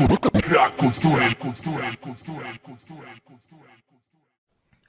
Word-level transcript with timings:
Brak 0.00 0.76
kultury, 0.76 1.34
kultury, 1.38 1.96
kultury, 1.96 2.58
kultury, 2.62 3.08
kultury. 3.24 3.70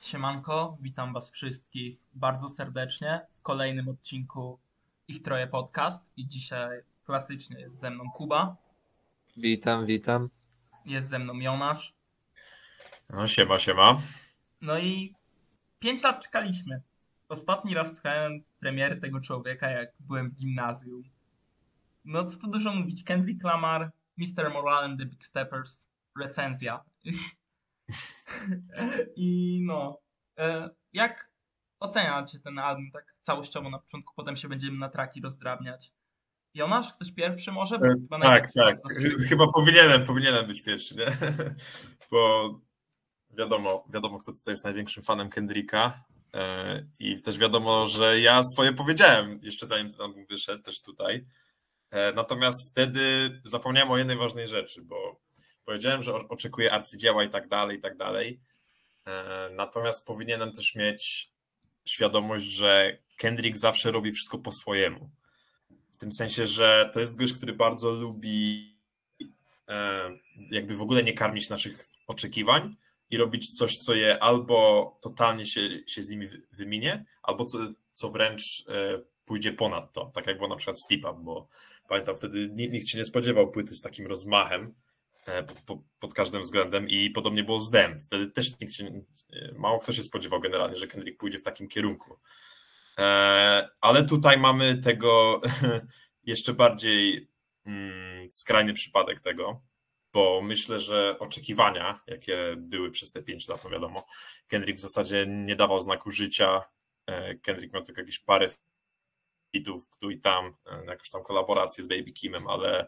Siemanko, 0.02 0.78
witam 0.82 1.14
was 1.14 1.32
wszystkich 1.32 1.96
bardzo 2.14 2.50
serdecznie 2.50 3.22
w 3.36 3.42
kolejnym 3.42 3.88
odcinku 3.90 4.60
Ich 5.08 5.22
Troje 5.22 5.48
Podcast 5.48 6.12
i 6.18 6.28
dzisiaj 6.28 6.82
klasycznie 7.06 7.60
jest 7.60 7.80
ze 7.82 7.90
mną 7.92 8.12
Kuba, 8.12 8.56
Witam, 9.38 9.86
witam. 9.86 10.30
jest 10.86 11.08
ze 11.10 11.20
mną 11.20 11.34
Jonasz, 11.40 11.94
No 13.10 13.28
siema, 13.28 13.60
siema. 13.60 14.02
no 14.62 14.80
i 14.80 15.14
pięć 15.80 16.04
lat 16.04 16.24
czekaliśmy. 16.24 16.82
Ostatni 17.30 17.74
raz 17.74 17.94
słuchałem 17.96 18.44
premiery 18.60 18.98
tego 18.98 19.22
człowieka, 19.22 19.70
jak 19.70 19.90
byłem 20.00 20.30
w 20.30 20.34
gimnazjum. 20.36 21.04
No 22.06 22.26
co 22.26 22.40
tu 22.40 22.48
dużo 22.48 22.74
mówić, 22.74 23.04
Kendrick 23.04 23.44
Lamar, 23.44 23.92
Mr. 24.18 24.54
Moral 24.54 24.84
and 24.84 25.00
the 25.00 25.06
Big 25.06 25.24
Steppers, 25.26 25.88
recenzja. 26.20 26.84
I 29.16 29.60
no, 29.66 30.00
e, 30.40 30.70
jak 30.94 31.32
oceniacie 31.80 32.40
ten 32.40 32.60
album 32.60 32.92
tak 32.94 33.16
całościowo 33.22 33.70
na 33.70 33.80
początku, 33.80 34.14
potem 34.16 34.36
się 34.36 34.48
będziemy 34.48 34.78
na 34.78 34.90
traki 34.90 35.22
rozdrabniać. 35.22 35.92
Jonasz, 36.54 36.94
chcesz 36.94 37.12
pierwszy 37.12 37.52
może? 37.52 37.76
E, 37.76 37.90
chyba 37.90 38.20
Tak, 38.20 38.54
tak. 38.54 38.78
Chyba 39.30 39.48
powinienem, 39.54 40.06
powinienem 40.06 40.48
być 40.48 40.62
pierwszy, 40.62 40.96
nie? 40.96 41.06
Bo 42.12 42.50
wiadomo, 43.30 43.86
wiadomo, 43.94 44.20
kto 44.20 44.34
tutaj 44.34 44.52
jest 44.52 44.64
największym 44.64 45.04
fanem 45.04 45.30
Kendricka. 45.30 46.04
e, 46.34 46.86
I 47.00 47.22
też 47.22 47.38
wiadomo, 47.38 47.88
że 47.88 48.20
ja 48.20 48.44
swoje 48.44 48.74
powiedziałem 48.74 49.40
jeszcze 49.44 49.68
zanim 49.68 49.92
ten 49.92 50.02
album 50.02 50.26
wyszedł, 50.26 50.64
też 50.64 50.82
tutaj. 50.82 51.26
E, 51.92 52.14
Natomiast 52.14 52.70
wtedy 52.72 53.02
zapomniałem 53.46 53.92
o 53.92 53.98
jednej 53.98 54.18
ważnej 54.18 54.48
rzeczy, 54.48 54.82
bo 54.82 55.20
powiedziałem, 55.66 56.04
że 56.04 56.14
oczekuję 56.14 56.74
arcydzieła 56.74 57.24
i 57.24 57.30
tak 57.30 57.48
dalej, 57.48 57.78
i 57.78 57.82
tak 57.82 57.98
dalej. 57.98 58.40
E, 59.08 59.50
Natomiast 59.56 60.06
powinienem 60.06 60.52
też 60.54 60.76
mieć 60.76 61.32
świadomość, 61.86 62.46
że 62.46 62.98
Kendrick 63.18 63.58
zawsze 63.58 63.92
robi 63.92 64.12
wszystko 64.12 64.38
po 64.38 64.52
swojemu. 64.52 65.10
W 65.96 65.98
tym 66.00 66.12
sensie, 66.12 66.48
że 66.48 66.90
to 66.94 67.00
jest 67.00 67.16
gość, 67.16 67.34
który 67.34 67.54
bardzo 67.54 67.92
lubi 67.92 68.76
e, 69.70 70.10
jakby 70.52 70.76
w 70.76 70.82
ogóle 70.82 71.04
nie 71.04 71.14
karmić 71.14 71.50
naszych 71.50 71.88
oczekiwań 72.08 72.76
i 73.10 73.18
robić 73.18 73.58
coś, 73.58 73.78
co 73.78 73.94
je 73.94 74.24
albo 74.24 74.98
totalnie 75.02 75.46
się, 75.46 75.62
się 75.88 76.04
z 76.04 76.10
nimi 76.10 76.28
wy- 76.28 76.42
wyminie, 76.52 77.06
albo 77.24 77.46
co, 77.46 77.58
co 77.94 78.10
wręcz 78.12 78.66
pójdzie 79.26 79.54
ponad 79.54 79.94
to. 79.94 80.06
Tak 80.14 80.28
jak 80.28 80.38
było 80.38 80.50
na 80.50 80.56
przykład 80.56 80.78
Tipa, 80.90 81.14
bo 81.14 81.48
pamiętam 81.88 82.16
wtedy 82.16 82.50
nikt, 82.54 82.88
się 82.88 82.98
nie 82.98 83.06
spodziewał 83.06 83.52
płyty 83.52 83.76
z 83.76 83.82
takim 83.82 84.08
rozmachem 84.08 84.74
e, 85.26 85.44
po, 85.44 85.54
po, 85.66 85.84
pod 86.00 86.14
każdym 86.14 86.42
względem 86.42 86.88
i 86.88 87.10
podobnie 87.10 87.44
było 87.44 87.60
z 87.60 87.70
Dem. 87.70 88.00
Wtedy 88.00 88.32
też 88.32 88.60
nikt 88.60 88.74
się, 88.74 88.86
e, 89.34 89.52
mało 89.58 89.80
kto 89.80 89.92
się 89.92 90.04
spodziewał 90.04 90.40
generalnie, 90.40 90.76
że 90.76 90.88
Kendrick 90.88 91.20
pójdzie 91.20 91.40
w 91.40 91.44
takim 91.44 91.68
kierunku. 91.68 92.20
E, 93.00 93.70
Ale 93.82 94.06
tutaj 94.06 94.38
mamy 94.38 94.78
tego 94.78 95.42
jeszcze 96.24 96.54
bardziej 96.54 97.28
mm, 97.66 98.32
skrajny 98.32 98.74
przypadek 98.74 99.20
tego, 99.20 99.62
bo 100.14 100.42
myślę, 100.42 100.80
że 100.80 101.20
oczekiwania, 101.20 102.02
jakie 102.08 102.56
były 102.58 102.92
przez 102.92 103.12
te 103.12 103.24
5 103.24 103.48
lat, 103.48 103.64
no 103.64 103.70
wiadomo, 103.70 104.06
Kendrick 104.48 104.80
w 104.80 104.82
zasadzie 104.82 105.26
nie 105.28 105.56
dawał 105.56 105.80
znaku 105.80 106.12
życia. 106.12 106.64
Kendrick 107.42 107.74
miał 107.74 107.84
tylko 107.84 108.02
jakieś 108.02 108.20
parę 108.20 108.50
hitów 109.56 109.84
tu 110.02 110.12
i 110.12 110.20
tam, 110.20 110.46
e, 110.46 110.86
jakąś 110.86 111.10
tam 111.10 111.24
kolaborację 111.24 111.84
z 111.84 111.88
Baby 111.88 112.12
Kimem, 112.12 112.48
ale 112.48 112.88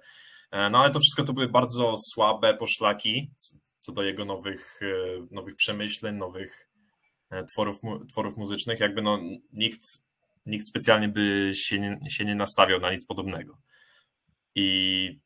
e, 0.51 0.69
no 0.69 0.79
ale 0.79 0.89
to 0.91 0.99
wszystko 0.99 1.23
to 1.23 1.33
były 1.33 1.47
bardzo 1.47 1.95
słabe 2.13 2.57
poszlaki 2.57 3.31
co- 3.79 3.91
do 3.91 4.03
jego 4.03 4.25
nowych, 4.25 4.79
e, 4.81 5.27
nowych 5.31 5.55
przemyśleń, 5.55 6.15
nowych 6.15 6.69
tworów, 7.51 7.77
tworów 8.09 8.37
muzycznych. 8.37 8.79
Jakby 8.79 9.01
no 9.01 9.19
nikt, 9.53 9.81
nikt 10.45 10.67
specjalnie 10.67 11.09
by 11.09 11.51
się 11.55 11.79
nie, 11.79 11.99
się 12.09 12.25
nie 12.25 12.35
nastawiał 12.35 12.79
na 12.79 12.91
nic 12.91 13.05
podobnego. 13.05 13.57
I 14.55 15.19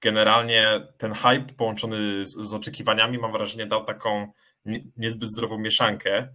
generalnie 0.00 0.88
ten 0.98 1.12
hype 1.12 1.54
połączony 1.56 2.26
z, 2.26 2.30
z 2.30 2.52
oczekiwaniami, 2.52 3.18
mam 3.18 3.32
wrażenie, 3.32 3.66
dał 3.66 3.84
taką 3.84 4.32
nie, 4.64 4.84
niezbyt 4.96 5.30
zdrową 5.30 5.58
mieszankę, 5.58 6.28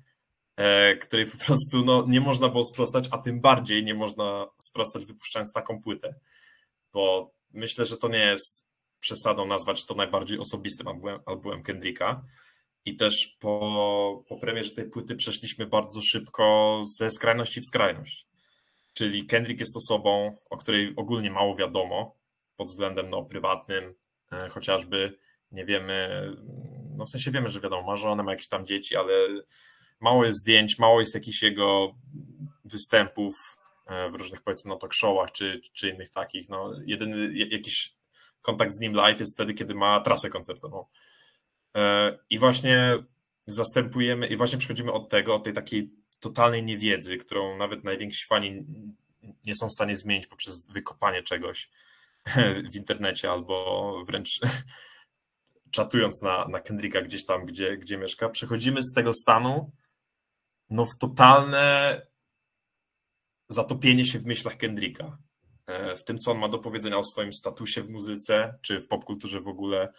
której 1.01 1.25
po 1.25 1.37
prostu 1.45 1.85
no, 1.85 2.05
nie 2.07 2.21
można 2.21 2.49
było 2.49 2.65
sprostać, 2.65 3.05
a 3.11 3.17
tym 3.17 3.41
bardziej 3.41 3.83
nie 3.83 3.93
można 3.93 4.47
sprostać 4.57 5.05
wypuszczając 5.05 5.53
taką 5.53 5.81
płytę. 5.81 6.15
Bo 6.93 7.31
myślę, 7.51 7.85
że 7.85 7.97
to 7.97 8.07
nie 8.07 8.25
jest 8.25 8.65
przesadą 8.99 9.45
nazwać 9.45 9.85
to 9.85 9.95
najbardziej 9.95 10.39
osobistym 10.39 10.87
albumem, 10.87 11.19
albumem 11.25 11.63
Kendricka. 11.63 12.23
I 12.85 12.95
też 12.95 13.37
po, 13.39 14.23
po 14.27 14.37
premierze 14.37 14.71
tej 14.71 14.89
płyty 14.89 15.15
przeszliśmy 15.15 15.65
bardzo 15.65 16.01
szybko 16.01 16.81
ze 16.97 17.11
skrajności 17.11 17.61
w 17.61 17.65
skrajność. 17.65 18.27
Czyli 18.93 19.25
Kendrick 19.25 19.59
jest 19.59 19.77
osobą, 19.77 20.37
o 20.49 20.57
której 20.57 20.93
ogólnie 20.95 21.31
mało 21.31 21.55
wiadomo 21.55 22.15
pod 22.55 22.67
względem 22.67 23.09
no, 23.09 23.23
prywatnym, 23.23 23.93
e, 24.31 24.49
chociażby 24.49 25.19
nie 25.51 25.65
wiemy, 25.65 26.27
no 26.97 27.05
w 27.05 27.09
sensie 27.09 27.31
wiemy, 27.31 27.49
że 27.49 27.59
wiadomo, 27.59 27.87
ma 27.87 27.95
żonę, 27.95 28.23
ma 28.23 28.31
jakieś 28.31 28.47
tam 28.47 28.65
dzieci, 28.65 28.95
ale 28.95 29.13
mało 30.03 30.25
jest 30.25 30.37
zdjęć, 30.37 30.79
mało 30.79 30.99
jest 30.99 31.15
jakichś 31.15 31.41
jego 31.41 31.95
występów 32.65 33.57
e, 33.87 34.09
w 34.09 34.15
różnych 34.15 34.41
powiedzmy 34.41 34.69
no 34.69 34.77
talk 34.77 34.93
showach 34.93 35.31
czy, 35.31 35.61
czy 35.73 35.89
innych 35.89 36.09
takich. 36.09 36.49
No, 36.49 36.73
jedyny 36.85 37.33
jakiś 37.33 37.95
kontakt 38.41 38.73
z 38.73 38.79
nim 38.79 38.93
live 38.93 39.19
jest 39.19 39.33
wtedy, 39.33 39.53
kiedy 39.53 39.75
ma 39.75 40.01
trasę 40.01 40.29
koncertową. 40.29 40.85
E, 41.75 42.17
I 42.29 42.39
właśnie 42.39 42.97
zastępujemy, 43.45 44.27
i 44.27 44.37
właśnie 44.37 44.57
przechodzimy 44.57 44.91
od 44.91 45.09
tego, 45.09 45.35
od 45.35 45.43
tej 45.43 45.53
takiej 45.53 45.89
totalnej 46.19 46.63
niewiedzy, 46.63 47.17
którą 47.17 47.57
nawet 47.57 47.83
najwięksi 47.83 48.25
fani 48.25 48.65
nie 49.45 49.55
są 49.55 49.67
w 49.67 49.73
stanie 49.73 49.97
zmienić 49.97 50.27
poprzez 50.27 50.65
wykopanie 50.65 51.23
czegoś 51.23 51.69
w 52.71 52.75
internecie 52.75 53.31
albo 53.31 54.03
wręcz 54.07 54.39
czatując 55.71 56.21
na, 56.21 56.47
na 56.47 56.59
Kendricka 56.59 57.01
gdzieś 57.01 57.25
tam, 57.25 57.45
gdzie, 57.45 57.77
gdzie 57.77 57.97
mieszka. 57.97 58.29
Przechodzimy 58.29 58.83
z 58.83 58.93
tego 58.93 59.13
stanu 59.13 59.71
no, 60.69 60.85
w 60.85 60.97
totalne 60.97 62.01
zatopienie 63.49 64.05
się 64.05 64.19
w 64.19 64.25
myślach 64.25 64.57
Kendricka. 64.57 65.17
E, 65.67 65.95
W 65.95 66.03
tym, 66.03 66.17
co 66.17 66.31
on 66.31 66.37
ma 66.37 66.49
do 66.49 66.59
powiedzenia 66.59 66.97
o 66.97 67.03
swoim 67.03 67.33
statusie 67.33 67.81
w 67.81 67.89
muzyce, 67.89 68.59
czy 68.61 68.79
w 68.79 68.87
popkulturze 68.87 69.41
w 69.41 69.47
ogóle, 69.47 69.93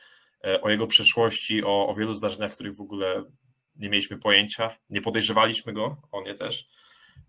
e, 0.45 0.61
o 0.61 0.71
jego 0.71 0.87
przeszłości, 0.87 1.65
o, 1.65 1.89
o 1.89 1.95
wielu 1.95 2.15
zdarzeniach, 2.15 2.53
których 2.53 2.77
w 2.77 2.81
ogóle 2.81 3.25
nie 3.77 3.89
mieliśmy 3.89 4.19
pojęcia, 4.19 4.77
nie 4.91 5.03
podejrzewaliśmy 5.03 5.73
go, 5.73 5.97
on 6.13 6.25
nie 6.25 6.35
też, 6.35 6.69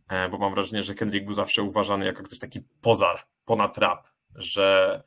e, 0.09 0.29
bo 0.29 0.37
mam 0.37 0.53
wrażenie, 0.53 0.83
że 0.83 0.95
Kendrick 0.95 1.25
był 1.25 1.33
zawsze 1.33 1.63
uważany 1.63 2.05
jako 2.05 2.23
ktoś 2.23 2.39
taki 2.39 2.59
pozar, 2.81 3.27
ponad 3.45 3.77
rap, 3.77 4.07
że 4.35 5.03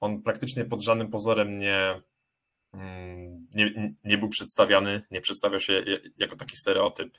on 0.00 0.22
praktycznie 0.22 0.64
pod 0.64 0.82
żadnym 0.82 1.10
pozorem 1.10 1.58
nie, 1.58 2.02
mm, 2.72 3.46
nie, 3.54 3.94
nie 4.04 4.18
był 4.18 4.28
przedstawiany, 4.28 5.02
nie 5.10 5.20
przedstawiał 5.20 5.60
się 5.60 5.84
jako 6.16 6.36
taki 6.36 6.56
stereotyp 6.56 7.18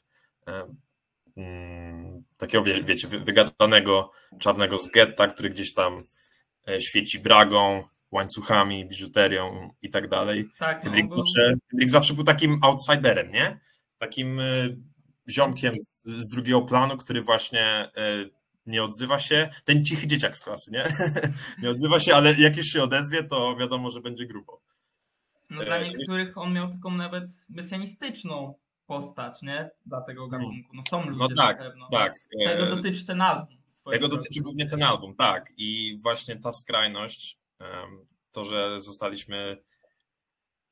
takiego, 2.38 2.63
wie- 2.63 2.84
wiecie, 2.84 3.07
wy- 3.07 3.19
wygadanego 3.19 4.12
czarnego 4.40 4.78
z 4.78 4.88
getta, 4.91 5.28
który 5.28 5.50
gdzieś 5.50 5.74
tam 5.74 6.03
e, 6.68 6.81
świeci 6.81 7.19
bragą, 7.19 7.84
łańcuchami, 8.12 8.85
biżuterią 8.88 9.69
i 9.81 9.90
tak 9.90 10.09
dalej. 10.09 10.46
Tak, 10.59 10.78
no, 10.78 10.84
Kendrick 10.84 11.09
był- 11.09 11.18
zawsze, 11.18 11.53
Kendrick 11.69 11.91
zawsze 11.91 12.13
był 12.13 12.24
takim 12.24 12.59
outsiderem, 12.63 13.31
nie? 13.31 13.59
Takim 13.97 14.40
y, 14.40 14.78
ziomkiem 15.30 15.75
z, 15.80 15.88
z 16.06 16.30
drugiego 16.30 16.62
planu, 16.62 16.97
który 16.97 17.22
właśnie 17.22 17.91
nie 18.66 18.84
odzywa 18.84 19.19
się. 19.19 19.50
Ten 19.63 19.85
cichy 19.85 20.07
dzieciak 20.07 20.38
z 20.38 20.41
klasy, 20.41 20.72
nie? 20.72 20.84
nie 21.63 21.69
odzywa 21.69 22.00
się, 22.00 22.16
ale 22.16 22.34
jak 22.34 22.57
już 22.57 22.66
się 22.66 22.84
odezwie, 22.84 23.24
to 23.24 23.56
wiadomo, 23.56 23.90
że 23.91 24.01
będzie 24.01 24.25
grubo. 24.25 24.62
No 25.50 25.66
dla 25.66 25.77
E, 25.77 25.89
niektórych 25.89 26.38
on 26.38 26.54
miał 26.54 26.69
taką 26.71 26.92
nawet 26.92 27.25
mesjanistyczną 27.50 28.54
postać, 28.92 29.42
nie? 29.42 29.70
Dla 29.86 30.02
tego 30.02 30.28
gatunku. 30.28 30.70
No 30.74 30.82
są 30.90 31.10
ludzie 31.10 31.36
No 31.36 31.44
tak, 31.44 31.60
na 31.60 31.66
pewno. 31.66 31.88
tak. 31.92 32.20
Tego 32.46 32.64
E, 32.64 32.76
dotyczy 32.76 33.06
ten 33.06 33.22
album. 33.22 33.58
Tego 33.92 34.08
dotyczy 34.08 34.42
głównie 34.42 34.66
ten 34.70 34.84
album, 34.84 35.16
tak. 35.16 35.54
I 35.58 36.00
właśnie 36.02 36.40
ta 36.40 36.52
skrajność, 36.52 37.40
to, 38.32 38.46
że 38.46 38.82
zostaliśmy. 38.82 39.58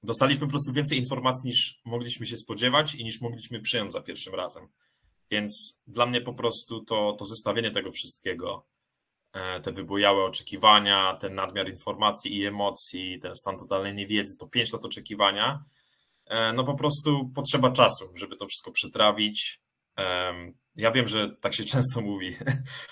Dostaliśmy 0.03 0.45
po 0.45 0.51
prostu 0.51 0.73
więcej 0.73 0.97
informacji 0.97 1.49
niż 1.49 1.81
mogliśmy 1.85 2.25
się 2.25 2.37
spodziewać 2.37 2.95
i 2.95 3.03
niż 3.03 3.21
mogliśmy 3.21 3.59
przyjąć 3.61 3.91
za 3.91 4.01
pierwszym 4.01 4.35
razem. 4.35 4.67
Więc 5.31 5.79
dla 5.87 6.05
mnie 6.05 6.21
po 6.21 6.33
prostu 6.33 6.83
to, 6.83 7.15
to 7.19 7.25
zestawienie 7.25 7.71
tego 7.71 7.91
wszystkiego, 7.91 8.65
e, 9.33 9.61
te 9.61 9.71
wybujałe 9.71 10.23
oczekiwania, 10.23 11.17
ten 11.21 11.35
nadmiar 11.35 11.69
informacji 11.69 12.37
i 12.37 12.45
emocji, 12.45 13.19
ten 13.19 13.35
stan 13.35 13.57
totalnej 13.57 13.95
niewiedzy, 13.95 14.37
to 14.37 14.47
pięć 14.47 14.73
lat 14.73 14.85
oczekiwania, 14.85 15.63
no 16.53 16.63
po 16.63 16.75
prostu 16.75 17.29
potrzeba 17.35 17.71
czasu, 17.71 18.11
żeby 18.15 18.35
to 18.35 18.47
wszystko 18.47 18.71
przetrawić. 18.71 19.61
Ja 20.75 20.91
wiem, 20.91 21.07
że 21.07 21.35
tak 21.35 21.53
się 21.53 21.63
często 21.73 22.01
mówi 22.01 22.37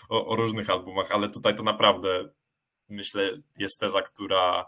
o, 0.09 0.27
o 0.27 0.35
różnych 0.35 0.69
albumach, 0.69 1.11
ale 1.11 1.29
tutaj 1.29 1.55
to 1.55 1.63
naprawdę 1.63 2.29
myślę 2.89 3.37
jest 3.57 3.79
teza, 3.79 4.01
która 4.01 4.65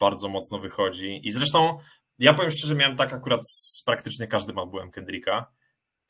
bardzo 0.00 0.28
mocno 0.28 0.58
wychodzi. 0.58 1.20
I 1.28 1.32
zresztą 1.32 1.78
ja 2.18 2.34
powiem 2.34 2.50
szczerze, 2.50 2.74
miałem 2.74 2.96
tak 2.96 3.12
akurat 3.12 3.40
z 3.48 3.82
praktycznie 3.86 4.26
każdym 4.26 4.58
albumem 4.58 4.90
Kendricka. 4.90 5.52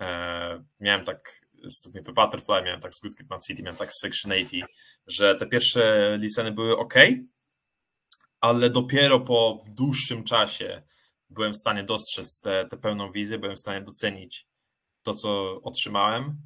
E, 0.00 0.64
miałem 0.81 1.05
tak 1.05 1.40
z 1.64 1.78
Stupnie 1.78 2.02
Butterfly, 2.02 2.62
miałem 2.62 2.81
tak 2.81 2.94
z 2.94 3.00
Good 3.00 3.17
Kid 3.17 3.31
Mad 3.31 3.46
City, 3.46 3.62
miałem 3.62 3.76
tak 3.76 3.93
z 3.93 4.00
Section 4.00 4.32
80, 4.32 4.70
że 5.06 5.35
te 5.35 5.46
pierwsze 5.46 6.17
listeny 6.20 6.52
były 6.52 6.76
ok, 6.76 6.94
ale 8.40 8.70
dopiero 8.70 9.20
po 9.20 9.64
dłuższym 9.67 10.25
czasie 10.25 10.82
byłem 11.32 11.52
w 11.52 11.56
stanie 11.56 11.84
dostrzec 11.84 12.40
tę 12.40 12.76
pełną 12.82 13.12
wizję, 13.12 13.38
byłem 13.38 13.56
w 13.56 13.61
stanie 13.61 13.81
docenić 13.81 14.46
to, 15.02 15.14
co 15.14 15.61
otrzymałem. 15.62 16.37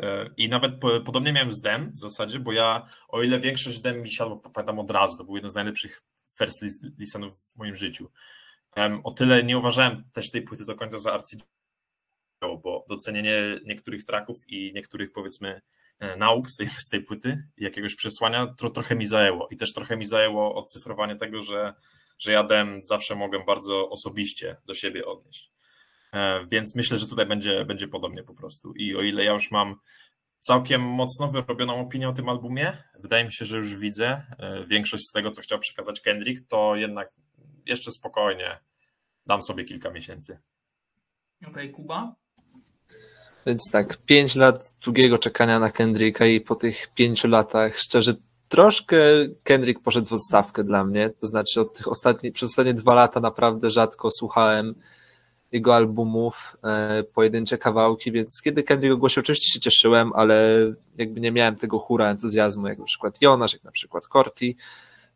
E, 0.00 0.30
I 0.36 0.48
nawet 0.48 0.80
po, 0.80 1.00
podobnie 1.00 1.32
miałem 1.32 1.52
z 1.52 1.60
Dem 1.60 1.90
w 1.90 2.00
zasadzie, 2.00 2.38
bo 2.38 2.52
ja, 2.52 2.86
o 3.08 3.22
ile 3.22 3.40
większość 3.40 3.80
Dem 3.80 4.02
mi 4.02 4.12
siadło, 4.12 4.36
pamiętam 4.36 4.78
od 4.78 4.90
razu, 4.90 5.16
to 5.16 5.24
był 5.24 5.36
jeden 5.36 5.50
z 5.50 5.54
najlepszych 5.54 6.02
first 6.38 6.62
listenów 6.98 7.36
w 7.38 7.56
moim 7.56 7.76
życiu. 7.76 8.10
O 9.04 9.10
tyle 9.10 9.42
nie 9.42 9.58
uważałem 9.58 10.04
też 10.12 10.30
tej 10.30 10.42
płyty 10.42 10.64
do 10.64 10.74
końca 10.74 10.98
za 10.98 11.12
arcydzieło, 11.12 11.48
bo 12.62 12.84
docenienie 12.88 13.60
niektórych 13.64 14.04
traków 14.04 14.36
i 14.48 14.72
niektórych 14.74 15.12
powiedzmy 15.12 15.62
nauk 16.16 16.50
z 16.50 16.56
tej, 16.56 16.70
z 16.70 16.88
tej 16.88 17.02
płyty, 17.02 17.48
jakiegoś 17.56 17.94
przesłania, 17.94 18.54
to 18.58 18.70
trochę 18.70 18.94
mi 18.94 19.06
zajęło. 19.06 19.48
I 19.50 19.56
też 19.56 19.72
trochę 19.72 19.96
mi 19.96 20.06
zajęło 20.06 20.54
odcyfrowanie 20.54 21.16
tego, 21.16 21.42
że, 21.42 21.74
że 22.18 22.32
ja 22.32 22.44
dem 22.44 22.82
zawsze 22.82 23.14
mogę 23.14 23.44
bardzo 23.46 23.90
osobiście 23.90 24.56
do 24.66 24.74
siebie 24.74 25.06
odnieść. 25.06 25.52
E, 26.12 26.46
więc 26.46 26.74
myślę, 26.74 26.98
że 26.98 27.06
tutaj 27.06 27.26
będzie, 27.26 27.64
będzie 27.64 27.88
podobnie 27.88 28.22
po 28.22 28.34
prostu. 28.34 28.72
I 28.72 28.96
o 28.96 29.02
ile 29.02 29.24
ja 29.24 29.32
już 29.32 29.50
mam 29.50 29.76
całkiem 30.40 30.82
mocno 30.82 31.28
wyrobioną 31.28 31.80
opinię 31.80 32.08
o 32.08 32.12
tym 32.12 32.28
albumie, 32.28 32.82
wydaje 32.98 33.24
mi 33.24 33.32
się, 33.32 33.44
że 33.44 33.56
już 33.56 33.76
widzę 33.76 34.22
e, 34.38 34.64
większość 34.66 35.08
z 35.08 35.12
tego, 35.12 35.30
co 35.30 35.42
chciał 35.42 35.58
przekazać 35.58 36.00
Kendrick, 36.00 36.48
to 36.48 36.76
jednak 36.76 37.12
jeszcze 37.66 37.90
spokojnie 37.90 38.58
dam 39.26 39.42
sobie 39.42 39.64
kilka 39.64 39.90
miesięcy. 39.90 40.38
Okej, 41.40 41.52
okay, 41.52 41.68
Kuba? 41.68 42.14
Więc 43.46 43.70
tak, 43.72 43.96
pięć 43.96 44.34
lat 44.36 44.72
długiego 44.84 45.18
czekania 45.18 45.58
na 45.58 45.70
Kendricka 45.70 46.26
i 46.26 46.40
po 46.40 46.54
tych 46.54 46.88
pięciu 46.94 47.28
latach, 47.28 47.78
szczerze, 47.78 48.14
troszkę 48.48 48.96
Kendrick 49.42 49.82
poszedł 49.82 50.06
w 50.06 50.12
odstawkę 50.12 50.64
dla 50.64 50.84
mnie. 50.84 51.10
To 51.20 51.26
znaczy, 51.26 51.60
od 51.60 51.74
tych 51.74 51.88
ostatnich, 51.88 52.32
przez 52.32 52.48
ostatnie 52.48 52.74
dwa 52.74 52.94
lata 52.94 53.20
naprawdę 53.20 53.70
rzadko 53.70 54.10
słuchałem 54.10 54.74
jego 55.52 55.76
albumów, 55.76 56.56
e, 56.64 57.02
pojedyncze 57.02 57.58
kawałki, 57.58 58.12
więc 58.12 58.40
kiedy 58.44 58.62
Kendrick 58.62 58.94
ogłosił, 58.94 59.20
oczywiście 59.20 59.52
się 59.52 59.60
cieszyłem, 59.60 60.12
ale 60.14 60.58
jakby 60.98 61.20
nie 61.20 61.32
miałem 61.32 61.56
tego 61.56 61.78
hura 61.78 62.10
entuzjazmu, 62.10 62.68
jak 62.68 62.78
na 62.78 62.84
przykład 62.84 63.22
Jonasz, 63.22 63.52
jak 63.52 63.64
na 63.64 63.70
przykład 63.70 64.06
Corti. 64.06 64.56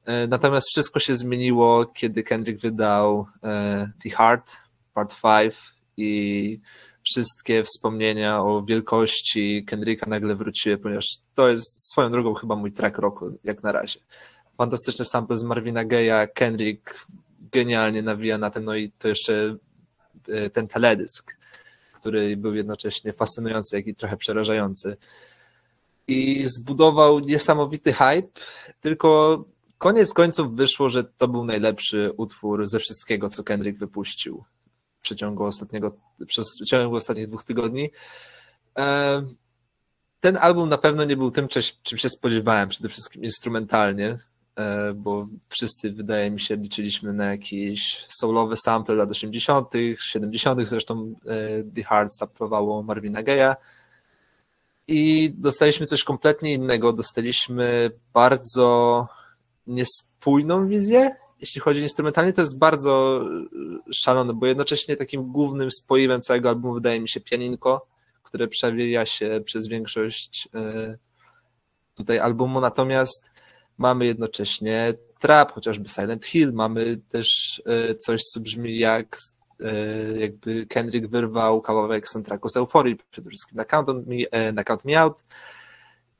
E, 0.04 0.26
natomiast 0.26 0.68
wszystko 0.68 1.00
się 1.00 1.14
zmieniło, 1.14 1.86
kiedy 1.86 2.22
Kendrick 2.22 2.60
wydał 2.60 3.26
e, 3.42 3.90
The 4.02 4.10
Heart, 4.10 4.56
Part 4.94 5.16
5 5.22 5.54
i 5.96 6.60
wszystkie 7.06 7.64
wspomnienia 7.64 8.40
o 8.40 8.62
wielkości 8.62 9.64
Kendricka 9.66 10.10
nagle 10.10 10.34
wróciły, 10.34 10.78
ponieważ 10.78 11.06
to 11.34 11.48
jest 11.48 11.90
swoją 11.90 12.10
drogą 12.10 12.34
chyba 12.34 12.56
mój 12.56 12.72
track 12.72 12.98
roku, 12.98 13.38
jak 13.44 13.62
na 13.62 13.72
razie. 13.72 14.00
Fantastyczny 14.58 15.04
sample 15.04 15.36
z 15.36 15.42
Marvina 15.42 15.84
Gaye'a, 15.84 16.28
Kendrick 16.34 17.06
genialnie 17.52 18.02
nawija 18.02 18.38
na 18.38 18.50
tym, 18.50 18.64
no 18.64 18.74
i 18.74 18.90
to 18.90 19.08
jeszcze 19.08 19.56
e, 20.28 20.50
ten 20.50 20.68
teledysk, 20.68 21.36
który 21.92 22.36
był 22.36 22.54
jednocześnie 22.54 23.12
fascynujący, 23.12 23.76
jak 23.76 23.86
i 23.86 23.94
trochę 23.94 24.16
przerażający. 24.16 24.96
I 26.08 26.46
zbudował 26.46 27.20
niesamowity 27.20 27.92
hype, 27.92 28.28
tylko 28.80 29.44
koniec 29.78 30.12
końców 30.12 30.56
wyszło, 30.56 30.90
że 30.90 31.04
to 31.04 31.28
był 31.28 31.44
najlepszy 31.44 32.12
utwór 32.16 32.66
ze 32.66 32.78
wszystkiego, 32.78 33.28
co 33.28 33.44
Kendrick 33.44 33.78
wypuścił 33.78 34.44
przeciągu 35.06 35.44
ostatniego, 35.44 35.96
przez 36.26 36.46
w 36.50 36.54
przeciągu 36.54 36.96
ostatnich 36.96 37.28
dwóch 37.28 37.44
tygodni. 37.44 37.90
E, 38.78 39.22
ten 40.20 40.36
album 40.36 40.68
na 40.68 40.78
pewno 40.78 41.04
nie 41.04 41.16
był 41.16 41.30
tym, 41.30 41.48
czym 41.82 41.98
się 41.98 42.08
spodziewałem, 42.08 42.68
przede 42.68 42.88
wszystkim 42.88 43.24
instrumentalnie, 43.24 44.16
e, 44.56 44.92
bo 44.94 45.26
wszyscy, 45.48 45.92
wydaje 45.92 46.30
mi 46.30 46.40
się, 46.40 46.56
liczyliśmy 46.56 47.12
na 47.12 47.24
jakieś 47.24 48.06
soulowe 48.08 48.56
sample 48.56 48.94
lat 48.94 49.10
80., 49.10 49.68
70., 49.98 50.68
zresztą 50.68 51.14
e, 51.26 51.62
The 51.74 51.82
Heart 51.82 52.10
zaprowało 52.18 52.82
Marvina 52.82 53.22
Gaye'a. 53.22 53.56
I 54.88 55.32
dostaliśmy 55.38 55.86
coś 55.86 56.04
kompletnie 56.04 56.52
innego. 56.52 56.92
Dostaliśmy 56.92 57.90
bardzo 58.14 59.08
niespójną 59.66 60.68
wizję. 60.68 61.16
Jeśli 61.40 61.60
chodzi 61.60 61.80
o 61.80 61.82
instrumentalnie, 61.82 62.32
to 62.32 62.40
jest 62.40 62.58
bardzo 62.58 63.22
e, 63.88 63.92
szalone, 63.92 64.34
bo 64.34 64.46
jednocześnie 64.46 64.96
takim 64.96 65.32
głównym 65.32 65.70
spoiwem 65.70 66.20
całego 66.20 66.48
albumu 66.48 66.74
wydaje 66.74 67.00
mi 67.00 67.08
się 67.08 67.20
pianinko, 67.20 67.86
które 68.22 68.48
przewija 68.48 69.06
się 69.06 69.40
przez 69.44 69.68
większość 69.68 70.48
e, 70.54 70.96
tutaj 71.94 72.18
albumu, 72.18 72.60
natomiast 72.60 73.30
mamy 73.78 74.06
jednocześnie 74.06 74.94
trap, 75.18 75.52
chociażby 75.52 75.88
Silent 75.88 76.26
Hill, 76.26 76.52
mamy 76.52 76.96
też 76.96 77.62
e, 77.66 77.94
coś, 77.94 78.22
co 78.22 78.40
brzmi 78.40 78.78
jak 78.78 79.18
jakby 80.18 80.66
Kendrick 80.66 81.06
wyrwał 81.06 81.62
kawałek 81.62 82.08
soundtracku 82.08 82.48
z 82.48 82.56
Euforii, 82.56 82.96
przede 83.10 83.30
wszystkim 83.30 83.56
na 83.56 83.64
Count, 83.64 83.88
me, 83.88 84.52
na 84.52 84.64
Count 84.64 84.84
Me 84.84 85.00
Out. 85.00 85.24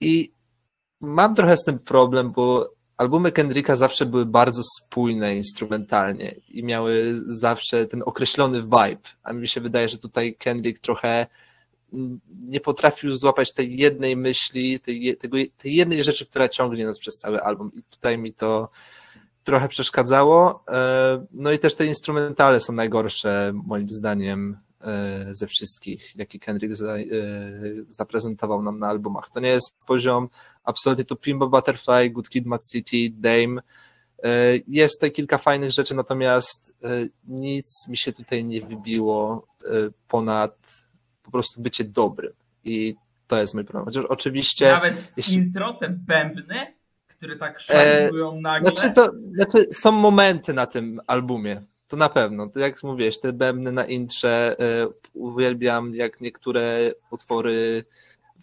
I 0.00 0.32
mam 1.00 1.34
trochę 1.34 1.56
z 1.56 1.64
tym 1.64 1.78
problem, 1.78 2.32
bo 2.32 2.75
albumy 2.96 3.32
Kendricka 3.32 3.76
zawsze 3.76 4.06
były 4.06 4.26
bardzo 4.26 4.62
spójne 4.62 5.37
instrumentalnie 5.37 6.34
i 6.48 6.64
miały 6.64 7.14
zawsze 7.26 7.87
ten 7.87 8.02
określony 8.06 8.62
vibe, 8.62 9.08
a 9.22 9.32
mi 9.32 9.48
się 9.48 9.60
wydaje, 9.60 9.88
że 9.88 9.98
tutaj 9.98 10.34
Kendrick 10.34 10.81
trochę 10.81 11.26
nie 12.48 12.60
potrafił 12.60 13.16
złapać 13.16 13.52
tej 13.52 13.76
jednej 13.76 14.16
myśli, 14.16 14.81
tej, 14.81 15.16
tej 15.58 15.75
jednej 15.75 16.04
rzeczy, 16.04 16.26
która 16.26 16.48
ciągnie 16.48 16.87
nas 16.87 16.98
przez 16.98 17.14
cały 17.14 17.43
album 17.43 17.70
i 17.75 17.82
tutaj 17.82 18.19
mi 18.19 18.32
to 18.32 18.69
trochę 19.44 19.69
przeszkadzało. 19.69 20.64
E, 20.69 21.26
no 21.32 21.52
i 21.52 21.58
też 21.58 21.75
te 21.75 21.87
instrumentale 21.87 22.60
są 22.60 22.72
najgorsze 22.72 23.52
moim 23.54 23.90
zdaniem 23.90 24.56
E, 24.87 25.34
ze 25.34 25.46
wszystkich, 25.46 26.16
jaki 26.16 26.40
Kendrick 26.40 26.82
e, 26.82 27.04
zaprezentował 27.88 28.62
nam 28.62 28.78
na 28.78 28.88
albumach. 28.88 29.31
To 29.31 29.40
nie 29.40 29.49
jest 29.49 29.75
poziom 29.87 30.28
absolutnie 30.66 31.04
to 31.04 31.16
Pimbo 31.16 31.48
Butterfly, 31.48 32.10
Good 32.10 32.28
Kid, 32.28 32.46
Mad 32.46 32.60
City, 32.72 33.10
Dame. 33.10 33.62
E, 34.22 34.28
jest 34.68 34.94
tutaj 34.94 35.12
kilka 35.12 35.38
fajnych 35.38 35.70
rzeczy, 35.70 35.94
natomiast 35.94 36.74
nic 37.28 37.88
mi 37.88 37.96
się 37.96 38.12
tutaj 38.12 38.44
nie 38.44 38.61
wybiło 38.61 39.46
ponad 40.08 40.56
po 41.23 41.30
prostu 41.30 41.61
bycie 41.61 41.85
dobrym. 41.85 42.32
I 42.64 42.94
to 43.26 43.40
jest 43.40 43.54
mój 43.54 43.64
problem. 43.64 43.85
Chociaż 43.85 44.04
oczywiście. 44.04 44.73
Nawet 44.73 45.12
jeśli... 45.16 45.35
intro, 45.35 45.73
te 45.73 45.88
bębny, 45.88 46.75
które 47.06 47.37
tak 47.37 47.61
szalibują 47.61 48.32
e, 48.32 48.40
nagle. 48.40 48.70
Znaczy, 48.70 48.94
to, 48.94 49.12
znaczy, 49.32 49.68
są 49.75 49.92
momenty 49.92 50.54
na 50.54 50.66
tym 50.66 51.00
albumie 51.06 51.62
to 51.88 51.96
na 51.96 52.08
pewno. 52.08 52.49
To 52.49 52.61
jak 52.61 52.82
mówiłeś, 52.82 53.20
te 53.20 53.32
bębny 53.32 53.73
na 53.73 53.85
intrze, 53.85 54.56
y, 54.85 55.08
uwielbiam 55.14 55.94
jak 55.94 56.20
niektóre 56.20 56.92
utwory 57.11 57.85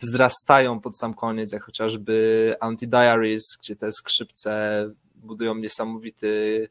wzrastają 0.02 0.80
pod 0.80 0.98
sam 0.98 1.14
koniec, 1.14 1.52
jak 1.52 1.64
chociażby 1.64 2.56
Anti-Diaries, 2.62 3.42
gdzie 3.60 3.76
te 3.76 3.92
skrzypce 3.92 4.86
budują 5.16 5.56
niesamowity 5.56 6.70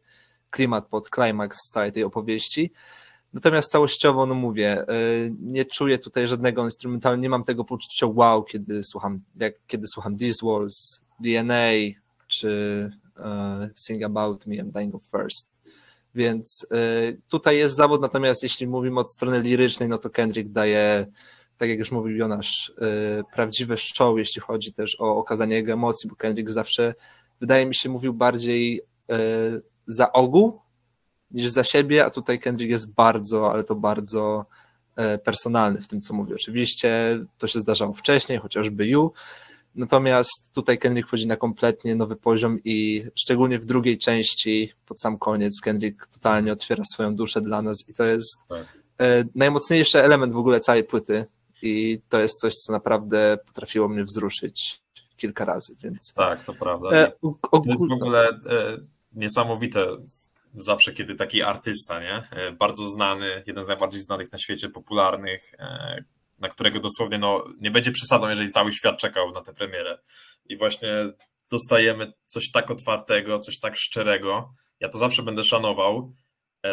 klimat 0.50 0.86
pod 0.86 1.10
klimaks 1.10 1.58
całej 1.58 1.92
tej 1.92 2.04
opowieści. 2.04 2.72
Natomiast 3.32 3.70
całościowo, 3.70 4.26
no 4.26 4.34
mówię, 4.34 4.82
y, 4.82 5.32
nie 5.40 5.64
czuję 5.64 5.98
tutaj 5.98 6.28
żadnego 6.28 6.64
instrumentalnego, 6.64 7.22
nie 7.22 7.28
mam 7.28 7.44
tego 7.44 7.64
poczucia 7.64 8.06
wow, 8.06 8.44
kiedy 8.44 8.82
słucham, 8.82 9.20
jak, 9.36 9.54
kiedy 9.66 9.86
słucham 9.86 10.18
These 10.18 10.46
Walls, 10.46 11.02
DNA, 11.20 11.70
czy 12.28 12.90
uh, 13.18 13.68
Sing 13.74 14.04
About 14.04 14.46
Me, 14.46 14.54
I'm 14.54 14.72
Dying 14.72 14.94
of 14.94 15.02
First. 15.10 15.48
Więc 16.14 16.66
y, 17.08 17.20
tutaj 17.28 17.58
jest 17.58 17.76
zawód, 17.76 18.02
natomiast 18.02 18.42
jeśli 18.42 18.66
mówimy 18.66 19.00
od 19.00 19.12
strony 19.12 19.40
lirycznej, 19.40 19.88
no 19.88 19.98
to 19.98 20.10
Kendrick 20.10 20.50
daje, 20.50 21.06
tak 21.62 21.68
jak 21.68 21.78
już 21.78 21.92
mówił 21.92 22.16
Jonasz, 22.16 22.68
y, 22.68 23.24
prawdziwe 23.34 23.76
show, 23.76 24.18
jeśli 24.18 24.42
chodzi 24.42 24.72
też 24.72 25.00
o 25.00 25.16
okazanie 25.16 25.54
jego 25.54 25.72
emocji, 25.72 26.10
bo 26.10 26.16
Kendrick 26.16 26.50
zawsze, 26.50 26.94
wydaje 27.40 27.66
mi 27.66 27.74
się, 27.74 27.88
mówił 27.88 28.14
bardziej 28.14 28.80
y, 28.80 29.62
za 29.86 30.12
ogół 30.12 30.60
niż 31.30 31.48
za 31.48 31.64
siebie, 31.64 32.04
a 32.04 32.10
tutaj 32.10 32.38
Kendrick 32.38 32.70
jest 32.70 32.92
bardzo, 32.92 33.52
ale 33.52 33.64
to 33.64 33.74
bardzo 33.74 34.46
personalny 35.24 35.82
w 35.82 35.88
tym, 35.88 36.00
co 36.00 36.14
mówi. 36.14 36.34
Oczywiście 36.34 37.18
to 37.38 37.46
się 37.46 37.58
zdarzało 37.58 37.92
wcześniej, 37.92 38.38
chociażby 38.38 38.86
You, 38.86 39.12
Natomiast 39.74 40.52
tutaj 40.52 40.78
Kendrick 40.78 41.08
wchodzi 41.08 41.26
na 41.26 41.36
kompletnie 41.36 41.96
nowy 41.96 42.16
poziom 42.16 42.58
i 42.64 43.04
szczególnie 43.14 43.58
w 43.58 43.64
drugiej 43.64 43.98
części, 43.98 44.72
pod 44.86 45.00
sam 45.00 45.18
koniec, 45.18 45.60
Kendrick 45.60 46.06
totalnie 46.06 46.52
otwiera 46.52 46.82
swoją 46.84 47.16
duszę 47.16 47.40
dla 47.40 47.62
nas 47.62 47.88
i 47.88 47.94
to 47.94 48.04
jest 48.04 48.36
tak. 48.48 48.66
Najmocniejszy 49.34 50.02
element 50.02 50.32
w 50.32 50.36
ogóle 50.36 50.60
całej 50.60 50.84
płyty 50.84 51.26
i 51.62 52.00
to 52.08 52.20
jest 52.20 52.40
coś, 52.40 52.54
co 52.54 52.72
naprawdę 52.72 53.38
potrafiło 53.46 53.88
mnie 53.88 54.04
wzruszyć 54.04 54.82
kilka 55.16 55.44
razy, 55.44 55.76
więc... 55.82 56.12
Tak, 56.16 56.44
to 56.44 56.54
prawda. 56.54 56.90
E, 56.90 57.10
to 57.52 57.62
jest 57.66 57.88
w 57.90 57.92
ogóle 57.92 58.28
e, 58.28 58.78
niesamowite 59.12 59.86
zawsze, 60.54 60.92
kiedy 60.92 61.14
taki 61.14 61.42
artysta, 61.42 62.00
nie? 62.00 62.28
E, 62.30 62.52
bardzo 62.52 62.88
znany, 62.88 63.42
jeden 63.46 63.64
z 63.64 63.68
najbardziej 63.68 64.00
znanych 64.00 64.32
na 64.32 64.38
świecie, 64.38 64.68
popularnych, 64.68 65.54
e, 65.58 66.04
na 66.38 66.48
którego 66.48 66.80
dosłownie 66.80 67.18
no, 67.18 67.44
nie 67.60 67.70
będzie 67.70 67.92
przesadą, 67.92 68.28
jeżeli 68.28 68.50
cały 68.50 68.72
świat 68.72 68.98
czekał 68.98 69.30
na 69.30 69.40
tę 69.40 69.52
premierę. 69.52 69.98
I 70.48 70.56
właśnie 70.56 70.88
dostajemy 71.50 72.12
coś 72.26 72.50
tak 72.52 72.70
otwartego, 72.70 73.38
coś 73.38 73.58
tak 73.58 73.76
szczerego. 73.76 74.54
Ja 74.80 74.88
to 74.88 74.98
zawsze 74.98 75.22
będę 75.22 75.44
szanował, 75.44 76.12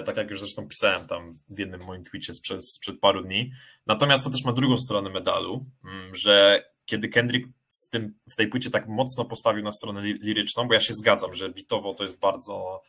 tak 0.05 0.17
jak 0.17 0.29
już 0.29 0.39
zresztą 0.39 0.67
pisałem 0.67 1.07
tam 1.07 1.39
w 1.49 1.59
jednym 1.59 1.83
moim 1.83 2.03
tweetie 2.03 2.33
sprzed, 2.33 2.65
sprzed 2.65 2.99
paru 2.99 3.21
dni. 3.21 3.51
Natomiast 3.87 4.23
to 4.23 4.29
też 4.29 4.43
ma 4.43 4.53
drugą 4.53 4.77
stronę 4.77 5.09
medalu, 5.09 5.65
mm, 5.85 6.15
że 6.15 6.63
kiedy 6.85 7.09
Kendrick 7.09 7.49
w, 7.69 7.89
tym, 7.89 8.13
w 8.31 8.35
tej 8.35 8.47
płycie 8.47 8.69
tak 8.69 8.87
mocno 8.87 9.25
postawił 9.25 9.63
na 9.63 9.71
stronę 9.71 10.01
liryczną, 10.03 10.67
bo 10.67 10.73
ja 10.73 10.79
się 10.79 10.93
zgadzam, 10.93 11.33
że 11.33 11.49
bitowo 11.49 11.93
to 11.93 12.03
jest 12.03 12.19
bardzo 12.19 12.81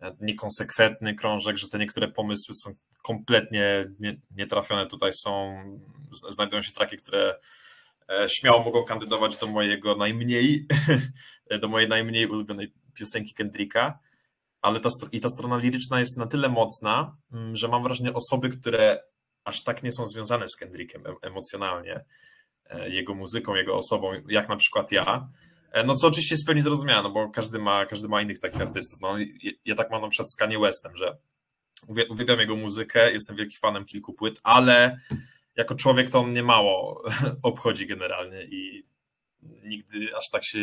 e, 0.00 0.16
niekonsekwentny 0.20 1.14
krążek, 1.14 1.58
że 1.58 1.68
te 1.68 1.78
niektóre 1.78 2.08
pomysły 2.08 2.54
są 2.54 2.74
kompletnie 3.02 3.90
nietrafione. 4.30 4.86
Tutaj 4.86 5.12
są, 5.12 5.56
znajdują 6.30 6.62
się 6.62 6.72
traki, 6.72 6.96
które 6.96 7.38
e, 8.08 8.28
śmiało 8.28 8.64
mogą 8.64 8.84
kandydować 8.84 9.36
do 9.36 9.46
mojego 9.46 9.96
najmniej, 9.96 10.66
do 11.62 11.68
mojej 11.68 11.88
najmniej 11.88 12.26
ulubionej 12.26 12.72
piosenki 12.94 13.34
Kendricka, 13.34 13.98
ale 14.66 14.80
ta, 14.80 14.88
i 15.12 15.20
ta 15.20 15.28
strona 15.28 15.56
liryczna 15.56 16.00
jest 16.00 16.16
na 16.16 16.26
tyle 16.26 16.48
mocna, 16.48 17.16
mm, 17.32 17.56
że 17.56 17.68
mam 17.68 17.82
wrażenie 17.82 18.12
osoby, 18.14 18.48
które 18.48 19.02
aż 19.44 19.64
tak 19.64 19.82
nie 19.82 19.92
są 19.92 20.06
związane 20.06 20.48
z 20.48 20.56
Kendrickiem 20.56 21.02
emocjonalnie, 21.22 22.04
E, 22.70 22.90
jego 22.90 23.14
muzyką, 23.14 23.54
jego 23.54 23.76
osobą, 23.76 24.12
jak 24.28 24.48
na 24.48 24.56
przykład 24.56 24.92
ja. 24.92 25.28
E, 25.72 25.84
no 25.84 25.94
co 25.94 26.06
oczywiście 26.06 26.34
jest 26.34 26.46
pełni 26.46 26.62
zrozumiałe, 26.62 27.02
no 27.02 27.10
bo 27.10 27.30
każdy 27.30 27.58
ma, 27.58 27.86
każdy 27.86 28.08
ma 28.08 28.22
innych 28.22 28.40
takich 28.40 28.60
artystów. 28.60 29.00
No, 29.00 29.16
ja 29.64 29.74
tak 29.74 29.90
mam 29.90 30.02
na 30.02 30.08
przykład 30.08 30.32
z 30.32 30.36
Kanye 30.36 30.58
Westem, 30.58 30.96
że 30.96 31.16
uwielbiam 32.08 32.40
jego 32.40 32.56
muzykę, 32.56 33.12
jestem 33.12 33.36
wielkim 33.36 33.58
fanem 33.60 33.84
kilku 33.84 34.12
płyt, 34.12 34.40
ale 34.42 35.00
jako 35.56 35.74
człowiek 35.74 36.10
to 36.10 36.22
mnie 36.22 36.42
mało 36.42 37.02
obchodzi 37.42 37.86
generalnie 37.86 38.42
i 38.42 38.86
nigdy 39.42 40.16
aż 40.16 40.30
tak 40.32 40.44
się 40.44 40.58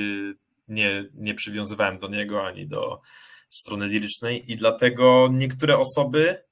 nie, 0.68 1.06
nie 1.14 1.34
przywiązywałem 1.34 2.00
do 2.00 2.08
niego 2.08 2.48
ani 2.48 2.68
do 2.68 3.02
strony 3.54 3.88
lirycznej 3.88 4.52
i 4.52 4.58
dlatego 4.58 5.30
niektóre 5.32 5.78
osoby 5.78 6.44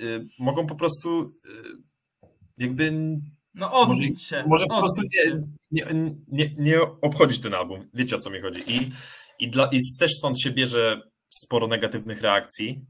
y, 0.00 0.26
mogą 0.38 0.66
po 0.66 0.74
prostu 0.74 1.22
y, 1.22 1.88
jakby 2.58 2.92
no 3.54 3.72
odbić 3.72 4.22
się. 4.24 4.44
Może 4.46 4.66
po 4.66 4.78
prostu 4.78 5.02
nie, 5.02 5.42
nie, 5.70 5.84
nie, 6.28 6.50
nie 6.58 6.82
obchodzić 6.82 7.40
ten 7.40 7.54
album. 7.54 7.88
Wiecie 7.94 8.16
o 8.16 8.18
co 8.18 8.30
mi 8.30 8.40
chodzi. 8.40 8.64
I, 8.66 8.90
i, 9.38 9.50
dla, 9.50 9.70
i 9.72 9.78
też 9.98 10.10
stąd 10.14 10.40
się 10.40 10.50
bierze 10.50 11.02
sporo 11.28 11.66
negatywnych 11.66 12.20
reakcji, 12.20 12.86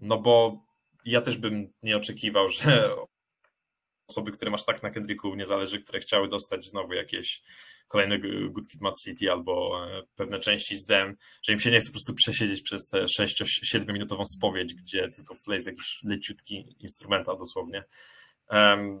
no 0.00 0.18
bo 0.18 0.64
ja 1.04 1.20
też 1.20 1.36
bym 1.36 1.72
nie 1.82 1.96
oczekiwał, 1.96 2.48
że 2.48 2.90
osoby, 4.10 4.30
które 4.30 4.50
masz 4.50 4.64
tak 4.64 4.82
na 4.82 4.90
Kendricku 4.90 5.34
nie 5.34 5.46
zależy, 5.46 5.82
które 5.82 6.00
chciały 6.00 6.28
dostać 6.28 6.66
znowu 6.66 6.92
jakieś 6.92 7.42
kolejne 7.88 8.18
Good 8.48 8.68
Kid 8.68 8.80
Mad 8.80 8.94
City 9.04 9.30
albo 9.30 9.84
e, 9.86 10.02
pewne 10.16 10.38
części 10.38 10.76
z 10.76 10.84
dem, 10.84 11.16
że 11.42 11.52
im 11.52 11.58
się 11.58 11.70
nie 11.70 11.80
chce 11.80 11.88
po 11.88 11.92
prostu 11.92 12.14
przesiedzieć 12.14 12.62
przez 12.62 12.86
tę 12.86 13.04
6-7 13.04 13.92
minutową 13.92 14.24
spowiedź, 14.24 14.74
gdzie 14.74 15.08
tylko 15.08 15.34
w 15.34 15.42
tle 15.42 15.54
jest 15.54 15.66
jakiś 15.66 15.98
leciutki 16.04 16.76
instrumental 16.78 17.38
dosłownie. 17.38 17.84
Um, 18.50 19.00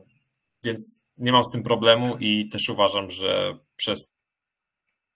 więc 0.62 1.00
nie 1.16 1.32
mam 1.32 1.44
z 1.44 1.50
tym 1.50 1.62
problemu 1.62 2.16
i 2.20 2.48
też 2.48 2.68
uważam, 2.68 3.10
że 3.10 3.58
przez 3.76 4.14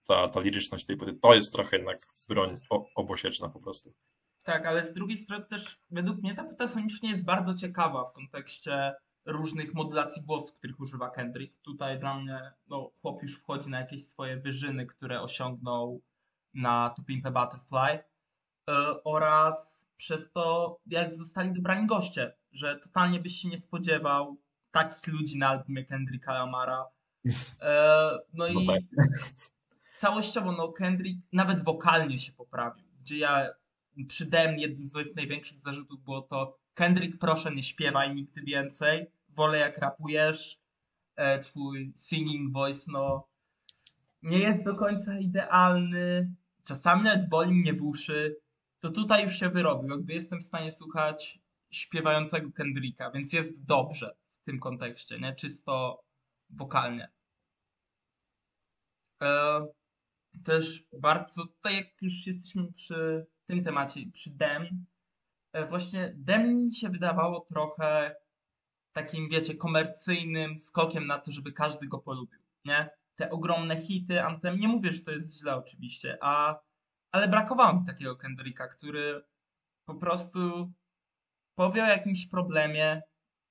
ta, 0.06 0.28
ta 0.28 0.40
liryczność 0.40 0.86
tej 0.86 0.96
płyty 0.96 1.18
to 1.22 1.34
jest 1.34 1.52
trochę 1.52 1.76
jednak 1.76 2.06
broń 2.28 2.60
obosieczna 2.94 3.48
po 3.48 3.60
prostu. 3.60 3.94
Tak, 4.42 4.66
ale 4.66 4.84
z 4.84 4.92
drugiej 4.92 5.16
strony 5.16 5.44
też 5.44 5.78
według 5.90 6.18
mnie 6.18 6.34
ta 6.34 6.44
płyta 6.44 6.66
sonicznie 6.66 7.10
jest 7.10 7.24
bardzo 7.24 7.54
ciekawa 7.54 8.04
w 8.04 8.12
kontekście 8.12 8.94
różnych 9.28 9.74
modulacji 9.74 10.22
głosu, 10.22 10.52
których 10.52 10.80
używa 10.80 11.10
Kendrick. 11.10 11.60
Tutaj 11.62 11.98
dla 11.98 12.20
mnie 12.20 12.52
no, 12.68 12.90
chłop 13.02 13.22
już 13.22 13.38
wchodzi 13.38 13.70
na 13.70 13.80
jakieś 13.80 14.06
swoje 14.06 14.36
wyżyny, 14.36 14.86
które 14.86 15.22
osiągnął 15.22 16.02
na 16.54 16.90
To 16.96 17.02
Pimp 17.02 17.26
a 17.26 17.30
Butterfly 17.30 17.98
yy, 18.68 19.02
oraz 19.04 19.88
przez 19.96 20.32
to, 20.32 20.76
jak 20.86 21.14
zostali 21.14 21.52
dobrani 21.52 21.86
goście, 21.86 22.36
że 22.52 22.76
totalnie 22.76 23.20
byś 23.20 23.36
się 23.36 23.48
nie 23.48 23.58
spodziewał 23.58 24.36
takich 24.70 25.06
ludzi 25.06 25.38
na 25.38 25.48
albumie 25.48 25.84
Kendricka 25.84 26.32
Lamara. 26.32 26.84
E, 27.60 28.10
no, 28.32 28.44
no 28.54 28.62
i 28.62 28.66
tak. 28.66 28.82
całościowo 29.96 30.52
no 30.52 30.72
Kendrick 30.72 31.20
nawet 31.32 31.64
wokalnie 31.64 32.18
się 32.18 32.32
poprawił, 32.32 32.84
gdzie 33.00 33.18
ja 33.18 33.48
przy 34.08 34.26
Dem 34.26 34.58
jednym 34.58 34.86
z 34.86 34.94
moich 34.94 35.16
największych 35.16 35.58
zarzutów 35.58 36.04
było 36.04 36.22
to 36.22 36.58
Kendrick 36.74 37.18
proszę 37.18 37.54
nie 37.54 37.62
śpiewaj 37.62 38.14
nigdy 38.14 38.42
więcej, 38.42 39.06
wolę 39.38 39.58
jak 39.58 39.78
rapujesz, 39.78 40.60
e, 41.16 41.38
twój 41.38 41.92
singing 41.96 42.52
voice 42.52 42.92
no 42.92 43.28
nie 44.22 44.38
jest 44.38 44.62
do 44.64 44.74
końca 44.74 45.18
idealny, 45.18 46.34
czasami 46.64 47.02
nawet 47.02 47.28
boli 47.28 47.52
mnie 47.52 47.72
w 47.72 47.82
uszy, 47.82 48.36
to 48.80 48.90
tutaj 48.90 49.22
już 49.22 49.38
się 49.38 49.48
wyrobił, 49.48 49.90
jakby 49.90 50.12
jestem 50.12 50.40
w 50.40 50.44
stanie 50.44 50.70
słuchać 50.70 51.38
śpiewającego 51.70 52.52
Kendricka, 52.52 53.10
więc 53.10 53.32
jest 53.32 53.64
dobrze 53.64 54.16
tym 54.44 54.60
kontekście, 54.60 55.18
nie? 55.18 55.34
Czysto 55.34 56.04
wokalnie. 56.50 57.10
E, 59.22 59.60
też 60.44 60.84
bardzo, 61.00 61.46
tutaj 61.46 61.76
jak 61.76 62.02
już 62.02 62.26
jesteśmy 62.26 62.72
przy 62.72 63.26
tym 63.46 63.64
temacie, 63.64 64.00
przy 64.12 64.30
Dem, 64.30 64.86
e, 65.52 65.66
właśnie 65.66 66.12
Dem 66.16 66.56
mi 66.56 66.74
się 66.74 66.88
wydawało 66.88 67.40
trochę 67.40 68.16
takim, 68.92 69.28
wiecie, 69.28 69.54
komercyjnym 69.54 70.58
skokiem 70.58 71.06
na 71.06 71.18
to, 71.18 71.30
żeby 71.32 71.52
każdy 71.52 71.86
go 71.86 71.98
polubił, 71.98 72.40
nie? 72.64 72.90
Te 73.14 73.30
ogromne 73.30 73.76
hity, 73.76 74.22
Anthem, 74.22 74.58
nie 74.58 74.68
mówię, 74.68 74.92
że 74.92 75.00
to 75.00 75.10
jest 75.10 75.38
źle 75.38 75.56
oczywiście, 75.56 76.18
a, 76.20 76.60
ale 77.12 77.28
brakowało 77.28 77.80
mi 77.80 77.86
takiego 77.86 78.16
Kendricka, 78.16 78.68
który 78.68 79.22
po 79.84 79.94
prostu 79.94 80.72
powie 81.54 81.84
o 81.84 81.86
jakimś 81.86 82.26
problemie, 82.26 83.02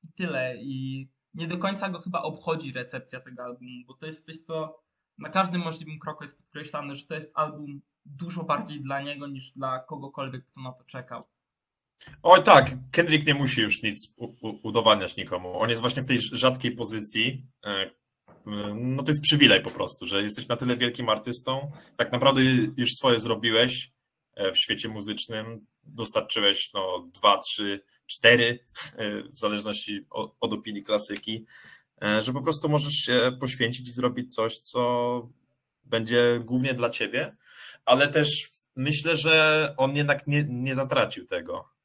i 0.04 0.14
tyle. 0.14 0.56
I 0.60 1.08
nie 1.34 1.48
do 1.48 1.58
końca 1.58 1.90
go 1.90 2.02
chyba 2.02 2.22
obchodzi 2.22 2.72
recepcja 2.72 3.20
tego 3.20 3.44
albumu, 3.44 3.86
bo 3.88 3.94
to 3.94 4.06
jest 4.06 4.26
coś, 4.26 4.40
co 4.40 4.82
na 5.18 5.30
każdym 5.30 5.62
możliwym 5.62 6.00
kroku 6.00 6.24
jest 6.24 6.38
podkreślane, 6.38 6.96
że 6.96 7.06
to 7.06 7.16
jest 7.16 7.38
album 7.38 7.82
dużo 8.06 8.44
bardziej 8.44 8.82
dla 8.82 9.02
niego 9.02 9.28
niż 9.28 9.52
dla 9.52 9.80
kogokolwiek, 9.80 10.46
kto 10.46 10.62
na 10.62 10.72
to 10.72 10.84
czekał. 10.84 11.24
Oj 12.24 12.44
tak, 12.44 12.72
Kendrick 12.92 13.28
nie 13.28 13.34
musi 13.34 13.62
już 13.62 13.84
nic 13.84 14.14
udowadniać 14.64 15.16
nikomu. 15.16 15.60
On 15.60 15.70
jest 15.70 15.82
właśnie 15.82 16.02
w 16.04 16.08
tej 16.08 16.18
rzadkiej 16.20 16.72
pozycji. 16.72 17.46
E, 17.66 17.92
no 18.76 19.04
to 19.04 19.12
jest 19.12 19.22
przywilej 19.22 19.62
po 19.62 19.72
prostu, 19.72 20.08
że 20.08 20.24
jesteś 20.24 20.48
na 20.48 20.58
tyle 20.58 20.78
wielkim 20.78 21.10
artystą, 21.10 21.72
tak 21.98 22.12
naprawdę 22.12 22.42
już 22.78 22.92
swoje 22.92 23.20
zrobiłeś 23.20 23.92
e, 24.36 24.52
w 24.52 24.58
świecie 24.58 24.90
muzycznym, 24.90 25.66
dostarczyłeś 25.84 26.74
no 26.74 27.10
dwa, 27.14 27.38
trzy 27.38 27.84
cztery, 28.06 28.60
e, 28.98 29.24
w 29.24 29.40
zależności 29.40 30.06
od 30.40 30.54
opinii 30.54 30.84
klasyki, 30.84 31.46
że 32.22 32.34
po 32.34 32.42
prostu 32.42 32.70
możesz 32.70 32.94
się 32.94 33.32
poświęcić 33.40 33.90
i 33.90 33.92
zrobić 33.92 34.36
coś, 34.36 34.60
co 34.60 35.30
będzie 35.84 36.42
głównie 36.46 36.74
dla 36.74 36.90
ciebie, 36.90 37.36
ale 37.86 38.08
też 38.08 38.52
myślę, 38.76 39.18
że 39.18 39.74
on 39.78 39.96
jednak 39.96 40.28
nie, 40.28 40.46
nie 40.50 40.76
zatracił 40.76 41.26
tego, 41.26 41.77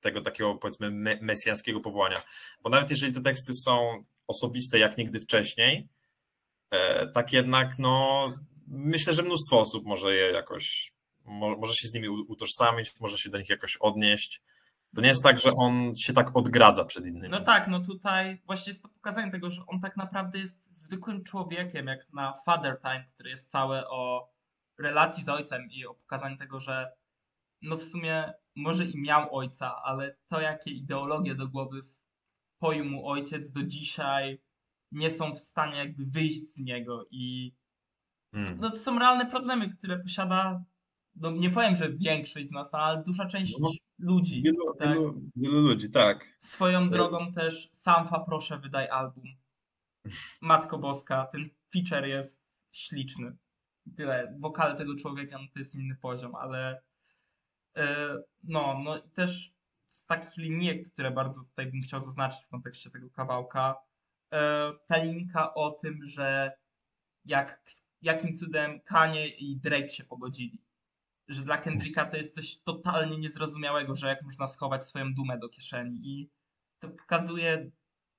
tego 0.00 0.20
takiego 0.20 0.54
powiedzmy 0.54 0.90
mesjańskiego 1.20 1.80
powołania. 1.80 2.22
Bo 2.62 2.70
nawet 2.70 2.90
jeżeli 2.90 3.12
te 3.12 3.20
teksty 3.20 3.54
są 3.54 4.04
osobiste 4.26 4.78
jak 4.78 4.98
nigdy 4.98 5.20
wcześniej, 5.20 5.88
tak 7.14 7.32
jednak 7.32 7.78
no 7.78 8.26
myślę, 8.66 9.12
że 9.12 9.22
mnóstwo 9.22 9.60
osób 9.60 9.84
może 9.84 10.14
je 10.14 10.32
jakoś, 10.32 10.94
może 11.58 11.74
się 11.74 11.88
z 11.88 11.92
nimi 11.92 12.08
utożsamić, 12.08 13.00
może 13.00 13.18
się 13.18 13.30
do 13.30 13.38
nich 13.38 13.48
jakoś 13.48 13.76
odnieść. 13.76 14.42
To 14.94 15.00
nie 15.00 15.08
jest 15.08 15.22
tak, 15.22 15.38
że 15.38 15.52
on 15.56 15.96
się 15.96 16.12
tak 16.12 16.36
odgradza 16.36 16.84
przed 16.84 17.06
innymi. 17.06 17.28
No 17.28 17.40
tak, 17.40 17.68
no 17.68 17.80
tutaj 17.80 18.42
właśnie 18.46 18.70
jest 18.70 18.82
to 18.82 18.88
pokazanie 18.88 19.32
tego, 19.32 19.50
że 19.50 19.62
on 19.66 19.80
tak 19.80 19.96
naprawdę 19.96 20.38
jest 20.38 20.82
zwykłym 20.82 21.24
człowiekiem, 21.24 21.86
jak 21.86 22.12
na 22.12 22.32
Father 22.46 22.80
Time, 22.80 23.04
który 23.14 23.30
jest 23.30 23.50
całe 23.50 23.88
o 23.88 24.32
relacji 24.78 25.24
z 25.24 25.28
ojcem 25.28 25.70
i 25.70 25.86
o 25.86 25.94
pokazaniu 25.94 26.36
tego, 26.36 26.60
że 26.60 26.92
no 27.62 27.76
w 27.76 27.84
sumie 27.84 28.32
może 28.56 28.84
i 28.84 29.00
miał 29.00 29.36
ojca, 29.36 29.76
ale 29.82 30.16
to 30.26 30.40
jakie 30.40 30.70
ideologie 30.70 31.34
do 31.34 31.48
głowy 31.48 31.80
wpoił 32.56 32.84
mu 32.84 33.08
ojciec 33.08 33.50
do 33.50 33.62
dzisiaj 33.62 34.40
nie 34.92 35.10
są 35.10 35.34
w 35.34 35.38
stanie 35.38 35.76
jakby 35.76 36.06
wyjść 36.06 36.48
z 36.48 36.58
niego 36.58 37.06
i 37.10 37.54
hmm. 38.34 38.58
no 38.60 38.70
to 38.70 38.76
są 38.76 38.98
realne 38.98 39.26
problemy, 39.26 39.68
które 39.68 39.98
posiada 39.98 40.64
no 41.16 41.30
nie 41.30 41.50
powiem, 41.50 41.76
że 41.76 41.92
większość 41.92 42.48
z 42.48 42.52
nas, 42.52 42.74
ale 42.74 43.02
duża 43.02 43.26
część 43.26 43.58
no, 43.60 43.70
ludzi. 43.98 44.42
Wielu, 44.42 44.74
tak? 44.78 44.88
wielu, 44.88 45.30
wielu, 45.36 45.60
ludzi, 45.60 45.90
tak. 45.90 46.36
Swoją 46.40 46.90
drogą 46.90 47.32
też 47.32 47.68
Samfa 47.72 48.20
proszę 48.20 48.58
wydaj 48.58 48.88
album. 48.88 49.24
Matko 50.40 50.78
Boska, 50.78 51.24
ten 51.24 51.44
feature 51.72 52.08
jest 52.08 52.42
śliczny. 52.72 53.36
Tyle. 53.96 54.36
Wokale 54.40 54.74
tego 54.74 54.94
człowieka 54.94 55.38
no 55.38 55.44
to 55.52 55.58
jest 55.58 55.74
inny 55.74 55.96
poziom, 55.96 56.34
ale 56.34 56.82
E, 56.82 56.93
No, 58.44 58.80
no 58.84 58.98
i 58.98 59.10
też 59.10 59.54
z 59.88 60.06
takich 60.06 60.36
linijek, 60.36 60.92
które 60.92 61.10
bardzo 61.10 61.44
tutaj 61.44 61.66
bym 61.66 61.82
chciał 61.82 62.00
zaznaczyć 62.00 62.44
w 62.44 62.48
kontekście 62.48 62.90
tego 62.90 63.10
kawałka, 63.10 63.76
e, 64.32 64.72
ta 64.86 64.96
linka 64.96 65.54
o 65.54 65.70
tym, 65.70 65.98
że 66.06 66.52
jak, 67.24 67.62
jakim 68.02 68.34
cudem 68.34 68.80
Kanye 68.80 69.28
i 69.28 69.56
Drake 69.56 69.88
się 69.88 70.04
pogodzili. 70.04 70.62
Że 71.28 71.42
dla 71.42 71.58
Kendricka 71.58 72.04
to 72.04 72.16
jest 72.16 72.34
coś 72.34 72.56
totalnie 72.56 73.18
niezrozumiałego, 73.18 73.96
że 73.96 74.08
jak 74.08 74.22
można 74.22 74.46
schować 74.46 74.84
swoją 74.84 75.14
dumę 75.14 75.38
do 75.38 75.48
kieszeni. 75.48 76.00
I 76.02 76.30
to 76.78 76.88
pokazuje 76.88 77.70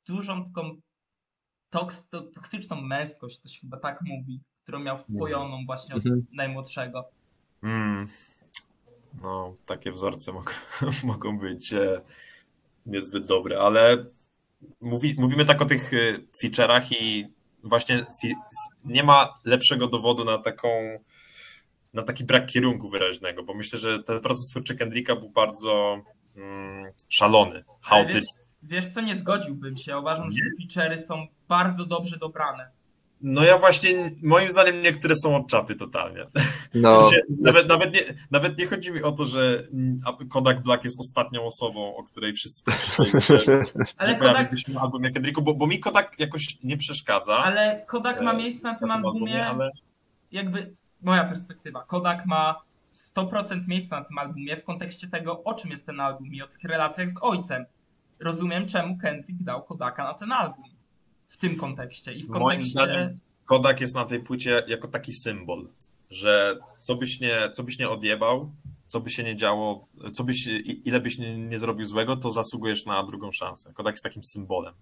dużą 0.08 0.46
taką 0.46 0.82
toks, 1.70 2.10
to, 2.10 2.22
toksyczną 2.22 2.82
męskość, 2.82 3.40
to 3.40 3.50
się 3.50 3.62
chyba 3.62 3.78
tak 3.78 4.02
mówi, 4.02 4.42
którą 4.64 4.80
miał 4.80 4.98
wpojoną 4.98 5.66
właśnie 5.66 5.96
od 5.96 6.06
Mhm. 6.06 6.26
najmłodszego. 6.34 7.10
Mm. 7.64 8.08
No, 9.22 9.56
takie 9.66 9.92
wzorce 9.92 10.32
mogą, 10.32 10.52
mogą 11.04 11.40
być 11.40 11.74
e, 11.74 12.02
niezbyt 12.86 13.26
dobre, 13.26 13.60
ale 13.60 14.06
mówi, 14.82 15.16
mówimy 15.18 15.46
tak 15.46 15.62
o 15.62 15.66
tych 15.66 15.94
e, 15.94 16.18
feature'ach 16.44 16.94
i 17.00 17.28
właśnie 17.64 18.06
nie 18.86 19.04
ma 19.04 19.40
lepszego 19.46 19.88
dowodu 19.88 20.26
na 20.26 20.38
taką 20.38 20.70
na 21.94 22.04
taki 22.04 22.24
brak 22.24 22.46
kierunku 22.46 22.90
wyraźnego, 22.90 23.44
bo 23.44 23.54
myślę, 23.54 23.80
że 23.80 24.04
ten 24.04 24.22
proces 24.22 24.48
twórczy 24.48 24.76
Kendricka 24.76 25.16
był 25.16 25.30
bardzo 25.30 26.02
mm, 26.36 26.92
szalony, 27.10 27.52
Ale 27.52 27.64
wiesz, 27.64 27.82
chaotyczny. 27.82 28.44
wiesz 28.64 28.88
co, 28.88 29.02
nie 29.02 29.16
zgodziłbym 29.16 29.78
się. 29.78 29.98
Uważam, 29.98 30.30
że 30.32 30.38
te 30.38 30.64
feature'y 30.64 30.98
są 30.98 31.28
bardzo 31.48 31.86
dobrze 31.86 32.18
dobrane. 32.18 32.70
No 33.22 33.44
ja 33.44 33.58
właśnie, 33.58 34.12
moim 34.24 34.52
zdaniem 34.52 34.82
niektóre 34.82 35.16
są 35.16 35.36
od 35.36 35.48
czapy 35.48 35.76
totalnie. 35.76 36.28
No, 36.74 37.02
W 37.02 37.04
sensie, 37.04 37.22
nawet, 37.30 37.64
znaczy- 37.64 37.68
nawet, 37.68 37.94
nie, 37.94 38.02
nawet 38.32 38.58
nie 38.58 38.66
chodzi 38.66 38.92
mi 38.92 39.04
o 39.04 39.12
to, 39.12 39.26
że 39.26 39.64
Kodak 40.30 40.64
Black 40.64 40.84
jest 40.84 41.00
ostatnią 41.00 41.46
osobą, 41.46 41.96
o 41.96 42.04
której 42.04 42.34
wszyscy 42.34 42.64
Ale 43.98 44.16
Kodak, 44.16 44.60
się 44.60 44.72
na 44.72 44.82
albumie 44.82 45.12
Kendricku, 45.12 45.42
bo, 45.42 45.54
bo 45.54 45.68
mi 45.68 45.80
Kodak 45.80 46.20
jakoś 46.20 46.58
nie 46.64 46.78
przeszkadza. 46.78 47.38
ale 47.38 47.86
Kodak 47.88 48.22
ma 48.22 48.34
e, 48.34 48.38
miejsce 48.38 48.68
na 48.68 48.76
tym 48.76 48.88
na 48.88 48.96
tym 48.96 49.06
albumie, 49.06 49.46
ale 49.46 49.72
jakby 50.32 50.76
moja 51.02 51.24
perspektywa. 51.24 51.84
Kodak 51.84 52.26
ma 52.26 52.62
100% 52.94 53.68
miejsca 53.68 54.00
na 54.00 54.06
tym 54.06 54.18
albumie 54.18 54.58
w 54.58 54.64
kontekście 54.64 55.08
tego, 55.08 55.44
o 55.44 55.54
czym 55.54 55.72
jest 55.72 55.86
ten 55.86 56.00
album 56.00 56.34
i 56.34 56.42
o 56.42 56.48
tych 56.48 56.64
relacjach 56.64 57.10
z 57.10 57.18
ojcem. 57.22 57.66
Rozumiem, 58.20 58.68
czemu 58.68 58.98
Kendrick 58.98 59.44
dał 59.44 59.64
Kodaka 59.64 60.04
na 60.04 60.14
ten 60.14 60.32
album. 60.32 60.75
W 61.28 61.38
tym 61.38 61.56
kontekście. 61.56 62.14
I 62.14 62.24
w 62.24 62.30
Moim 62.30 62.42
kontekście. 62.44 62.72
zdaniem- 62.72 63.18
Kodak 63.46 63.82
jest 63.82 63.96
na 63.96 64.06
tej 64.06 64.20
płycie 64.20 64.64
jako 64.68 64.88
taki 64.88 65.14
symbol, 65.14 65.68
że 66.10 66.60
co 66.82 66.96
byś 66.96 67.20
nie, 67.20 67.50
co 67.54 67.64
byś 67.64 67.80
nie 67.80 67.90
odjebał, 67.90 68.52
co 68.88 69.00
by 69.00 69.10
się 69.10 69.24
nie 69.24 69.36
działo, 69.36 69.88
co 70.14 70.24
byś, 70.24 70.48
ile 70.86 71.00
byś 71.00 71.18
nie, 71.18 71.38
nie 71.38 71.60
zrobił 71.60 71.86
złego, 71.86 72.18
to 72.18 72.32
zasługujesz 72.32 72.86
na 72.86 73.04
drugą 73.04 73.32
szansę. 73.32 73.74
Kodak 73.74 73.94
jest 73.94 74.04
takim 74.04 74.24
symbolem. 74.24 74.74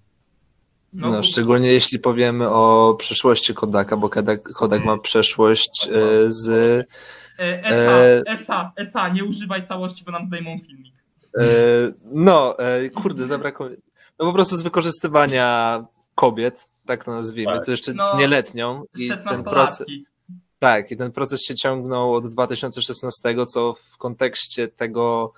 No, 0.93 1.09
No, 1.12 1.23
szczególnie 1.23 1.67
jeśli 1.73 2.00
powiemy 2.00 2.50
o 2.50 2.95
przyszłości 3.00 3.53
Kodaka, 3.53 3.97
bo 3.97 4.09
Kodak, 4.09 4.43
Kodak 4.53 4.85
ma 4.85 4.97
przeszłość 4.97 5.88
e, 5.91 6.31
z 6.31 6.47
E, 7.39 7.63
Esa, 7.63 7.91
e, 7.91 8.23
Esa, 8.27 8.71
Esa, 8.75 9.09
nie 9.09 9.23
używaj 9.23 9.63
całości, 9.63 10.03
bo 10.03 10.12
nam 10.12 10.25
zdejmą 10.25 10.57
filmik. 10.67 10.93
E, 11.39 11.43
No, 12.12 12.59
e, 12.59 12.89
kurde, 12.89 13.25
zabrakło. 13.25 13.69
No 14.19 14.25
po 14.25 14.33
prostu 14.33 14.57
z 14.57 14.62
wykorzystywania 14.63 15.83
kobiet, 16.15 16.67
tak 16.86 17.03
to 17.03 17.12
nazwijmy, 17.12 17.53
Tak. 17.53 17.65
to 17.65 17.72
jeszcze 17.72 17.93
No, 17.93 18.05
z 18.05 18.17
nieletnią. 18.20 18.84
I 18.98 19.10
ten 19.29 19.43
proces, 19.43 19.88
tak, 20.60 20.91
i 20.91 20.98
ten 20.98 21.12
proces 21.12 21.41
się 21.46 21.55
ciągnął 21.55 22.13
od 22.13 22.27
2016, 22.27 23.46
co 23.46 23.75
w 23.93 23.98
kontekście 23.98 24.67
tego, 24.67 25.34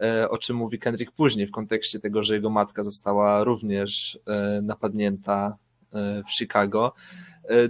e, 0.00 0.30
o 0.30 0.38
czym 0.38 0.56
mówi 0.56 0.78
Kendrick 0.78 1.12
później, 1.12 1.46
w 1.46 1.50
kontekście 1.50 2.00
tego, 2.00 2.22
że 2.22 2.34
jego 2.34 2.50
matka 2.50 2.82
została 2.82 3.44
również 3.44 4.18
e, 4.26 4.60
napadnięta 4.62 5.56
e, 5.92 6.22
w 6.22 6.32
Chicago. 6.32 6.92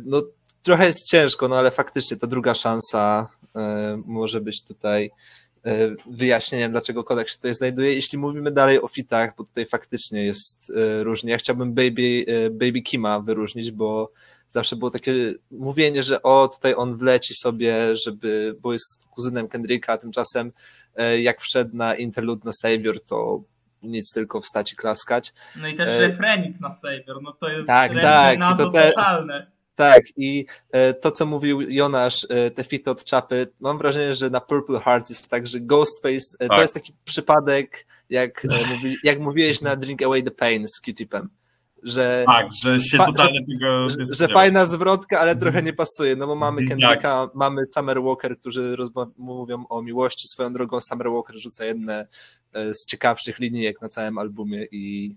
No, 0.05 0.23
trochę 0.63 0.87
jest 0.87 1.07
ciężko, 1.11 1.49
no 1.49 1.57
ale 1.57 1.71
faktycznie 1.71 2.17
ta 2.17 2.27
druga 2.27 2.55
szansa 2.55 3.29
może 4.07 4.41
być 4.41 4.63
tutaj 4.63 5.11
wyjaśnieniem, 6.11 6.73
dlaczego 6.73 7.05
Kodak 7.05 7.29
się 7.29 7.37
tutaj 7.37 7.55
znajduje. 7.55 7.95
Jeśli 7.95 8.19
mówimy 8.19 8.51
dalej 8.51 8.83
o 8.83 8.89
fitach, 8.89 9.37
bo 9.37 9.45
tutaj 9.45 9.67
faktycznie 9.67 10.25
jest 10.25 10.73
e, 10.77 11.05
różnie. 11.05 11.31
Ja 11.31 11.39
chciałbym 11.39 11.75
Baby, 11.75 12.25
e, 12.27 12.51
Baby 12.51 12.83
Kima 12.83 13.21
wyróżnić, 13.21 13.71
bo 13.71 14.13
zawsze 14.49 14.77
było 14.77 14.91
takie 14.91 15.15
mówienie, 15.51 16.03
że 16.03 16.23
o, 16.23 16.49
tutaj 16.49 16.75
on 16.77 16.97
wleci 16.97 17.35
sobie, 17.35 17.97
żeby, 17.97 18.57
bo 18.61 18.73
jest 18.73 19.07
kuzynem 19.11 19.49
Kendricka, 19.49 19.93
a 19.93 19.99
tymczasem 19.99 20.53
e, 20.97 21.21
jak 21.21 21.41
wszedł 21.41 21.77
na 21.77 21.95
interlude 21.95 22.43
na 22.45 22.53
Savior, 22.53 23.01
to 23.01 23.43
nic 23.83 24.13
tylko 24.13 24.41
wstać 24.41 24.73
i 24.73 24.77
klaskać. 24.77 25.33
No 25.57 25.69
i 25.69 25.75
też 25.75 25.89
E, 25.89 26.01
refrenik 26.01 26.61
na 26.61 26.71
Savior, 26.71 27.23
no 27.23 27.33
to 27.33 27.49
jest 27.49 27.67
tak, 27.67 27.95
tak, 27.95 28.39
to 28.59 28.71
te- 28.71 28.89
totalne. 28.89 29.60
Tak, 29.81 30.03
i 30.17 30.47
e, 30.73 30.95
to, 30.95 31.11
co 31.11 31.27
mówił 31.27 31.61
Jonasz, 31.61 32.27
e, 32.29 32.51
te 32.51 32.65
fity 32.65 32.91
od 32.91 33.05
czapy, 33.05 33.47
mam 33.61 33.79
wrażenie, 33.79 34.15
że 34.15 34.31
na 34.31 34.41
Purple 34.41 34.81
Heart 34.81 35.11
jest 35.11 35.31
tak, 35.31 35.47
że 35.47 35.61
Ghostface 35.61 36.37
e, 36.39 36.47
to 36.47 36.49
Tak. 36.49 36.59
jest 36.59 36.75
taki 36.75 36.93
przypadek, 37.05 37.87
jak, 38.11 38.47
mówi, 38.69 38.97
jak 39.05 39.21
mówiłeś 39.21 39.61
na 39.61 39.77
Drink 39.77 40.03
Away 40.03 40.23
the 40.23 40.31
Pain 40.31 40.69
z 40.69 40.81
Q-Tipem, 40.81 41.29
że, 41.83 42.25
Tak, 42.27 42.47
że 42.63 42.81
się 42.81 42.99
totalnie 42.99 43.41
tego 43.47 43.91
że, 43.91 43.97
że 44.11 44.29
fajna 44.29 44.67
zwrotka, 44.67 45.21
ale 45.21 45.37
trochę 45.37 45.63
nie 45.63 45.73
pasuje, 45.73 46.17
no 46.17 46.27
bo 46.27 46.35
mamy 46.35 46.61
Mhm, 46.61 46.81
Kendricka, 46.81 47.31
mamy 47.35 47.63
Summer 47.75 48.03
Walker, 48.03 48.39
którzy 48.39 48.77
mówią 49.19 49.65
o 49.69 49.83
miłości, 49.83 50.29
swoją 50.29 50.53
drogą. 50.53 50.81
Summer 50.81 51.11
Walker 51.11 51.37
rzuca 51.37 51.65
jedne 51.65 52.07
z 52.55 52.85
ciekawszych 52.87 53.39
linijek 53.39 53.83
na 53.83 53.89
całym 53.89 54.19
albumie 54.19 54.65
i 54.71 55.17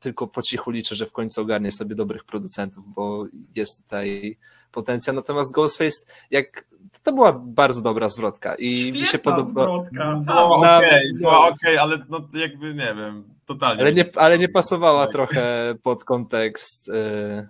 tylko 0.00 0.26
po 0.26 0.42
cichu 0.42 0.70
liczę, 0.70 0.94
że 0.94 1.06
w 1.06 1.12
końcu 1.12 1.40
ogarnie 1.40 1.72
sobie 1.72 1.94
dobrych 1.94 2.24
producentów, 2.24 2.84
bo 2.94 3.24
jest 3.56 3.82
tutaj 3.82 4.38
potencjał. 4.72 5.16
Natomiast 5.16 5.52
Ghostface, 5.52 6.00
jak 6.30 6.64
to 7.02 7.12
była 7.12 7.32
bardzo 7.32 7.82
dobra 7.82 8.08
zwrotka 8.08 8.54
i 8.54 8.92
mi 8.92 8.98
się 9.00 9.06
Świetna 9.06 9.32
podoba. 9.32 9.50
zwrotka. 9.62 10.22
No 10.26 10.56
okej, 10.56 11.12
no. 11.20 11.30
no, 11.30 11.46
okej, 11.48 11.78
ale 11.78 11.98
no 12.08 12.28
jakby 12.34 12.74
nie 12.74 12.94
wiem, 12.94 13.24
totalnie. 13.46 13.82
Ale 13.82 13.92
nie, 13.92 14.04
ale 14.16 14.38
nie 14.38 14.48
pasowała 14.48 15.04
Tak. 15.06 15.12
trochę 15.14 15.74
pod 15.82 16.04
kontekst 16.04 16.88
e, 16.88 17.48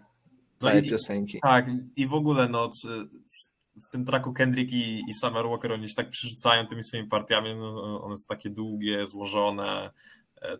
całej 0.58 0.86
i- 0.86 0.90
piosenki. 0.90 1.38
Tak, 1.42 1.66
i 1.96 2.06
w 2.06 2.14
ogóle 2.14 2.48
no, 2.48 2.70
w 3.84 3.88
tym 3.90 4.04
traku 4.04 4.32
Kendrick 4.32 4.72
i, 4.72 5.02
i 5.08 5.14
Summer 5.14 5.46
Walker 5.48 5.72
oni 5.72 5.88
się 5.88 5.94
tak 5.94 6.10
przerzucają 6.10 6.66
tymi 6.66 6.84
swoimi 6.84 7.08
partiami, 7.08 7.54
no, 7.56 8.02
one 8.04 8.16
są 8.16 8.24
takie 8.28 8.50
długie, 8.50 9.06
złożone, 9.06 9.66
e, 9.86 9.90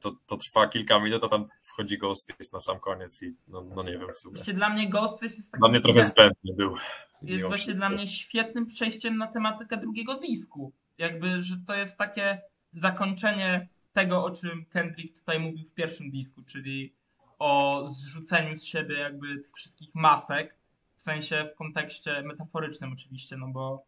to, 0.01 0.17
to 0.27 0.37
trwa 0.37 0.69
kilka 0.69 0.99
minut, 1.01 1.25
a 1.25 1.29
tam 1.29 1.49
wchodzi 1.62 1.99
Ghostface 1.99 2.51
na 2.53 2.61
sam 2.61 2.81
koniec 2.81 3.23
i 3.23 3.35
no, 3.49 3.64
no 3.77 3.83
nie 3.83 3.99
wiem 3.99 4.14
w 4.14 4.19
sumie. 4.19 4.37
Właśnie 4.37 4.55
dla 4.55 4.69
mnie 4.69 4.88
Ghostface 4.88 5.25
jest 5.37 5.53
taki 5.53 5.61
Dla 5.61 5.69
mnie 5.69 5.81
trochę 5.81 6.05
zbędny 6.05 6.55
był. 6.55 6.75
jest 7.23 7.43
właśnie 7.47 7.57
wszystko. 7.57 7.79
dla 7.79 7.88
mnie 7.88 8.07
świetnym 8.07 8.67
przejściem 8.67 9.17
na 9.17 9.27
tematykę 9.27 9.77
drugiego 9.77 10.14
disku. 10.14 10.73
Jakby, 10.99 11.43
że 11.43 11.57
to 11.67 11.75
jest 11.75 11.99
takie 11.99 12.43
zakończenie 12.73 13.69
tego, 13.93 14.25
o 14.25 14.31
czym 14.31 14.64
Kendrick 14.67 15.19
tutaj 15.21 15.41
mówił 15.41 15.64
w 15.64 15.75
pierwszym 15.75 16.11
disku, 16.11 16.43
czyli 16.43 16.95
o 17.38 17.85
zrzuceniu 17.91 18.57
z 18.57 18.64
siebie 18.64 18.99
jakby 18.99 19.37
tych 19.38 19.53
wszystkich 19.57 19.95
masek, 19.95 20.55
w 20.97 21.03
sensie 21.03 21.45
w 21.53 21.55
kontekście 21.55 22.23
metaforycznym 22.23 22.93
oczywiście, 22.93 23.37
no 23.37 23.49
bo 23.49 23.85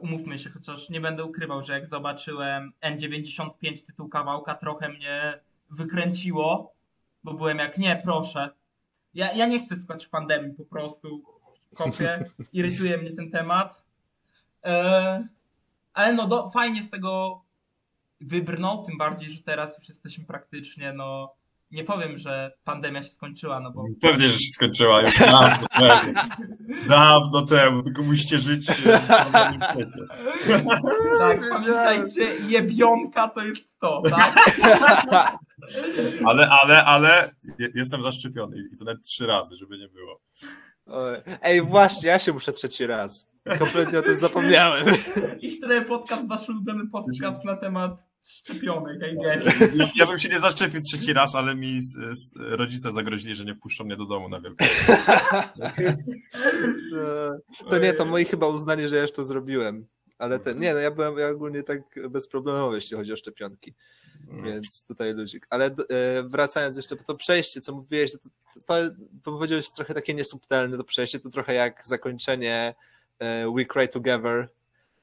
umówmy 0.00 0.38
się, 0.38 0.50
chociaż 0.50 0.90
nie 0.90 1.00
będę 1.00 1.24
ukrywał, 1.24 1.62
że 1.62 1.72
jak 1.72 1.86
zobaczyłem 1.86 2.72
N95 2.82 3.86
tytuł 3.86 4.08
kawałka, 4.08 4.54
trochę 4.54 4.88
mnie 4.88 5.40
wykręciło, 5.70 6.74
bo 7.24 7.34
byłem 7.34 7.58
jak, 7.58 7.78
nie, 7.78 8.00
proszę. 8.04 8.50
Ja, 9.14 9.32
ja 9.32 9.46
nie 9.46 9.60
chcę 9.60 9.76
słuchać 9.76 10.06
pandemii 10.06 10.54
po 10.54 10.64
prostu 10.64 11.22
w 11.72 11.74
kopie, 11.74 12.24
irytuje 12.52 12.98
mnie 12.98 13.10
ten 13.10 13.30
temat. 13.30 13.84
E, 14.64 15.28
ale 15.94 16.14
no, 16.14 16.26
do, 16.26 16.50
fajnie 16.50 16.82
z 16.82 16.90
tego 16.90 17.42
wybrnął, 18.20 18.84
tym 18.84 18.98
bardziej, 18.98 19.30
że 19.30 19.42
teraz 19.42 19.78
już 19.78 19.88
jesteśmy 19.88 20.24
praktycznie, 20.24 20.92
no, 20.92 21.34
nie 21.72 21.84
powiem, 21.84 22.18
że 22.18 22.52
pandemia 22.64 23.02
się 23.02 23.08
skończyła, 23.10 23.60
no 23.60 23.70
bo 23.72 23.84
Pewnie, 24.00 24.28
że 24.28 24.38
się 24.38 24.48
skończyła 24.54 25.00
już 25.02 25.18
dawno 25.18 25.66
temu. 25.78 26.12
Dawno 26.88 27.42
temu, 27.42 27.82
tylko 27.82 28.02
musicie 28.02 28.38
żyć 28.38 28.70
e, 28.70 28.72
w 28.72 28.76
świecie. 29.72 29.98
tak, 31.18 31.48
pamiętajcie, 31.50 32.24
jebionka 32.48 33.28
to 33.28 33.44
jest 33.44 33.78
to, 33.80 34.02
tak? 34.10 34.34
Ale, 36.26 36.48
ale, 36.62 36.84
ale 36.84 37.30
je- 37.58 37.68
jestem 37.74 38.02
zaszczepiony 38.02 38.56
i 38.72 38.76
to 38.76 38.84
nawet 38.84 39.02
trzy 39.02 39.26
razy, 39.26 39.56
żeby 39.56 39.78
nie 39.78 39.88
było. 39.88 40.20
Ej, 41.42 41.62
właśnie, 41.62 42.08
ja 42.08 42.18
się 42.18 42.32
muszę 42.32 42.52
trzeci 42.52 42.86
raz. 42.86 43.31
Kompletnie 43.58 43.98
o 43.98 44.02
tym 44.02 44.14
zapomniałem. 44.14 44.86
I 45.40 45.56
wtedy 45.56 45.82
podcast, 45.82 46.28
wasz 46.28 46.48
ulubiony 46.48 46.86
podcast 46.90 47.44
na 47.44 47.56
temat 47.56 48.08
szczepionek, 48.28 49.12
I 49.12 49.16
guess. 49.16 49.44
Ja, 49.96 50.06
bym 50.06 50.18
się 50.18 50.28
nie 50.28 50.40
zaszczepił 50.40 50.80
trzeci 50.80 51.12
raz, 51.12 51.34
ale 51.34 51.54
mi 51.54 51.80
rodzice 52.36 52.92
zagrozili, 52.92 53.34
że 53.34 53.44
nie 53.44 53.54
wpuszczą 53.54 53.84
mnie 53.84 53.96
do 53.96 54.06
domu 54.06 54.28
na 54.28 54.40
wielką. 54.40 54.64
To 57.70 57.78
nie, 57.78 57.92
to 57.92 58.04
moi 58.04 58.24
chyba 58.24 58.46
uznali, 58.46 58.88
że 58.88 58.96
ja 58.96 59.02
już 59.02 59.12
to 59.12 59.24
zrobiłem. 59.24 59.86
Ale 60.18 60.38
ten, 60.38 60.58
nie, 60.58 60.74
no 60.74 60.80
ja 60.80 60.90
byłem 60.90 61.18
ja 61.18 61.28
ogólnie 61.28 61.62
tak 61.62 61.80
bezproblemowy, 62.10 62.76
jeśli 62.76 62.96
chodzi 62.96 63.12
o 63.12 63.16
szczepionki, 63.16 63.74
Mm. 64.28 64.44
więc 64.44 64.82
tutaj 64.88 65.14
ludzik. 65.14 65.46
Ale 65.50 65.66
e, 65.66 65.72
wracając 66.22 66.76
jeszcze, 66.76 66.96
to 66.96 67.14
przejście, 67.14 67.60
co 67.60 67.74
mówiłeś, 67.74 68.12
to, 68.12 68.18
to, 68.66 68.74
to 69.24 69.32
powiedziałeś 69.32 69.70
trochę 69.70 69.94
takie 69.94 70.14
niesubtelne, 70.14 70.76
to 70.76 70.84
przejście 70.84 71.20
to 71.20 71.30
trochę 71.30 71.54
jak 71.54 71.86
zakończenie 71.86 72.54
e, 72.54 72.74
We 73.56 73.64
Cry 73.64 73.88
Together, 73.88 74.48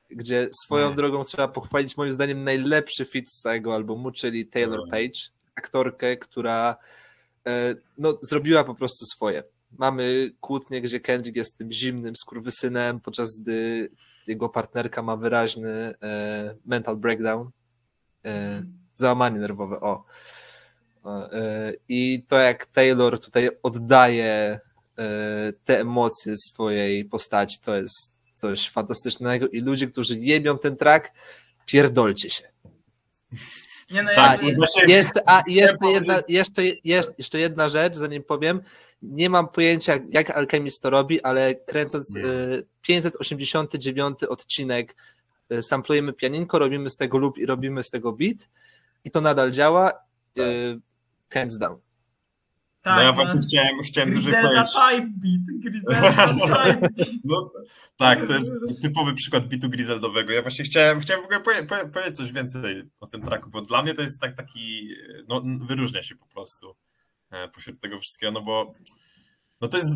gdzie 0.09 0.47
swoją 0.63 0.85
Mm. 0.85 0.95
drogą 0.95 1.23
trzeba 1.23 1.47
pochwalić 1.47 1.97
moim 1.97 2.11
zdaniem 2.11 2.43
najlepszy 2.43 3.05
fit 3.05 3.31
z 3.31 3.41
całego 3.41 3.75
albumu, 3.75 4.11
czyli 4.11 4.45
Taylor 4.45 4.79
Mm. 4.79 4.91
Page, 4.91 5.19
aktorkę, 5.55 6.17
która 6.17 6.75
e, 7.47 7.75
no, 7.97 8.13
zrobiła 8.21 8.63
po 8.63 8.75
prostu 8.75 9.05
swoje. 9.05 9.43
Mamy 9.77 10.31
kłótnię, 10.41 10.81
gdzie 10.81 10.99
Kendrick 10.99 11.37
jest 11.37 11.57
tym 11.57 11.71
zimnym 11.71 12.15
skurwysynem, 12.15 12.99
podczas 12.99 13.37
gdy 13.37 13.89
jego 14.27 14.49
partnerka 14.49 15.01
ma 15.03 15.17
wyraźny 15.17 15.93
e, 16.03 16.55
mental 16.65 16.97
breakdown, 16.97 17.49
e, 18.25 18.63
załamanie 18.95 19.39
nerwowe, 19.39 19.79
o. 19.81 20.03
e, 21.05 21.73
I 21.89 22.23
to 22.27 22.37
jak 22.37 22.65
Taylor 22.65 23.19
tutaj 23.19 23.49
oddaje 23.63 24.25
e, 24.25 24.59
te 25.65 25.79
emocje 25.79 26.37
swojej 26.37 27.05
postaci, 27.05 27.59
to 27.59 27.77
jest 27.77 28.11
coś 28.35 28.69
fantastycznego 28.69 29.47
i 29.47 29.59
ludzie, 29.61 29.87
którzy 29.87 30.19
jebią 30.19 30.57
ten 30.57 30.77
track, 30.77 31.11
pierdolcie 31.65 32.29
się. 32.29 32.43
Nie 33.91 34.03
no, 34.03 34.09
Tak, 34.15 34.41
właśnie 34.55 34.83
Jeszcze, 34.93 35.21
a 35.25 35.43
jeszcze 35.47 35.87
jedna, 35.93 36.21
jeszcze, 36.27 36.61
jeszcze, 36.83 37.39
jedna 37.39 37.69
rzecz, 37.69 37.95
zanim 37.95 38.23
powiem. 38.23 38.61
Nie 39.01 39.29
mam 39.29 39.47
pojęcia, 39.47 39.99
jak 40.09 40.29
Alchemist 40.29 40.81
to 40.81 40.89
robi, 40.89 41.21
ale 41.21 41.55
kręcąc 41.55 42.15
Nie. 42.15 42.23
e, 42.23 42.27
589 42.81 44.23
odcinek, 44.23 44.95
e, 45.49 45.63
samplujemy 45.63 46.13
pianinko, 46.13 46.59
robimy 46.59 46.89
z 46.89 46.95
tego 46.95 47.17
loop 47.17 47.37
i 47.37 47.45
robimy 47.45 47.83
z 47.83 47.89
tego 47.89 48.11
beat 48.11 48.47
i 49.03 49.11
to 49.11 49.21
nadal 49.21 49.51
działa. 49.51 49.91
Tak. 49.91 50.45
e, 50.45 50.79
Hands 51.33 51.57
down. 51.57 51.79
Tak, 52.81 52.95
no 52.95 53.01
ja 53.01 53.11
no, 53.11 53.13
właśnie 53.13 53.41
chciałem, 53.41 53.83
chciałem 53.83 54.13
dużo 54.13 54.31
powiedzieć. 54.31 54.71
Type 54.73 55.07
Beat, 55.17 55.41
Griselda 55.59 56.27
Type 56.27 56.79
Beat. 56.97 57.09
No, 57.23 57.51
tak, 57.97 58.27
to 58.27 58.33
jest 58.33 58.51
typowy 58.81 59.13
przykład 59.13 59.47
bitu 59.47 59.69
Griseldowego. 59.69 60.33
Ja 60.33 60.41
właśnie 60.41 60.65
chciałem, 60.65 60.99
chciałem 60.99 61.21
w 61.21 61.25
ogóle 61.25 61.39
powie, 61.39 61.63
powie, 61.63 61.85
powiedzieć 61.85 62.17
coś 62.17 62.31
więcej 62.31 62.83
o 62.99 63.07
tym 63.07 63.21
tracku, 63.21 63.49
bo 63.49 63.61
dla 63.61 63.83
mnie 63.83 63.93
to 63.93 64.01
jest 64.01 64.19
tak 64.19 64.35
taki, 64.35 64.89
no 65.27 65.41
wyróżnia 65.61 66.03
się 66.03 66.15
po 66.15 66.25
prostu 66.25 66.75
e, 67.31 67.47
pośród 67.47 67.79
tego 67.79 67.99
wszystkiego, 67.99 68.31
no 68.31 68.41
bo 68.41 68.73
no 69.61 69.67
to 69.67 69.77
jest 69.77 69.89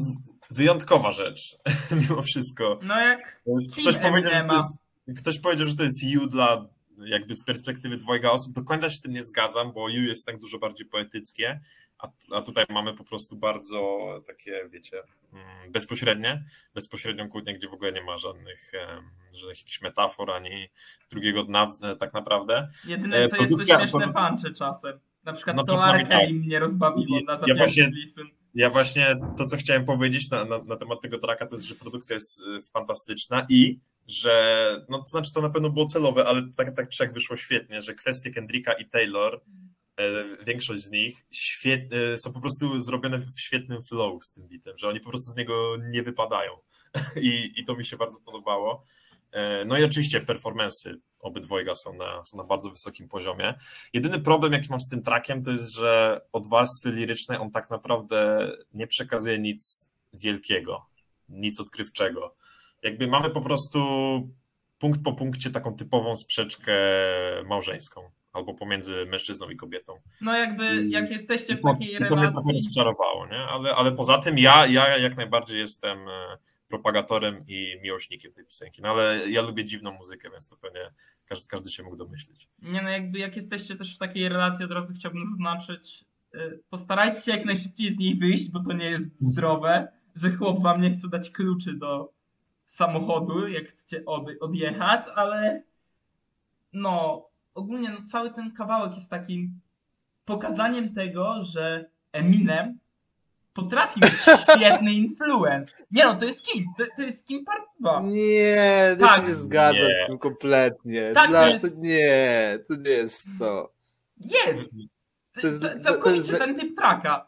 wyjątkowa 0.52 1.12
rzecz, 1.12 1.58
mimo 2.10 2.22
wszystko. 2.22 2.80
No 2.84 3.00
jak 3.00 3.43
Ktoś 3.82 3.98
powiedział, 3.98 4.32
że 4.32 4.43
to 4.43 4.56
jest, 4.56 4.80
ktoś 5.22 5.39
powiedział, 5.39 5.67
że 5.67 5.76
to 5.76 5.84
jest 5.84 6.04
You 6.04 6.28
dla 6.28 6.65
jakby 6.98 7.36
z 7.36 7.43
perspektywy 7.43 7.98
dwojga 7.98 8.32
osób. 8.32 8.54
Do 8.54 8.63
końca 8.63 8.89
się 8.89 8.96
z 8.96 9.02
tym 9.02 9.13
nie 9.13 9.24
zgadzam, 9.24 9.72
bo 9.72 9.89
You 9.89 10.04
jest 10.04 10.26
tak 10.26 10.39
dużo 10.39 10.60
bardziej 10.60 10.86
poetyckie, 10.88 11.60
a, 12.04 12.36
a 12.38 12.42
tutaj 12.42 12.66
mamy 12.70 12.94
po 12.94 13.04
prostu 13.04 13.36
bardzo 13.36 14.08
takie, 14.28 14.70
wiecie, 14.70 15.02
mm, 15.34 15.72
bezpośrednie, 15.72 16.44
bezpośrednią 16.76 17.30
kłótnię, 17.30 17.54
gdzie 17.54 17.70
w 17.70 17.74
ogóle 17.74 17.92
nie 17.92 18.04
ma 18.04 18.18
żadnych, 18.18 18.72
żadnych 19.34 19.60
jakichś 19.60 19.82
metafor 19.82 20.32
ani 20.32 20.70
drugiego 21.10 21.44
dna 21.44 21.76
tak 22.00 22.13
naprawdę. 22.13 22.68
Jedyne 22.86 23.18
E, 23.18 23.28
co 23.28 23.36
jest 23.36 23.58
to 23.58 23.66
śmieszne 23.66 24.13
puncze 24.13 24.54
czasem. 24.54 25.00
Na 25.24 25.34
przykład 25.34 25.58
No, 25.58 25.63
to 25.63 25.84
Arkeli 25.84 26.10
tak. 26.10 26.30
mnie 26.30 26.60
rozbawiło 26.60 27.20
na 27.28 27.34
ja 27.34 27.38
za 27.38 27.46
właśnie- 27.58 27.92
listen. 27.94 28.28
Ja 28.56 28.70
właśnie 28.70 29.16
to, 29.38 29.46
co 29.46 29.58
chciałem 29.58 29.86
powiedzieć 29.86 30.30
na, 30.30 30.46
na, 30.46 30.63
na 30.63 30.76
temat 30.76 31.02
tego 31.02 31.20
tracka, 31.20 31.48
to 31.48 31.56
jest, 31.56 31.68
że 31.68 31.76
produkcja 31.76 32.13
jest 32.13 32.42
y, 32.42 32.62
fantastyczna 32.62 33.46
i 33.50 33.80
że, 34.08 34.86
no 34.89 34.98
to 34.98 35.08
znaczy 35.08 35.34
to 35.34 35.42
na 35.42 35.50
pewno 35.50 35.70
było 35.70 35.86
celowe, 35.86 36.26
ale 36.26 36.42
tak, 36.56 36.76
tak 36.76 36.89
czy 36.89 37.04
jak 37.04 37.13
wyszło 37.13 37.38
świetnie, 37.38 37.82
że 37.82 37.94
kwestie 37.94 38.32
Kendricka 38.32 38.74
i 38.74 38.89
Taylor, 38.89 39.42
większość 40.46 40.84
z 40.84 40.90
nich 40.90 41.26
e, 41.66 42.18
są 42.18 42.34
po 42.34 42.42
prostu 42.42 42.82
zrobione 42.82 43.20
w 43.20 43.40
świetnym 43.40 43.84
flow 43.84 44.26
z 44.26 44.32
tym 44.32 44.48
bitem, 44.48 44.78
że 44.78 44.88
oni 44.88 45.00
po 45.00 45.10
prostu 45.10 45.32
z 45.32 45.36
niego 45.36 45.78
nie 45.80 46.04
wypadają 46.04 46.52
i, 47.22 47.52
i 47.56 47.66
to 47.66 47.76
mi 47.76 47.86
się 47.86 47.98
bardzo 47.98 48.20
podobało. 48.20 48.86
E, 49.32 49.66
No 49.66 49.78
i 49.78 49.84
oczywiście 49.84 50.22
performance'y 50.22 50.96
obydwojga 51.20 51.76
są 51.76 51.94
na, 51.94 52.24
są 52.24 52.38
na 52.38 52.44
bardzo 52.44 52.70
wysokim 52.70 53.10
poziomie. 53.10 53.54
Jedyny 53.94 54.20
problem, 54.20 54.54
jaki 54.54 54.70
mam 54.70 54.82
z 54.82 54.90
tym 54.90 55.02
trackiem, 55.02 55.44
to 55.44 55.52
jest, 55.52 55.74
że 55.74 56.22
od 56.32 56.48
warstwy 56.48 56.92
lirycznej 56.92 57.38
on 57.38 57.52
tak 57.52 57.70
naprawdę 57.70 58.52
nie 58.74 58.88
przekazuje 58.88 59.40
nic 59.40 59.90
wielkiego, 60.14 60.86
nic 61.30 61.60
odkrywczego. 61.60 62.36
Jakby 62.84 63.08
mamy 63.08 63.30
po 63.30 63.42
prostu 63.42 63.80
punkt 64.80 65.04
po 65.04 65.14
punkcie 65.14 65.50
taką 65.50 65.76
typową 65.76 66.16
sprzeczkę 66.16 66.74
małżeńską, 67.46 68.12
albo 68.34 68.54
pomiędzy 68.54 69.06
mężczyzną 69.06 69.50
i 69.50 69.56
kobietą. 69.56 70.00
No 70.22 70.38
jakby 70.38 70.86
jak 70.88 71.12
jesteście 71.12 71.56
w 71.56 71.62
to, 71.62 71.74
takiej 71.74 71.93
i 71.93 71.98
to 71.98 72.00
mnie 72.00 72.10
trochę 72.10 72.22
relacji, 72.22 72.54
rozczarowało, 72.54 73.28
nie? 73.28 73.38
Ale, 73.38 73.76
ale 73.76 73.91
poza 73.91 74.17
tym 74.17 74.38
ja, 74.38 74.67
ja 74.67 74.98
jak 74.98 75.17
najbardziej 75.17 75.60
jestem 75.60 76.10
e, 76.10 76.38
propagatorem 76.67 77.43
i 77.48 77.80
miłośnikiem 77.82 78.34
tej 78.34 78.46
piosenki. 78.46 78.82
No 78.82 78.89
ale 78.89 79.30
ja 79.30 79.41
lubię 79.41 79.65
dziwną 79.65 79.91
muzykę, 79.91 80.30
więc 80.30 80.48
to 80.48 80.58
pewnie 80.58 80.91
każdy, 81.26 81.48
każdy 81.48 81.72
się 81.72 81.84
mógł 81.84 81.96
domyślić. 81.96 82.50
nie 82.62 82.82
no 82.82 82.89
jakby 82.89 83.19
jak 83.19 83.36
jesteście 83.36 83.76
też 83.76 83.96
w 83.96 84.00
takiej 84.00 84.30
relacji, 84.30 84.65
od 84.65 84.72
razu 84.72 84.93
chciałbym 84.93 85.26
zaznaczyć, 85.26 86.06
y, 86.36 86.60
postarajcie 86.69 87.22
się 87.22 87.32
jak 87.32 87.46
najszybciej 87.46 87.89
z 87.89 87.98
niej 87.98 88.15
wyjść, 88.15 88.50
bo 88.50 88.60
to 88.60 88.74
nie 88.74 88.89
jest 88.89 89.19
zdrowe, 89.22 89.88
że 90.15 90.32
chłop 90.32 90.62
wam 90.62 90.82
nie 90.82 90.91
chce 90.91 91.10
dać 91.10 91.30
kluczy 91.30 91.74
do 91.74 92.13
samochodu, 92.63 93.48
jak 93.48 93.65
chcecie 93.65 94.06
od, 94.06 94.30
odjechać, 94.39 95.02
ale 95.15 95.63
no 96.74 97.26
ogólnie 97.56 97.89
no, 97.89 97.98
cały 98.08 98.32
ten 98.34 98.52
kawałek 98.52 98.96
jest 98.96 99.10
takim 99.10 99.60
pokazaniem 100.26 100.94
tego, 100.94 101.44
że 101.44 101.86
Eminem 102.12 102.78
potrafi 103.54 104.00
mieć 104.04 104.13
świetny 104.42 104.94
influence. 104.94 105.72
Nie 105.92 106.04
no, 106.04 106.16
to 106.16 106.26
jest 106.26 106.46
kim? 106.46 106.66
To, 106.78 106.84
to 106.98 107.02
jest 107.02 107.28
kim 107.28 107.46
part 107.46 107.63
2. 107.80 108.02
Nie, 108.06 108.32
ja 108.89 108.96
Tak. 108.96 109.22
się 109.22 109.28
nie 109.28 109.36
zgadzam 109.36 109.76
Nie. 109.82 110.04
z 110.06 110.08
tym 110.08 110.18
kompletnie. 110.18 111.12
Tak, 111.13 111.30
Dla, 111.30 111.42
to 111.44 111.50
jest- 111.50 111.76
to 111.76 111.82
nie, 111.82 112.60
to 112.70 112.76
nie 112.76 112.89
jest 112.92 113.26
to. 113.39 113.72
Jest! 114.18 114.70
To 115.42 115.48
jest- 115.48 115.62
C- 115.62 115.70
to- 115.76 115.80
Całkowicie 115.80 116.32
jest- 116.32 116.44
ten 116.46 116.56
typ 116.56 116.76
traka. 116.78 117.26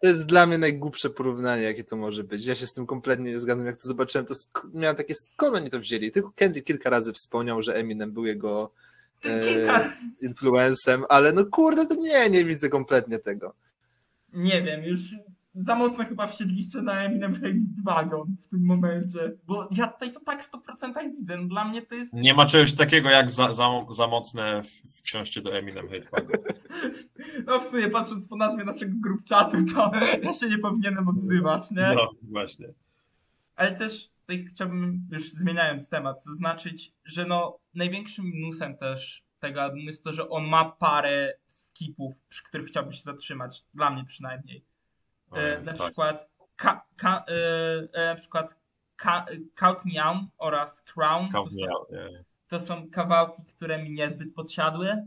To 0.00 0.08
jest 0.08 0.26
dla 0.26 0.46
mnie 0.46 0.58
najgłupsze 0.58 1.10
porównanie, 1.10 1.62
jakie 1.62 1.84
to 1.84 1.96
może 1.96 2.24
być. 2.24 2.46
Ja 2.46 2.54
się 2.54 2.66
z 2.66 2.74
tym 2.74 2.86
kompletnie 2.86 3.30
nie 3.30 3.38
zgadzam. 3.38 3.66
Jak 3.66 3.82
to 3.82 3.88
zobaczyłem, 3.88 4.26
to 4.26 4.34
sk- 4.34 4.70
miałem 4.74 4.96
takie, 4.96 5.14
skąd 5.14 5.56
oni 5.56 5.70
to 5.70 5.80
wzięli? 5.80 6.10
Tylko 6.10 6.32
Kendrick 6.36 6.66
kilka 6.66 6.90
razy 6.90 7.12
wspomniał, 7.12 7.62
że 7.62 7.74
Eminem 7.74 8.12
był 8.12 8.26
jego 8.26 8.72
kilka... 9.22 9.92
influencem, 10.22 11.04
ale 11.08 11.32
no 11.32 11.44
kurde, 11.44 11.86
to 11.86 11.94
nie, 11.94 12.30
nie 12.30 12.44
widzę 12.44 12.68
kompletnie 12.68 13.18
tego. 13.18 13.54
Nie 14.32 14.62
wiem, 14.62 14.84
już 14.84 15.00
za 15.54 15.74
mocno 15.74 16.04
chyba 16.04 16.26
wsiedliście 16.26 16.82
na 16.82 17.02
Eminem 17.02 17.36
Wagon 17.84 18.36
w 18.40 18.48
tym 18.48 18.64
momencie. 18.66 19.32
Bo 19.46 19.68
ja 19.76 19.86
tutaj 19.86 20.12
to 20.12 20.20
tak 20.20 20.42
100% 20.42 21.14
widzę. 21.16 21.36
No, 21.36 21.48
dla 21.48 21.64
mnie 21.64 21.82
to 21.82 21.94
jest... 21.94 22.14
Nie 22.14 22.34
ma 22.34 22.46
czegoś 22.46 22.72
takiego 22.72 23.10
jak 23.10 23.30
za, 23.30 23.52
za, 23.52 23.68
za 23.90 24.06
mocne 24.06 24.62
w- 24.62 25.02
wsiąście 25.02 25.42
do 25.42 25.58
Eminem 25.58 25.88
Hate 25.88 26.08
Wagon. 26.12 26.42
No 27.46 27.60
w 27.60 27.64
sumie 27.64 27.88
patrząc 27.88 28.28
po 28.28 28.36
nazwie 28.36 28.64
naszego 28.64 28.92
grup 29.00 29.24
czatu, 29.24 29.56
to 29.74 29.90
ja 30.22 30.32
się 30.32 30.48
nie 30.48 30.58
powinienem 30.58 31.08
odzywać, 31.08 31.70
nie? 31.70 31.92
No, 31.96 32.10
właśnie. 32.22 32.68
Ale 33.56 33.72
też 33.72 34.10
tutaj 34.28 34.44
chciałbym, 34.44 35.08
już 35.10 35.32
zmieniając 35.32 35.90
temat, 35.90 36.24
zaznaczyć, 36.24 36.92
że 37.04 37.24
no 37.24 37.58
największym 37.74 38.24
minusem 38.24 38.76
też 38.76 39.24
tego 39.40 39.62
albumu 39.62 39.82
jest 39.82 40.04
to, 40.04 40.12
że 40.12 40.28
on 40.28 40.44
ma 40.44 40.64
parę 40.64 41.34
skipów, 41.46 42.14
przy 42.28 42.44
których 42.44 42.66
chciałbym 42.66 42.92
się 42.92 43.02
zatrzymać. 43.02 43.64
Dla 43.74 43.90
mnie 43.90 44.04
przynajmniej. 44.04 44.64
E, 45.32 45.60
na 45.60 45.72
tak. 45.72 45.82
przykład 45.82 46.28
ka, 46.56 46.86
ka, 46.96 47.24
e, 47.28 47.32
e, 47.92 48.06
na 48.06 48.14
przykład 48.14 48.58
ka, 48.96 49.26
Count 49.54 49.84
Me 49.84 50.02
Out 50.02 50.24
oraz 50.38 50.82
Crown 50.82 51.28
Count 51.28 51.50
to, 51.50 51.50
są, 51.50 51.66
out, 51.72 51.88
to 52.48 52.60
są 52.60 52.90
kawałki, 52.90 53.44
które 53.44 53.82
mi 53.82 53.92
niezbyt 53.92 54.34
podsiadły. 54.34 55.06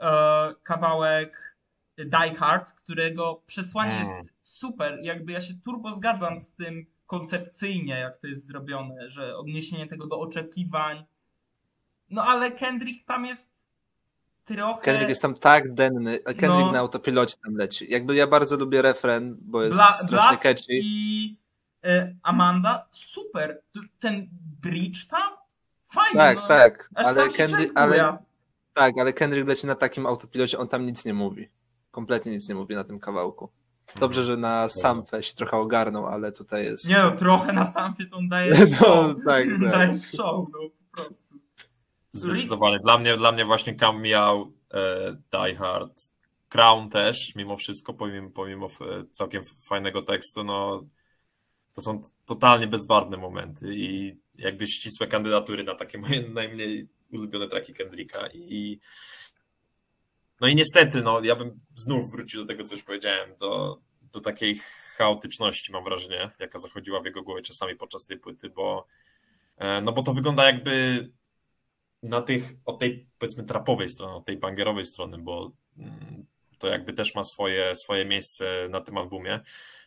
E, 0.00 0.54
kawałek 0.62 1.56
Die 1.98 2.34
Hard, 2.34 2.72
którego 2.72 3.42
przesłanie 3.46 3.94
Mm. 3.94 4.06
jest 4.06 4.32
super. 4.42 4.98
Jakby 5.02 5.32
ja 5.32 5.40
się 5.40 5.54
turbo 5.54 5.92
zgadzam 5.92 6.38
z 6.38 6.52
tym 6.52 6.86
koncepcyjnie, 7.10 7.94
jak 7.94 8.18
to 8.18 8.26
jest 8.26 8.46
zrobione, 8.46 9.10
że 9.10 9.36
odniesienie 9.36 9.86
tego 9.86 10.06
do 10.06 10.20
oczekiwań. 10.20 11.04
No 12.10 12.22
ale 12.22 12.50
Kendrick 12.50 13.06
tam 13.06 13.26
jest 13.26 13.50
trochę... 14.44 14.82
Kendrick 14.82 15.08
jest 15.08 15.22
tam 15.22 15.34
tak 15.34 15.74
denny, 15.74 16.18
Kendrick 16.18 16.48
No. 16.48 16.72
na 16.72 16.78
autopilocie 16.78 17.36
tam 17.44 17.54
leci. 17.54 17.86
Jakby 17.90 18.14
ja 18.14 18.26
bardzo 18.26 18.56
lubię 18.56 18.82
refren, 18.82 19.36
bo 19.40 19.62
jest 19.62 19.74
Bla, 19.74 19.92
strasznie 19.92 20.38
catchy. 20.38 20.72
i 20.82 21.36
e, 21.84 22.14
Amanda, 22.22 22.86
super. 22.90 23.62
Ten 24.00 24.28
bridge 24.62 25.06
tam, 25.06 25.32
fajny. 25.84 26.18
Tak, 26.18 26.36
no. 26.36 26.48
tak, 26.48 26.90
ale 26.94 27.28
Kendrick, 27.28 27.72
ale, 27.78 28.18
tak, 28.74 28.94
ale 29.00 29.12
Kendrick 29.12 29.48
leci 29.48 29.66
na 29.66 29.74
takim 29.74 30.06
autopilocie, 30.06 30.58
on 30.58 30.68
tam 30.68 30.86
nic 30.86 31.04
nie 31.04 31.14
mówi. 31.14 31.48
Kompletnie 31.90 32.32
nic 32.32 32.48
nie 32.48 32.54
mówi 32.54 32.74
na 32.74 32.84
tym 32.84 33.00
kawałku. 33.00 33.48
Dobrze, 33.96 34.24
że 34.24 34.36
na 34.36 34.68
Samfę 34.68 35.22
się 35.22 35.34
trochę 35.34 35.56
ogarnął, 35.56 36.06
ale 36.06 36.32
tutaj 36.32 36.64
jest... 36.64 36.88
Nie 36.88 36.98
no, 36.98 37.10
trochę 37.10 37.52
na 37.52 37.66
samfie 37.66 38.06
to 38.06 38.16
on 38.16 38.28
daje 38.28 38.50
No, 38.60 38.66
show. 38.66 39.16
tak, 39.26 39.46
tak. 39.62 39.70
daje 39.70 39.94
show, 39.94 40.48
no 40.52 40.58
po 40.68 40.96
prostu. 40.96 41.34
Zdecydowanie. 42.12 42.78
Dla 42.78 42.98
mnie, 42.98 43.16
dla 43.16 43.32
mnie 43.32 43.44
właśnie 43.44 43.76
Me 43.94 44.18
Out, 44.18 44.48
e, 44.74 45.16
Die 45.32 45.56
Hard, 45.56 46.10
Crown 46.48 46.90
też, 46.90 47.34
mimo 47.34 47.56
wszystko, 47.56 47.94
pomimo, 47.94 48.30
pomimo 48.30 48.66
e, 48.66 49.04
całkiem 49.12 49.42
fajnego 49.44 50.02
tekstu, 50.02 50.44
no 50.44 50.82
to 51.72 51.82
są 51.82 52.02
totalnie 52.26 52.66
bezbarwne 52.66 53.16
momenty 53.16 53.74
i 53.74 54.16
jakby 54.34 54.66
ścisłe 54.66 55.06
kandydatury 55.06 55.64
na 55.64 55.74
takie 55.74 55.98
moje 55.98 56.28
najmniej 56.34 56.88
ulubione 57.12 57.48
traki 57.48 57.74
Kendricka 57.74 58.28
i 58.34 58.80
no 60.40 60.48
i 60.48 60.54
niestety, 60.54 61.02
no 61.02 61.24
ja 61.24 61.36
bym 61.36 61.60
znów 61.74 62.10
wrócił 62.10 62.40
do 62.40 62.46
tego, 62.46 62.64
co 62.64 62.74
już 62.74 62.84
powiedziałem, 62.84 63.30
do, 63.38 63.80
do 64.02 64.20
takiej 64.20 64.60
chaotyczności, 64.96 65.72
mam 65.72 65.84
wrażenie, 65.84 66.30
jaka 66.38 66.58
zachodziła 66.58 67.00
w 67.00 67.04
jego 67.04 67.22
głowie 67.22 67.42
czasami 67.42 67.76
podczas 67.76 68.06
tej 68.06 68.18
płyty, 68.18 68.50
bo 68.50 68.86
e, 69.56 69.80
no 69.80 69.92
bo 69.92 70.02
to 70.02 70.14
wygląda 70.14 70.46
jakby 70.46 71.08
na 72.02 72.22
tych, 72.22 72.52
od 72.64 72.78
tej 72.78 73.06
powiedzmy 73.18 73.44
trapowej 73.44 73.88
strony, 73.88 74.14
od 74.14 74.24
tej 74.24 74.36
bangerowej 74.36 74.86
strony, 74.86 75.18
bo 75.18 75.52
mm, 75.78 76.26
to 76.58 76.68
jakby 76.68 76.92
też 76.92 77.14
ma 77.14 77.24
swoje, 77.24 77.76
swoje 77.76 78.04
miejsce 78.04 78.68
na 78.70 78.80
tym 78.80 78.98
albumie, 78.98 79.40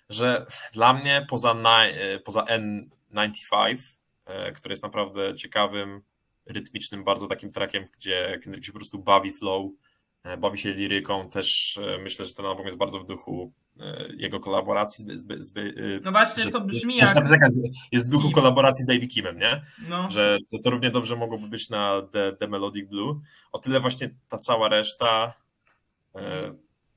że 0.10 0.46
dla 0.74 0.94
mnie 0.94 1.26
poza, 1.30 1.54
e, 1.54 2.20
poza 2.20 2.46
N95, 2.46 3.78
e, 4.26 4.52
który 4.52 4.74
jest 4.74 4.84
naprawdę 4.84 5.36
ciekawym, 5.36 6.02
rytmicznym, 6.46 7.04
bardzo 7.04 7.28
takim 7.28 7.52
trackiem, 7.52 7.88
gdzie 7.98 8.40
Kendrick 8.44 8.66
się 8.66 8.72
po 8.72 8.80
prostu 8.80 9.00
bawi 9.00 9.32
flow, 9.32 9.72
bawi 10.38 10.58
się 10.58 10.72
liryką, 10.74 11.30
też 11.30 11.80
myślę, 12.04 12.26
że 12.26 12.34
ten 12.34 12.46
album 12.46 12.66
jest 12.66 12.78
bardzo 12.78 13.00
w 13.00 13.06
duchu 13.06 13.54
jego 14.18 14.40
kolaboracji 14.40 15.06
z, 15.18 15.22
z, 15.22 15.54
z 15.54 16.06
No 16.06 16.12
właśnie, 16.12 16.52
to 16.52 16.62
brzmi 16.62 16.98
jak... 16.98 17.16
Jest 17.92 18.08
w 18.08 18.12
duchu 18.12 18.24
Kim. 18.28 18.36
kolaboracji 18.36 18.84
z 18.84 18.88
Davey 18.88 19.08
Kimem, 19.08 19.40
nie? 19.40 19.66
No. 19.90 20.12
Że 20.12 20.38
to, 20.52 20.58
to 20.64 20.70
równie 20.70 20.92
dobrze 20.92 21.16
mogłoby 21.16 21.48
być 21.48 21.70
na 21.70 22.02
The, 22.12 22.34
The 22.40 22.48
Melodic 22.48 22.90
Blue. 22.90 23.22
O 23.52 23.60
tyle 23.60 23.80
właśnie 23.80 24.10
ta 24.30 24.38
cała 24.38 24.70
reszta 24.70 25.34
e, 26.16 26.54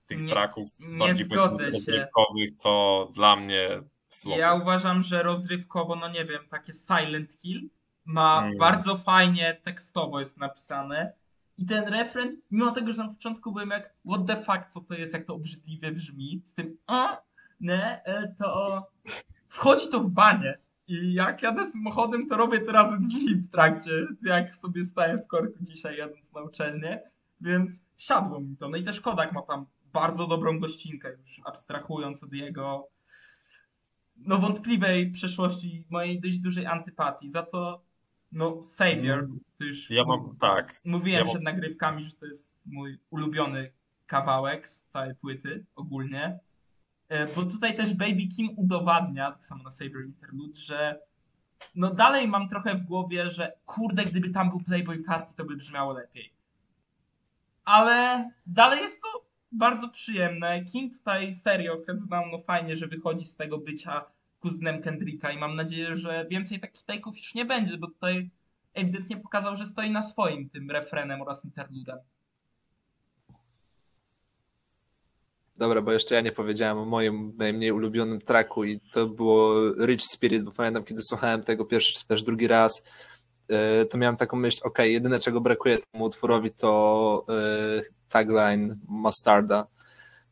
tych 0.06 0.22
Nie- 0.22 0.28
traków 0.28 0.68
nie 0.80 0.98
bardziej 0.98 1.26
rozrywkowych, 1.72 2.50
to 2.62 3.08
dla 3.14 3.36
mnie. 3.36 3.68
Ja 4.24 4.54
uważam, 4.54 5.02
że 5.02 5.22
rozrywkowo, 5.22 5.96
no 5.96 6.08
nie 6.08 6.24
wiem, 6.24 6.42
takie 6.50 6.72
Silent 6.72 7.32
Hill 7.32 7.68
ma 8.04 8.42
Mm. 8.44 8.58
bardzo 8.58 8.96
fajnie 8.96 9.60
tekstowo 9.62 10.20
jest 10.20 10.38
napisane. 10.38 11.12
I 11.58 11.66
ten 11.66 11.84
refren, 11.84 12.40
mimo 12.50 12.72
tego, 12.72 12.92
że 12.92 13.02
na 13.02 13.08
początku 13.08 13.52
byłem 13.52 13.70
jak 13.70 13.94
what 14.06 14.26
the 14.26 14.36
fuck, 14.36 14.66
co 14.68 14.80
to 14.80 14.94
jest, 14.94 15.12
jak 15.12 15.24
to 15.24 15.34
obrzydliwie 15.34 15.92
brzmi, 15.92 16.42
z 16.44 16.54
tym 16.54 16.76
a, 16.86 17.22
nie, 17.60 18.04
e, 18.04 18.34
to 18.38 18.82
wchodzi 19.48 19.88
to 19.88 20.00
w 20.00 20.10
banie. 20.10 20.58
I 20.88 21.14
jak 21.14 21.42
jadę 21.42 21.70
samochodem, 21.70 22.26
to 22.26 22.36
robię 22.36 22.60
to 22.60 22.72
razem 22.72 23.04
z 23.04 23.14
nim 23.14 23.42
w 23.42 23.50
trakcie, 23.50 23.90
jak 24.22 24.54
sobie 24.54 24.84
stałem 24.84 25.18
w 25.18 25.26
korku 25.26 25.58
dzisiaj 25.60 25.96
jadąc 25.96 26.32
na 26.32 26.42
uczelnię, 26.42 27.00
więc 27.40 27.80
siadło 27.96 28.40
mi 28.40 28.56
to. 28.56 28.68
No 28.68 28.76
i 28.76 28.82
też 28.82 29.00
Kodak 29.00 29.32
ma 29.32 29.42
tam 29.42 29.66
bardzo 29.92 30.26
dobrą 30.26 30.58
gościnkę, 30.58 31.12
już 31.12 31.40
abstrahując 31.44 32.22
od 32.22 32.32
jego 32.32 32.88
no 34.16 34.38
wątpliwej 34.38 35.10
przeszłości, 35.10 35.84
mojej 35.90 36.20
dość 36.20 36.38
dużej 36.38 36.66
antypatii. 36.66 37.28
Za 37.28 37.42
to 37.42 37.85
no 38.36 38.62
Savior, 38.62 39.28
to 39.58 39.64
już 39.64 39.90
Ja 39.90 40.04
mam, 40.04 40.36
tak, 40.40 40.80
mówiłem 40.84 41.18
ja 41.18 41.24
mam- 41.24 41.30
przed 41.32 41.42
nagrywkami, 41.42 42.04
że 42.04 42.12
to 42.12 42.26
jest 42.26 42.66
mój 42.66 42.98
ulubiony 43.10 43.72
kawałek 44.06 44.68
z 44.68 44.86
całej 44.88 45.14
płyty 45.14 45.64
ogólnie. 45.76 46.38
E, 47.08 47.26
Bo 47.34 47.42
tutaj 47.42 47.74
też 47.76 47.94
Baby 47.94 48.26
Kim 48.36 48.48
udowadnia, 48.56 49.30
tak 49.32 49.44
samo 49.44 49.62
na 49.64 49.70
Savior 49.70 50.04
Interlude, 50.04 50.58
że 50.58 51.00
no 51.74 51.94
dalej 51.94 52.28
mam 52.28 52.48
trochę 52.48 52.74
w 52.74 52.82
głowie, 52.82 53.30
że 53.30 53.52
kurde, 53.66 54.04
gdyby 54.04 54.30
tam 54.30 54.50
był 54.50 54.60
Playboy 54.60 55.02
Carti, 55.02 55.34
to 55.34 55.44
by 55.44 55.56
brzmiało 55.56 55.92
lepiej. 55.92 56.32
Ale 57.64 58.30
dalej 58.46 58.80
jest 58.80 59.02
to 59.02 59.26
bardzo 59.52 59.88
przyjemne. 59.88 60.64
Kim 60.64 60.90
tutaj 60.90 61.34
serio, 61.34 61.78
hands 61.86 62.08
down, 62.08 62.30
no 62.30 62.38
fajnie, 62.38 62.76
że 62.76 62.86
wychodzi 62.86 63.24
z 63.24 63.36
tego 63.36 63.58
bycia 63.58 64.04
kuzynem 64.46 64.82
Kendricka 64.82 65.32
i 65.32 65.38
mam 65.38 65.56
nadzieję, 65.56 65.96
że 65.96 66.26
więcej 66.30 66.60
takich 66.60 66.82
take'ów 66.82 67.16
już 67.16 67.34
nie 67.34 67.44
będzie, 67.44 67.76
bo 67.76 67.86
tutaj 67.86 68.30
ewidentnie 68.74 69.16
pokazał, 69.16 69.56
że 69.56 69.66
stoi 69.66 69.90
na 69.90 70.02
swoim 70.02 70.50
tym 70.50 70.70
refrenem 70.70 71.22
oraz 71.22 71.44
interludem. 71.44 71.98
Dobra, 75.56 75.82
bo 75.82 75.92
jeszcze 75.92 76.14
ja 76.14 76.20
nie 76.20 76.32
powiedziałem 76.32 76.78
o 76.78 76.84
moim 76.84 77.32
najmniej 77.36 77.72
ulubionym 77.72 78.20
tracku 78.20 78.64
i 78.64 78.80
to 78.92 79.06
było 79.06 79.54
Rich 79.86 80.02
Spirit, 80.02 80.42
bo 80.42 80.52
pamiętam, 80.52 80.84
kiedy 80.84 81.02
słuchałem 81.02 81.42
tego 81.42 81.64
pierwszy 81.64 81.92
czy 81.92 82.06
też 82.06 82.22
drugi 82.22 82.46
raz, 82.46 82.82
e, 83.48 83.84
to 83.84 83.98
miałem 83.98 84.16
taką 84.16 84.36
myśl, 84.36 84.60
ok, 84.64 84.78
jedyne 84.78 85.18
czego 85.18 85.40
brakuje 85.40 85.78
temu 85.78 86.04
utworowi 86.04 86.50
to 86.50 87.24
e, 87.28 87.82
tagline 88.08 88.76
Mustarda. 88.88 89.66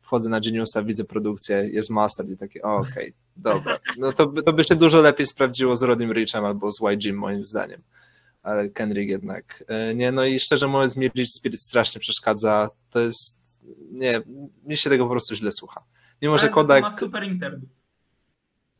Wchodzę 0.05 0.29
na 0.29 0.39
Geniusa, 0.39 0.83
widzę 0.83 1.03
produkcję, 1.03 1.69
jest 1.69 1.89
Mustard 1.89 2.29
i 2.29 2.37
takie, 2.37 2.61
okej, 2.61 3.13
dobra. 3.37 3.77
No 3.97 4.13
to, 4.13 4.27
by- 4.27 4.43
to 4.43 4.53
by 4.53 4.63
się 4.63 4.75
dużo 4.75 5.01
lepiej 5.01 5.25
sprawdziło 5.25 5.77
z 5.77 5.81
Rodim 5.83 6.11
Richem 6.13 6.45
albo 6.45 6.71
z 6.71 6.79
YG 6.91 7.13
moim 7.15 7.45
zdaniem. 7.45 7.81
Ale 8.43 8.69
Kendrick 8.69 9.09
jednak. 9.09 9.63
e, 9.67 9.95
Nie, 9.95 10.11
no 10.11 10.25
i 10.25 10.39
szczerze 10.39 10.67
mówiąc, 10.67 10.95
mi 10.95 11.07
Rich 11.09 11.27
Spirit 11.37 11.61
strasznie 11.61 11.99
przeszkadza. 12.01 12.69
To 12.89 12.99
jest 12.99 13.37
nie, 13.91 14.21
mi 14.65 14.77
się 14.77 14.89
tego 14.89 15.03
po 15.05 15.11
prostu 15.11 15.35
źle 15.35 15.49
słucha. 15.59 15.83
Mimo, 16.21 16.37
że 16.37 16.49
Kodak, 16.49 16.81
ma 16.81 16.91
super 16.97 17.23
interlud, 17.23 17.69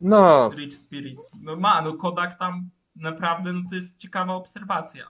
no, 0.02 0.50
Rich 0.56 0.74
Spirit. 0.74 1.20
No 1.42 1.56
ma, 1.56 1.82
no 1.82 1.94
Kodak 1.94 2.40
tam 2.40 2.70
naprawdę, 2.96 3.54
no 3.54 3.62
to 3.70 3.76
jest 3.76 3.98
ciekawa 3.98 4.34
obserwacja. 4.34 5.08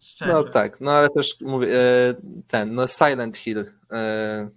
Szczerze. 0.00 0.32
no 0.32 0.44
tak, 0.44 0.80
no 0.80 0.90
ale 0.90 1.08
też 1.08 1.40
mówię, 1.40 1.68
e, 1.78 2.14
ten, 2.48 2.74
no 2.74 2.86
Silent 2.86 3.36
Hill 3.38 3.72
e, 3.92 4.48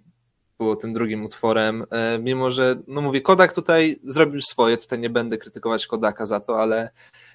było 0.60 0.76
tym 0.76 0.92
drugim 0.92 1.24
utworem, 1.24 1.84
e, 1.90 2.18
mimo, 2.18 2.50
że, 2.50 2.76
no 2.86 3.00
mówię, 3.00 3.20
Kodak 3.20 3.52
tutaj 3.52 3.96
zrobił 4.04 4.40
swoje, 4.40 4.76
tutaj 4.76 4.98
nie 4.98 5.10
będę 5.10 5.38
krytykować 5.38 5.86
Kodaka 5.86 6.26
za 6.26 6.40
to, 6.40 6.60
ale 6.62 6.90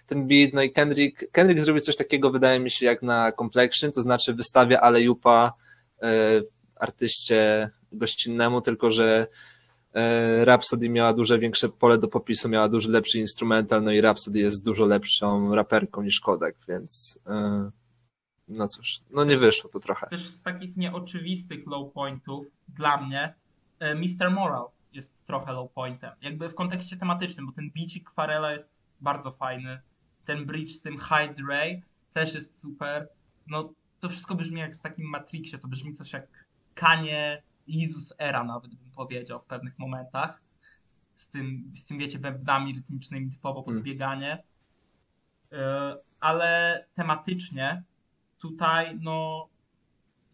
ten 0.08 0.28
beat, 0.28 0.54
no 0.54 0.62
i 0.62 0.72
Kendrick, 0.72 1.32
Kendrick 1.32 1.62
zrobił 1.62 1.82
coś 1.82 1.96
takiego, 1.96 2.32
wydaje 2.32 2.60
mi 2.60 2.72
się, 2.72 2.86
jak 2.86 3.02
na 3.02 3.32
Complexion, 3.32 3.92
to 3.92 4.02
znaczy 4.02 4.34
wystawia 4.34 4.80
Alejupa 4.80 5.54
e, 6.02 6.42
artyście 6.76 7.70
gościnnemu, 7.92 8.62
tylko 8.62 8.92
że 8.92 9.28
e, 9.94 10.46
Rhapsody 10.46 10.90
miała 10.90 11.14
dużo 11.14 11.40
większe 11.40 11.70
pole 11.70 11.98
do 11.98 12.08
popisu, 12.08 12.50
miała 12.50 12.70
dużo 12.70 12.90
lepszy 12.90 13.20
instrumental, 13.20 13.84
no 13.84 13.92
i 13.92 14.02
Rhapsody 14.02 14.40
jest 14.40 14.64
dużo 14.64 14.86
lepszą 14.86 15.56
raperką 15.56 16.04
niż 16.04 16.20
Kodak, 16.20 16.56
więc 16.68 17.20
e, 17.28 17.70
no 18.48 18.68
cóż, 18.68 19.00
no 19.12 19.24
nie 19.24 19.38
wyszło 19.38 19.70
to 19.70 19.80
trochę. 19.80 20.08
Też 20.08 20.30
z 20.30 20.42
takich 20.42 20.78
nieoczywistych 20.78 21.68
low 21.68 21.94
pointów 21.94 22.46
dla 22.68 22.98
mnie 23.02 23.34
e, 23.80 23.96
Mr. 23.96 24.32
Moral 24.32 24.66
jest 24.94 25.24
trochę 25.26 25.54
low 25.54 25.72
pointem. 25.72 26.12
Jakby 26.22 26.50
w 26.50 26.56
kontekście 26.56 26.98
tematycznym, 26.98 27.46
bo 27.46 27.52
ten 27.52 27.72
bicik 27.72 28.10
Farela 28.10 28.52
jest 28.52 28.80
bardzo 29.02 29.32
fajny. 29.32 29.82
Ten 30.26 30.46
bridge 30.46 30.72
z 30.72 30.82
tym 30.82 30.98
High 30.98 31.48
Ray 31.50 31.82
też 32.14 32.34
jest 32.34 32.62
super. 32.62 33.10
No 33.48 33.74
to 34.00 34.10
wszystko 34.10 34.36
brzmi 34.36 34.60
jak 34.60 34.76
w 34.76 34.82
takim 34.82 35.10
Matrixie. 35.10 35.60
To 35.60 35.68
brzmi 35.68 35.94
coś 35.94 36.14
jak 36.14 36.28
Kanie 36.76 37.44
Jezus 37.68 38.14
Era 38.18 38.44
nawet 38.44 38.76
bym 38.76 38.92
powiedział 38.92 39.40
w 39.40 39.46
pewnych 39.46 39.80
momentach. 39.80 40.42
Z 41.16 41.28
tym, 41.28 41.72
z 41.76 41.86
tym 41.86 41.98
wiecie, 41.98 42.20
bębnami 42.20 42.76
rytmicznymi 42.76 43.32
typowo 43.32 43.64
pod 43.64 43.72
Mm. 43.72 43.84
bieganie. 43.84 44.44
E, 45.52 45.98
Ale 46.20 46.86
tematycznie 46.94 47.84
tutaj 48.50 48.98
no 49.02 49.48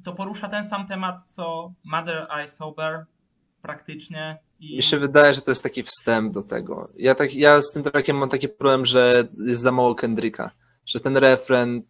to 0.03 0.13
porusza 0.13 0.47
ten 0.47 0.69
sam 0.69 0.87
temat 0.87 1.23
co 1.27 1.71
Mother 1.83 2.27
I 2.45 2.49
Sober 2.49 3.05
praktycznie 3.61 4.37
i 4.59 4.75
Mi 4.77 4.83
się 4.83 4.97
wydaje, 4.99 5.33
że 5.33 5.41
to 5.41 5.51
jest 5.51 5.63
taki 5.63 5.83
wstęp 5.83 6.33
do 6.33 6.41
tego. 6.43 6.89
Ja, 6.97 7.15
tak, 7.15 7.33
ja 7.35 7.61
z 7.61 7.71
tym 7.71 7.83
trackiem 7.83 8.17
mam 8.17 8.29
taki 8.29 8.49
problem, 8.49 8.85
że 8.85 9.23
jest 9.47 9.61
za 9.61 9.71
mało 9.71 9.95
Kendricka, 9.95 10.51
że 10.85 10.99
ten 10.99 11.17
refren 11.17 11.81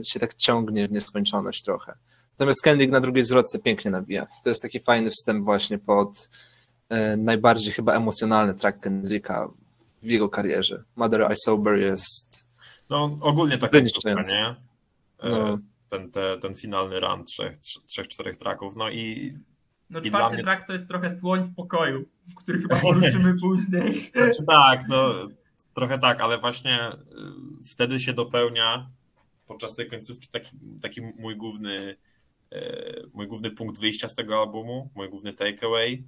y, 0.00 0.04
się 0.04 0.20
tak 0.20 0.34
ciągnie 0.34 0.88
w 0.88 0.92
nieskończoność 0.92 1.62
trochę. 1.62 1.94
Natomiast 2.38 2.62
Kendrick 2.62 2.92
na 2.92 3.00
drugiej 3.00 3.24
zwrotce 3.24 3.58
pięknie 3.58 3.90
nabija. 3.90 4.26
To 4.42 4.48
jest 4.48 4.62
taki 4.62 4.80
fajny 4.80 5.10
wstęp 5.10 5.44
właśnie 5.44 5.78
pod 5.78 6.30
y, 6.92 7.16
najbardziej 7.16 7.72
chyba 7.72 7.94
emocjonalny 7.94 8.54
track 8.54 8.80
Kendricka 8.80 9.48
w 10.02 10.06
jego 10.06 10.28
karierze. 10.28 10.82
Mother 10.96 11.28
I 11.32 11.36
Sober 11.36 11.74
jest 11.78 12.46
No 12.90 13.18
ogólnie 13.20 13.58
Wyniszczający. 13.72 14.30
sztuka, 14.32 14.48
nie? 14.50 14.71
No. 15.30 15.58
Ten, 15.88 16.10
te, 16.10 16.38
ten 16.38 16.54
finalny 16.54 17.00
run 17.00 17.24
trzech, 17.24 17.58
trzech, 17.86 18.08
czterech 18.08 18.36
traków, 18.36 18.76
no 18.76 18.90
i 18.90 19.34
no 19.90 20.00
i 20.00 20.08
czwarty 20.08 20.34
mnie- 20.34 20.42
track 20.44 20.66
to 20.66 20.72
jest 20.72 20.88
trochę 20.88 21.16
słoń 21.16 21.40
w 21.40 21.54
pokoju, 21.54 22.04
który 22.36 22.58
chyba 22.58 22.76
poruszymy 22.76 23.34
później. 23.40 23.94
Znaczy 24.00 24.44
tak, 24.48 24.88
no 24.88 25.14
trochę 25.74 25.98
tak, 25.98 26.20
ale 26.20 26.38
właśnie 26.38 26.88
y, 26.92 27.64
wtedy 27.72 28.00
się 28.00 28.12
dopełnia 28.12 28.90
podczas 29.46 29.74
tej 29.74 29.90
końcówki 29.90 30.28
taki, 30.28 30.50
taki 30.82 31.00
mój 31.00 31.36
główny 31.36 31.96
y, 32.52 33.08
mój 33.14 33.26
główny 33.26 33.50
punkt 33.50 33.80
wyjścia 33.80 34.08
z 34.08 34.14
tego 34.14 34.38
albumu, 34.40 34.90
mój 34.94 35.08
główny 35.08 35.32
takeaway, 35.32 36.04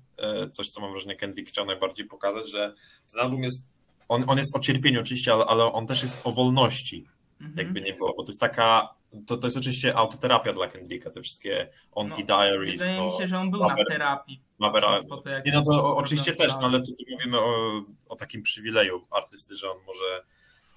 y, 0.47 0.51
coś 0.51 0.69
co 0.69 0.81
mam 0.81 0.91
wrażenie 0.93 1.17
Kendrick 1.17 1.49
chciał 1.51 1.67
najbardziej 1.67 2.07
pokazać, 2.07 2.51
że 2.51 2.75
ten 3.13 3.21
album 3.21 3.43
jest, 3.43 3.67
on, 4.09 4.25
on 4.27 4.39
jest 4.39 4.57
o 4.57 4.61
cierpieniu 4.61 5.01
oczywiście, 5.01 5.33
ale, 5.33 5.45
ale 5.45 5.65
on 5.65 5.87
też 5.87 6.03
jest 6.03 6.21
o 6.25 6.33
wolności, 6.33 7.07
Mhm. 7.41 7.59
jakby 7.59 7.81
nie 7.81 7.93
było, 7.95 8.15
bo 8.17 8.23
to 8.25 8.29
jest 8.29 8.41
taka 8.41 8.89
to, 9.27 9.37
to 9.37 9.47
jest 9.47 9.57
oczywiście 9.57 9.97
autoterapia 9.97 10.53
dla 10.53 10.69
Kendricka, 10.69 11.11
te 11.11 11.23
wszystkie 11.23 11.69
anti-diaries. 11.97 12.81
No, 12.81 12.87
Wydaje 12.87 13.05
mi 13.05 13.11
to- 13.11 13.19
się, 13.19 13.27
że 13.27 13.39
on 13.39 13.51
był 13.51 13.61
na 13.61 13.85
terapii. 13.85 14.43
Patrząc 14.59 15.07
po 15.07 15.17
to, 15.17 15.29
jak 15.29 15.47
Nie, 15.47 15.53
no 15.53 15.65
to 15.65 15.97
oczywiście 15.97 16.33
też, 16.33 16.53
no, 16.53 16.61
ale 16.61 16.83
tu, 16.83 16.93
tu 16.93 17.05
mówimy 17.11 17.41
o, 17.41 17.83
o 18.09 18.17
takim 18.17 18.43
przywileju 18.43 19.07
artysty, 19.11 19.55
że 19.55 19.71
on 19.71 19.77
może, 19.87 20.25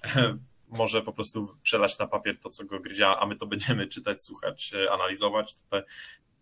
może 0.80 1.02
po 1.02 1.12
prostu 1.12 1.48
przelać 1.62 1.98
na 1.98 2.06
papier 2.06 2.40
to, 2.40 2.50
co 2.50 2.64
go 2.64 2.80
gryzie, 2.80 3.06
a 3.06 3.26
my 3.26 3.36
to 3.36 3.46
będziemy 3.46 3.86
czytać, 3.86 4.22
słuchać, 4.22 4.72
analizować, 4.92 5.54
tutaj, 5.54 5.82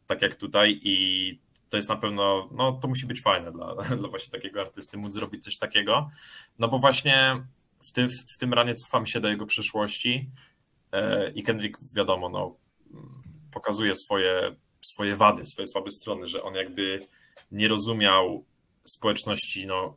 tak 0.07 0.23
jak 0.23 0.35
tutaj 0.35 0.81
i 0.83 1.39
to 1.69 1.77
jest 1.77 1.89
na 1.89 1.97
pewno, 1.97 2.49
no 2.53 2.73
to 2.73 2.89
musi 2.89 3.07
być 3.07 3.23
fajne 3.23 3.53
dla, 3.53 3.75
dla 3.99 4.09
właśnie 4.09 4.31
takiego 4.31 4.61
artysty, 4.61 4.97
móc 4.97 5.13
zrobić 5.13 5.45
coś 5.45 5.59
takiego, 5.59 6.11
no 6.59 6.69
bo 6.69 6.79
właśnie 6.79 7.47
w, 7.83 7.93
ty, 7.93 8.09
w 8.09 8.39
tym 8.39 8.55
ranie 8.55 8.75
cofamy 8.75 9.07
się 9.07 9.21
do 9.21 9.29
jego 9.29 9.47
przeszłości 9.47 10.31
i 11.35 11.43
Kendrick 11.43 11.79
wiadomo, 11.93 12.29
no 12.29 12.57
pokazuje 13.53 13.97
swoje, 13.97 14.57
swoje 14.81 15.17
wady, 15.17 15.45
swoje 15.45 15.67
słabe 15.67 15.91
strony, 15.91 16.27
że 16.27 16.43
on 16.43 16.55
jakby 16.55 17.07
nie 17.53 17.69
rozumiał 17.69 18.45
społeczności 18.85 19.67
no, 19.67 19.97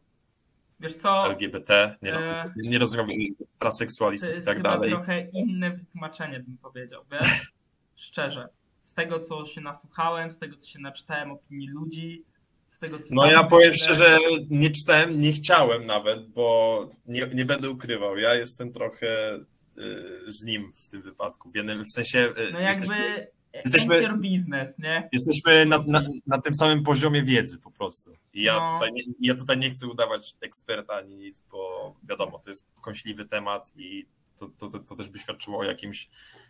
Wiesz 0.79 0.95
co, 0.95 1.25
LGBT, 1.25 1.95
nie, 2.01 2.13
E, 2.13 2.15
rozumiał, 2.15 2.49
nie 2.55 2.79
rozumiał 2.79 3.07
to 3.07 3.45
transseksualistów 3.59 4.29
i 4.29 4.33
jest 4.33 4.45
tak 4.47 4.61
dalej. 4.61 4.89
trochę 4.91 5.27
inne 5.33 5.71
wytłumaczenie, 5.71 6.39
bym 6.39 6.57
powiedział, 6.57 7.03
wiesz? 7.11 7.51
Szczerze. 7.95 8.49
Z 8.81 8.93
tego, 8.93 9.19
co 9.19 9.45
się 9.45 9.61
nasłuchałem, 9.61 10.31
z 10.31 10.37
tego, 10.37 10.57
co 10.57 10.67
się 10.67 10.79
naczytałem 10.79 11.31
opinii 11.31 11.67
ludzi, 11.67 12.23
z 12.67 12.79
tego, 12.79 12.99
co 12.99 13.15
No 13.15 13.31
ja 13.31 13.43
powiem 13.43 13.69
myślę. 13.69 13.85
szczerze, 13.85 14.17
nie 14.49 14.69
czytałem, 14.69 15.21
nie 15.21 15.33
chciałem 15.33 15.85
nawet, 15.85 16.27
bo 16.29 16.89
nie, 17.05 17.27
nie 17.33 17.45
będę 17.45 17.69
ukrywał. 17.69 18.17
Ja 18.17 18.33
jestem 18.35 18.73
trochę 18.73 19.39
z 20.27 20.43
nim 20.43 20.73
w 20.85 20.89
tym 20.89 21.01
wypadku. 21.01 21.49
W, 21.51 21.55
jednym, 21.55 21.85
w 21.85 21.91
sensie 21.93 22.19
y, 22.37 22.51
No 22.53 22.59
jakby 22.59 22.85
jesteśmy, 23.53 23.95
jesteśmy- 23.95 24.17
biznes, 24.17 24.79
nie? 24.79 25.09
jesteśmy 25.11 25.65
na, 25.65 25.83
na, 25.87 26.01
na 26.27 26.41
tym 26.41 26.53
samym 26.53 26.83
poziomie 26.83 27.23
wiedzy 27.23 27.57
po 27.57 27.71
prostu. 27.71 28.13
I 28.33 28.43
ja, 28.43 28.53
No. 28.59 28.73
tutaj 28.73 28.93
nie, 28.93 29.03
ja 29.19 29.35
tutaj 29.35 29.57
nie 29.57 29.69
chcę 29.71 29.87
udawać 29.87 30.35
eksperta 30.41 30.93
ani 30.93 31.15
nic, 31.15 31.43
bo 31.51 31.95
wiadomo, 32.03 32.39
to 32.39 32.49
jest 32.49 32.65
kąśliwy 32.81 33.25
temat 33.25 33.71
i 33.75 34.05
to, 34.37 34.47
to, 34.57 34.69
to, 34.69 34.79
to 34.79 34.95
też 34.95 35.09
by 35.09 35.19
świadczyło 35.19 35.59
o 35.59 35.63
jakimś 35.63 36.09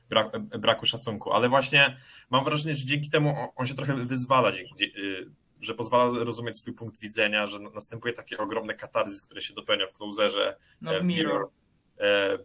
bra, 0.10 0.30
braku 0.40 0.86
szacunku. 0.86 1.32
Ale 1.34 1.50
właśnie 1.50 1.98
mam 2.30 2.44
wrażenie, 2.46 2.76
że 2.76 2.86
dzięki 2.86 3.10
temu 3.10 3.36
on, 3.56 3.66
się 3.66 3.74
trochę 3.76 3.94
wyzwala, 3.96 4.52
dzięki, 4.52 4.84
y, 4.84 5.30
że 5.62 5.74
pozwala 5.76 6.10
zrozumieć 6.10 6.58
swój 6.58 6.74
punkt 6.74 7.00
widzenia, 7.00 7.48
że 7.48 7.60
następuje 7.60 8.14
takie 8.14 8.38
ogromne 8.38 8.74
katarzys, 8.76 9.22
które 9.22 9.42
się 9.42 9.54
dopełnia 9.54 9.88
w 9.88 9.94
closerze, 9.94 10.58
No 10.82 10.96
e, 10.96 11.00
w 11.00 11.04
Mirror. 11.04 11.42
e, 11.42 11.46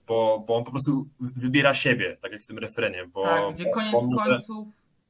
bo, 0.07 0.45
bo 0.49 0.55
on 0.57 0.65
po 0.65 0.71
prostu 0.71 1.07
wybiera 1.21 1.75
siebie, 1.75 2.17
tak 2.23 2.33
jak 2.33 2.43
w 2.43 2.47
tym 2.47 2.59
refrenie. 2.59 3.07
Bo, 3.07 3.23
Tak, 3.25 3.55
gdzie 3.55 3.71
koniec 3.71 3.93
bo 3.93 4.07
może- 4.07 4.25
końców 4.31 4.69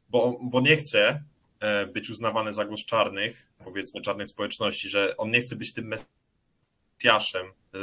bo, 0.09 0.39
bo 0.43 0.61
nie 0.61 0.77
chce 0.77 1.23
e, 1.61 1.87
być 1.87 2.11
uznawany 2.11 2.53
za 2.53 2.65
głos 2.65 2.85
czarnych, 2.85 3.47
powiedzmy 3.65 4.01
czarnej 4.01 4.27
społeczności, 4.27 4.89
że 4.89 5.17
on 5.17 5.31
nie 5.31 5.41
chce 5.41 5.57
być 5.57 5.73
tym 5.75 5.95
mesjaszem, 6.97 7.47
e, 7.47 7.79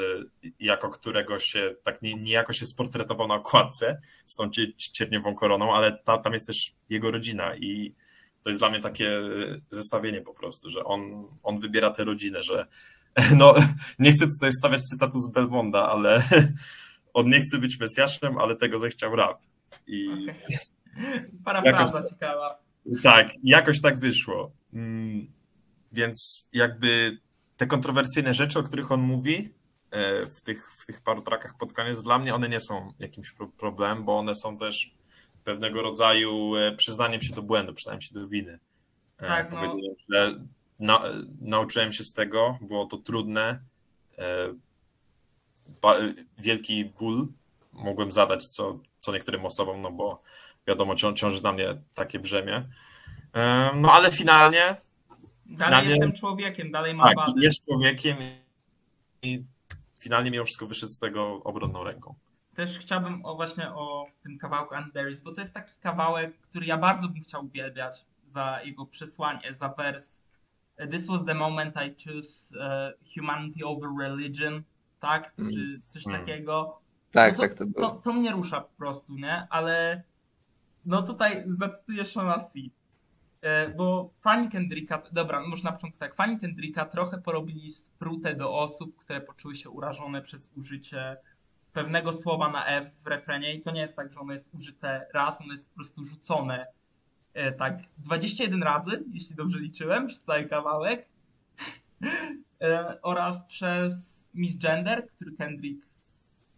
jako 0.59 0.89
którego 0.89 1.39
się 1.39 1.75
tak 1.83 2.01
nie, 2.01 2.13
niejako 2.15 2.53
się 2.53 2.65
sportretował 2.65 3.27
na 3.27 3.35
okładce 3.35 4.01
z 4.25 4.35
tą 4.35 4.49
cie- 4.49 4.73
cierniową 4.77 5.35
koroną, 5.35 5.75
ale 5.75 5.97
ta, 6.03 6.17
tam 6.17 6.33
jest 6.33 6.47
też 6.47 6.73
jego 6.89 7.11
rodzina 7.11 7.55
i 7.55 7.93
to 8.43 8.49
jest 8.49 8.61
dla 8.61 8.69
mnie 8.69 8.79
takie 8.81 9.07
e, 9.17 9.21
zestawienie 9.71 10.21
po 10.21 10.33
prostu, 10.33 10.69
że 10.69 10.83
on, 10.83 11.27
on 11.43 11.59
wybiera 11.59 11.91
tę 11.91 12.03
rodzinę, 12.03 12.43
że 12.43 12.67
no 13.37 13.55
nie 13.99 14.11
chcę 14.13 14.27
tutaj 14.27 14.51
wstawiać 14.51 14.83
cytatu 14.83 15.19
z 15.19 15.31
Belmonda, 15.31 15.89
ale 15.89 16.23
on 17.13 17.29
nie 17.29 17.41
chce 17.41 17.57
być 17.57 17.79
mesjaszem, 17.79 18.37
ale 18.37 18.55
tego 18.55 18.79
zechciał 18.79 19.15
rap. 19.15 19.41
I, 19.87 20.07
Okej. 20.13 20.35
Parafraza 21.45 21.97
Jakaś- 21.97 22.09
ciekawa. 22.09 22.59
tak, 23.03 23.27
jakoś 23.43 23.81
tak 23.81 23.99
wyszło. 23.99 24.51
Mm, 24.73 25.27
Więc 25.91 26.47
jakby 26.53 27.17
te 27.57 27.67
kontrowersyjne 27.67 28.33
rzeczy, 28.33 28.59
o 28.59 28.63
których 28.63 28.91
on 28.91 29.01
mówi 29.01 29.53
e, 29.91 30.25
w 30.25 30.41
tych, 30.41 30.71
w 30.77 30.85
tych 30.85 31.01
paru 31.01 31.21
trakach 31.21 31.57
pod 31.57 31.73
koniec, 31.73 32.01
dla 32.03 32.19
mnie 32.19 32.35
one 32.35 32.49
nie 32.49 32.59
są 32.59 32.93
jakimś 32.99 33.31
pro- 33.31 33.47
problemem, 33.47 34.03
bo 34.03 34.17
one 34.19 34.35
są 34.35 34.57
też 34.57 34.91
pewnego 35.43 35.81
rodzaju 35.81 36.55
e, 36.55 36.75
przyznaniem 36.75 37.21
się 37.21 37.35
do 37.35 37.41
błędu, 37.41 37.73
przyznaniem 37.73 38.01
się 38.01 38.13
do 38.13 38.27
winy. 38.27 38.59
E, 39.17 39.27
Tak, 39.27 39.51
no. 39.51 39.75
Że 40.09 40.39
na, 40.81 41.01
nauczyłem 41.41 41.91
się 41.93 42.03
z 42.03 42.13
tego, 42.13 42.57
było 42.61 42.85
to 42.85 42.97
trudne, 42.97 43.59
e, 44.17 44.53
ba, 45.81 45.95
wielki 46.37 46.85
ból 46.85 47.27
mogłem 47.73 48.11
zadać 48.11 48.45
co, 48.45 48.79
co 48.99 49.13
niektórym 49.13 49.45
osobom, 49.45 49.81
no 49.81 49.91
bo 49.91 50.21
wiadomo, 50.67 50.95
cią, 50.95 51.13
ciąży 51.13 51.43
na 51.43 51.51
mnie 51.51 51.81
takie 51.93 52.19
brzemię. 52.19 52.69
E, 53.33 53.71
No 53.75 53.91
ale 53.91 54.11
finalnie 54.11 54.75
Dalej 55.45 55.65
Finalnie- 55.65 55.89
jestem 55.89 56.13
człowiekiem, 56.13 56.71
dalej 56.71 56.93
mam 56.93 57.07
tak, 57.07 57.15
wady. 57.17 57.41
jest 57.41 57.65
człowiekiem 57.65 58.17
i 59.21 59.43
finalnie 59.97 60.31
mimo 60.31 60.45
wszystko 60.45 60.67
wyszedł 60.67 60.91
z 60.91 60.99
tego 60.99 61.43
obronną 61.43 61.83
ręką. 61.83 62.15
Też 62.55 62.79
chciałbym 62.79 63.25
o 63.25 63.35
właśnie 63.35 63.69
o 63.73 64.05
tym 64.21 64.37
kawałku 64.37 64.75
And 64.75 64.93
There 64.93 65.11
Is, 65.11 65.21
bo 65.21 65.31
to 65.33 65.41
jest 65.41 65.53
taki 65.53 65.79
kawałek, 65.79 66.37
który 66.41 66.65
ja 66.65 66.77
bardzo 66.77 67.07
bym 67.07 67.21
chciał 67.21 67.45
uwielbiać 67.45 68.05
za 68.23 68.59
jego 68.63 68.85
przesłanie, 68.85 69.53
za 69.53 69.69
wers 69.69 70.20
This 70.89 71.07
was 71.07 71.25
the 71.25 71.33
moment 71.33 71.75
I 71.77 71.95
choose 72.03 72.51
uh, 72.57 72.93
humanity 73.15 73.63
over 73.63 73.89
religion, 73.99 74.63
tak? 74.99 75.33
Mm. 75.39 75.49
Czy 75.51 75.81
coś 75.85 76.07
Mm. 76.07 76.19
takiego. 76.19 76.81
Tak, 77.11 77.37
no 77.37 77.43
to, 77.43 77.49
tak 77.49 77.53
to 77.57 77.65
było. 77.65 77.89
to, 77.89 77.95
to 78.01 78.13
mnie 78.13 78.31
rusza 78.31 78.61
po 78.61 78.75
prostu, 78.77 79.15
nie? 79.15 79.47
Ale 79.49 80.03
no 80.85 81.01
tutaj 81.01 81.43
zacytuję 81.47 82.05
Shona 82.05 82.37
C. 82.39 82.59
E, 83.41 83.69
Bo 83.69 84.09
fani 84.19 84.49
Kendricka, 84.49 85.03
dobra, 85.11 85.47
może 85.47 85.63
na 85.63 85.71
początku 85.71 85.99
tak, 85.99 86.15
fani 86.15 86.39
Kendricka 86.39 86.85
trochę 86.85 87.17
porobili 87.21 87.69
sprutę 87.71 88.35
do 88.35 88.53
osób, 88.53 88.95
które 88.97 89.21
poczuły 89.21 89.55
się 89.55 89.69
urażone 89.69 90.21
przez 90.21 90.49
użycie 90.55 91.17
pewnego 91.73 92.13
słowa 92.13 92.49
na 92.49 92.65
F 92.65 93.03
w 93.03 93.07
refrenie 93.07 93.53
i 93.55 93.61
to 93.61 93.71
nie 93.71 93.81
jest 93.81 93.95
tak, 93.95 94.13
że 94.13 94.19
ono 94.19 94.33
jest 94.33 94.53
użyte 94.53 95.07
raz, 95.13 95.41
ono 95.41 95.51
jest 95.51 95.69
po 95.69 95.75
prostu 95.75 96.05
rzucone 96.05 96.67
tak 97.57 97.79
21 97.97 98.63
razy, 98.63 99.03
jeśli 99.13 99.35
dobrze 99.35 99.59
liczyłem, 99.59 100.07
przez 100.07 100.21
cały 100.23 100.43
kawałek 100.45 101.09
E, 102.61 102.97
oraz 103.01 103.45
przez 103.45 104.25
Misgender, 104.33 105.07
który 105.15 105.31
Kendrick 105.31 105.87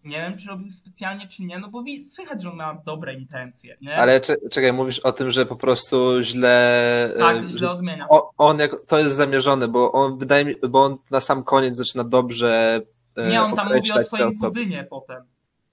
nie 0.03 0.17
wiem, 0.17 0.37
czy 0.37 0.47
robił 0.47 0.71
specjalnie, 0.71 1.27
czy 1.27 1.43
nie, 1.43 1.59
no 1.59 1.69
bo 1.69 1.83
słychać, 2.03 2.41
że 2.41 2.49
on 2.51 2.55
ma 2.55 2.73
dobre 2.85 3.13
intencje, 3.13 3.77
nie? 3.81 3.97
Ale 3.97 4.21
cze- 4.21 4.49
czekaj, 4.51 4.73
mówisz 4.73 4.99
o 4.99 5.11
tym, 5.11 5.31
że 5.31 5.45
po 5.45 5.55
prostu 5.55 6.21
źle. 6.23 7.13
tak, 7.19 7.35
e, 7.37 7.49
źle 7.49 7.59
że 7.59 7.71
odmienia. 7.71 8.05
o, 8.09 8.31
on 8.37 8.59
jak, 8.59 8.71
to 8.87 8.99
jest 8.99 9.15
zamierzone, 9.15 9.67
bo 9.67 9.91
on 9.91 10.17
wydaje 10.17 10.45
mi, 10.45 10.55
bo 10.69 10.83
on 10.83 10.97
na 11.11 11.21
sam 11.21 11.43
koniec 11.43 11.75
zaczyna 11.77 12.03
dobrze. 12.03 12.81
e, 13.15 13.29
Nie, 13.29 13.41
on 13.43 13.55
tam 13.55 13.67
mówi 13.73 13.91
o 13.91 14.03
swoim 14.03 14.31
kuzynie 14.41 14.83
potem. 14.89 15.23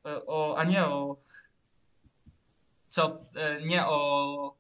E, 0.06 0.26
O, 0.26 0.54
a 0.58 0.64
nie 0.64 0.84
o. 0.84 1.16
Co, 2.88 3.18
e, 3.36 3.62
nie 3.66 3.86
o. 3.86 4.59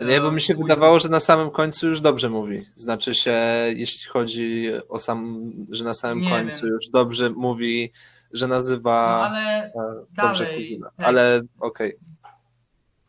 Nie, 0.00 0.20
bo 0.20 0.32
mi 0.32 0.40
się 0.40 0.54
wydawało, 0.54 1.00
że 1.00 1.08
na 1.08 1.20
samym 1.20 1.50
końcu 1.50 1.88
już 1.88 2.00
dobrze 2.00 2.30
mówi. 2.30 2.66
Znaczy 2.76 3.14
się, 3.14 3.36
jeśli 3.76 4.10
chodzi 4.10 4.66
o 4.88 4.98
sam, 4.98 5.50
że 5.70 5.84
na 5.84 5.94
samym 5.94 6.18
Nie 6.18 6.30
końcu 6.30 6.60
wiem. 6.66 6.74
już 6.74 6.88
dobrze 6.88 7.30
mówi, 7.30 7.92
że 8.32 8.46
No, 8.48 8.54
nazywa 8.54 9.30
ale 9.30 9.64
e, 9.64 9.72
dobrze 10.16 10.44
dalej 10.44 10.68
kuzyna. 10.68 10.90
Ale 10.96 11.40
okej. 11.60 11.96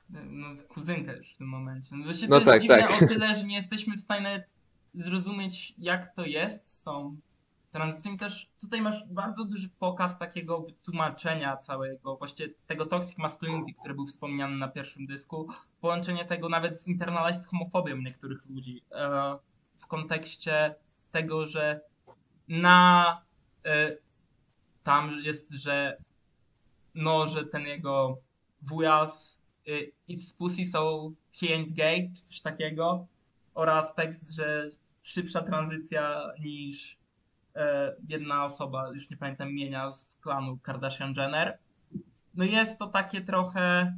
no, 0.10 0.48
kuzynkę 0.68 1.16
już 1.18 1.34
w 1.34 1.38
tym 1.38 1.48
momencie. 1.48 1.88
No, 1.96 2.04
właśnie 2.04 2.28
No 2.28 2.40
to 2.40 2.42
jest 2.42 2.52
tak, 2.52 2.62
dziwne 2.62 2.78
tak. 3.00 3.04
o 3.04 3.08
tyle, 3.08 3.36
że 3.36 3.44
nie 3.44 3.56
jesteśmy 3.56 3.96
w 3.98 4.02
stanie 4.02 4.44
zrozumieć, 4.94 5.74
jak 5.78 6.16
to 6.16 6.26
jest 6.26 6.74
z 6.74 6.82
tą 6.82 7.18
tranzycją. 7.72 8.18
Też 8.18 8.50
tutaj 8.62 8.82
masz 8.82 9.08
bardzo 9.08 9.46
duży 9.46 9.70
pokaz 9.80 10.18
takiego 10.20 10.62
wytłumaczenia 10.62 11.58
całego, 11.58 12.18
właściwie 12.18 12.54
tego 12.68 12.86
toxic 12.86 13.18
masculinity, 13.18 13.74
który 13.80 13.94
był 13.94 14.08
wspomniany 14.08 14.58
na 14.58 14.68
pierwszym 14.68 15.06
dysku. 15.06 15.48
Połączenie 15.82 16.26
tego 16.26 16.50
nawet 16.50 16.80
z 16.80 16.88
internalized 16.88 17.46
homofobią 17.46 17.98
niektórych 17.98 18.46
ludzi. 18.50 18.84
E, 18.92 19.38
w 19.78 19.88
kontekście 19.88 20.76
tego, 21.12 21.46
że 21.46 21.82
na 22.48 23.22
e, 23.66 23.98
tam 24.84 25.12
jest, 25.24 25.52
że 25.52 25.98
no, 26.96 27.28
że 27.28 27.46
ten 27.46 27.66
jego 27.66 28.22
wujas 28.62 29.42
y, 29.68 29.92
it's 30.10 30.38
pussy 30.38 30.66
so 30.66 31.12
he 31.32 31.48
ain't 31.48 31.74
gay, 31.74 32.12
czy 32.16 32.24
coś 32.24 32.42
takiego. 32.42 33.08
Oraz 33.54 33.96
tekst, 33.96 34.32
że 34.36 34.70
szybsza 35.02 35.42
tranzycja 35.42 36.22
niż 36.40 36.94
e, 36.94 36.98
jedna 38.10 38.46
osoba, 38.46 38.90
już 38.94 39.10
nie 39.10 39.18
pamiętam 39.18 39.50
imienia, 39.50 39.92
z 39.92 40.16
klanu 40.16 40.60
Kardashian-Jenner. 40.64 41.54
No 42.36 42.46
jest 42.46 42.80
to 42.80 42.88
takie 42.88 43.22
trochę 43.22 43.98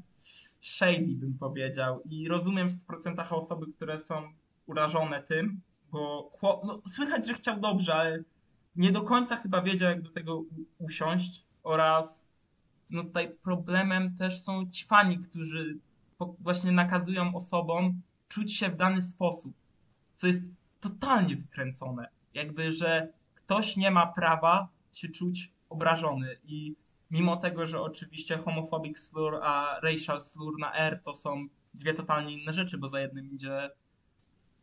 shady, 0.62 1.16
bym 1.16 1.38
powiedział. 1.38 2.02
I 2.10 2.28
rozumiem 2.28 2.70
w 2.70 2.72
100% 2.72 3.34
osoby, 3.34 3.66
które 3.76 4.00
są 4.00 4.34
urażone 4.66 5.24
tym, 5.24 5.62
bo 5.92 6.32
no, 6.42 6.82
słychać, 6.88 7.28
że 7.28 7.34
chciał 7.34 7.60
dobrze, 7.60 7.96
ale 7.96 8.24
nie 8.76 8.92
do 8.92 9.02
końca 9.02 9.36
chyba 9.36 9.62
wiedział, 9.62 9.90
jak 9.90 10.02
do 10.02 10.10
tego 10.10 10.44
usiąść 10.80 11.46
oraz 11.64 12.28
no 12.90 13.04
tutaj 13.04 13.30
problemem 13.44 14.16
też 14.16 14.42
są 14.42 14.70
ci 14.70 14.86
fani, 14.86 15.20
którzy 15.20 15.78
właśnie 16.40 16.72
nakazują 16.72 17.36
osobom 17.36 18.02
czuć 18.28 18.56
się 18.56 18.70
w 18.70 18.76
dany 18.76 19.02
sposób, 19.02 19.54
co 20.14 20.28
jest 20.28 20.44
totalnie 20.80 21.36
wykręcone. 21.36 22.10
Jakby, 22.34 22.72
że 22.72 23.14
ktoś 23.50 23.78
nie 23.78 23.92
ma 23.92 24.08
prawa 24.08 24.68
się 24.94 25.10
czuć 25.10 25.52
obrażony 25.70 26.38
i 26.44 26.76
mimo 27.12 27.38
tego, 27.38 27.66
że 27.66 27.82
oczywiście 27.82 28.38
homophobic 28.38 29.00
slur 29.00 29.40
a 29.44 29.80
racial 29.84 30.22
slur 30.22 30.60
na 30.60 30.74
R 30.74 31.02
to 31.04 31.14
są 31.14 31.48
dwie 31.74 31.94
totalnie 31.94 32.34
inne 32.34 32.54
rzeczy, 32.54 32.78
bo 32.78 32.88
za 32.88 33.00
jednym 33.00 33.32
idzie 33.32 33.70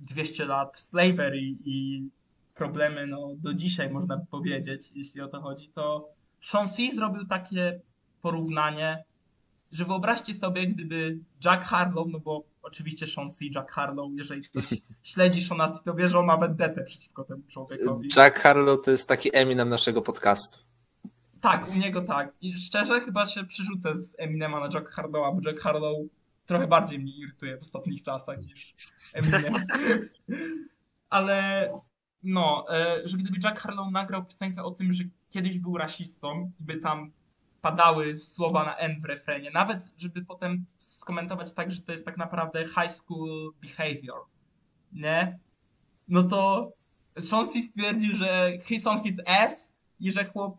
200 0.01 0.45
lat 0.45 0.79
slavery 0.79 1.41
i 1.65 2.09
problemy 2.55 3.07
no, 3.07 3.31
do 3.37 3.55
dzisiaj 3.55 3.91
można 3.91 4.17
by 4.17 4.27
powiedzieć, 4.27 4.93
jeśli 4.95 5.21
o 5.21 5.29
to 5.29 5.41
chodzi, 5.41 5.69
to 5.69 6.09
Sean 6.41 6.69
C. 6.69 6.83
zrobił 6.95 7.27
takie 7.27 7.81
porównanie, 8.23 9.05
że 9.73 9.85
wyobraźcie 9.85 10.35
sobie, 10.35 10.67
gdyby 10.67 11.19
Jack 11.45 11.65
Harlow, 11.65 12.07
no 12.09 12.21
bo 12.21 12.45
oczywiście 12.67 13.07
Sean 13.07 13.29
C. 13.29 13.45
Jack 13.55 13.71
Harlow, 13.73 14.11
jeżeli 14.15 14.43
ktoś 14.43 14.65
śledzi 15.03 15.43
Seana 15.43 15.69
C., 15.69 15.83
to 15.85 15.95
wie, 15.95 16.09
że 16.09 16.19
on 16.19 16.27
ma 16.27 16.37
vendetę 16.37 16.85
przeciwko 16.85 17.25
temu 17.25 17.43
człowiekowi. 17.49 18.09
Jack 18.17 18.39
Harlow 18.39 18.85
to 18.85 18.91
jest 18.91 19.09
taki 19.09 19.37
Eminem 19.37 19.69
naszego 19.69 20.03
podcastu. 20.03 20.59
Tak, 21.41 21.69
u 21.69 21.75
niego 21.75 22.01
tak. 22.01 22.33
I 22.41 22.53
szczerze 22.53 23.01
chyba 23.01 23.27
się 23.27 23.45
przerzucę 23.45 23.97
z 23.97 24.17
Eminema 24.19 24.61
na 24.61 24.69
Jack 24.75 24.89
Harlowa, 24.89 25.33
bo 25.33 25.51
Jack 25.51 25.61
Harlow 25.61 25.97
trochę 26.47 26.67
bardziej 26.67 26.99
mnie 26.99 27.17
irytuje 27.17 27.59
w 27.59 27.61
ostatnich 27.61 28.03
czasach 28.03 28.39
niż 28.39 28.75
Eminem. 29.15 29.55
Ale 31.11 31.71
no, 32.23 32.65
e, 32.71 33.09
że 33.09 33.17
gdyby 33.17 33.39
Jack 33.45 33.61
Harlow 33.61 33.93
nagrał 33.93 34.25
piosenkę 34.25 34.63
o 34.63 34.71
tym, 34.71 34.93
że 34.93 35.05
kiedyś 35.31 35.59
był 35.59 35.79
rasistą 35.79 36.53
i 36.61 36.65
by 36.65 36.77
tam 36.77 37.13
padały 37.67 38.21
słowa 38.21 38.65
na 38.65 38.77
N 38.77 39.01
w 39.01 39.05
refrenie, 39.05 39.51
nawet 39.51 39.93
żeby 39.97 40.25
potem 40.25 40.65
skomentować 40.79 41.53
tak, 41.53 41.71
że 41.71 41.83
to 41.83 41.93
jest 41.93 42.05
tak 42.05 42.17
naprawdę 42.17 42.65
high 42.65 42.91
school 42.91 43.53
behavior, 43.63 44.21
nie? 44.93 45.39
No 46.09 46.23
to 46.23 46.73
Sean 47.21 47.47
C. 47.47 47.63
stwierdził, 47.63 48.17
że 48.17 48.53
he's 48.59 48.91
on 48.91 49.03
his 49.03 49.21
ass 49.27 49.75
i 50.01 50.13
że 50.13 50.25
chłop 50.25 50.59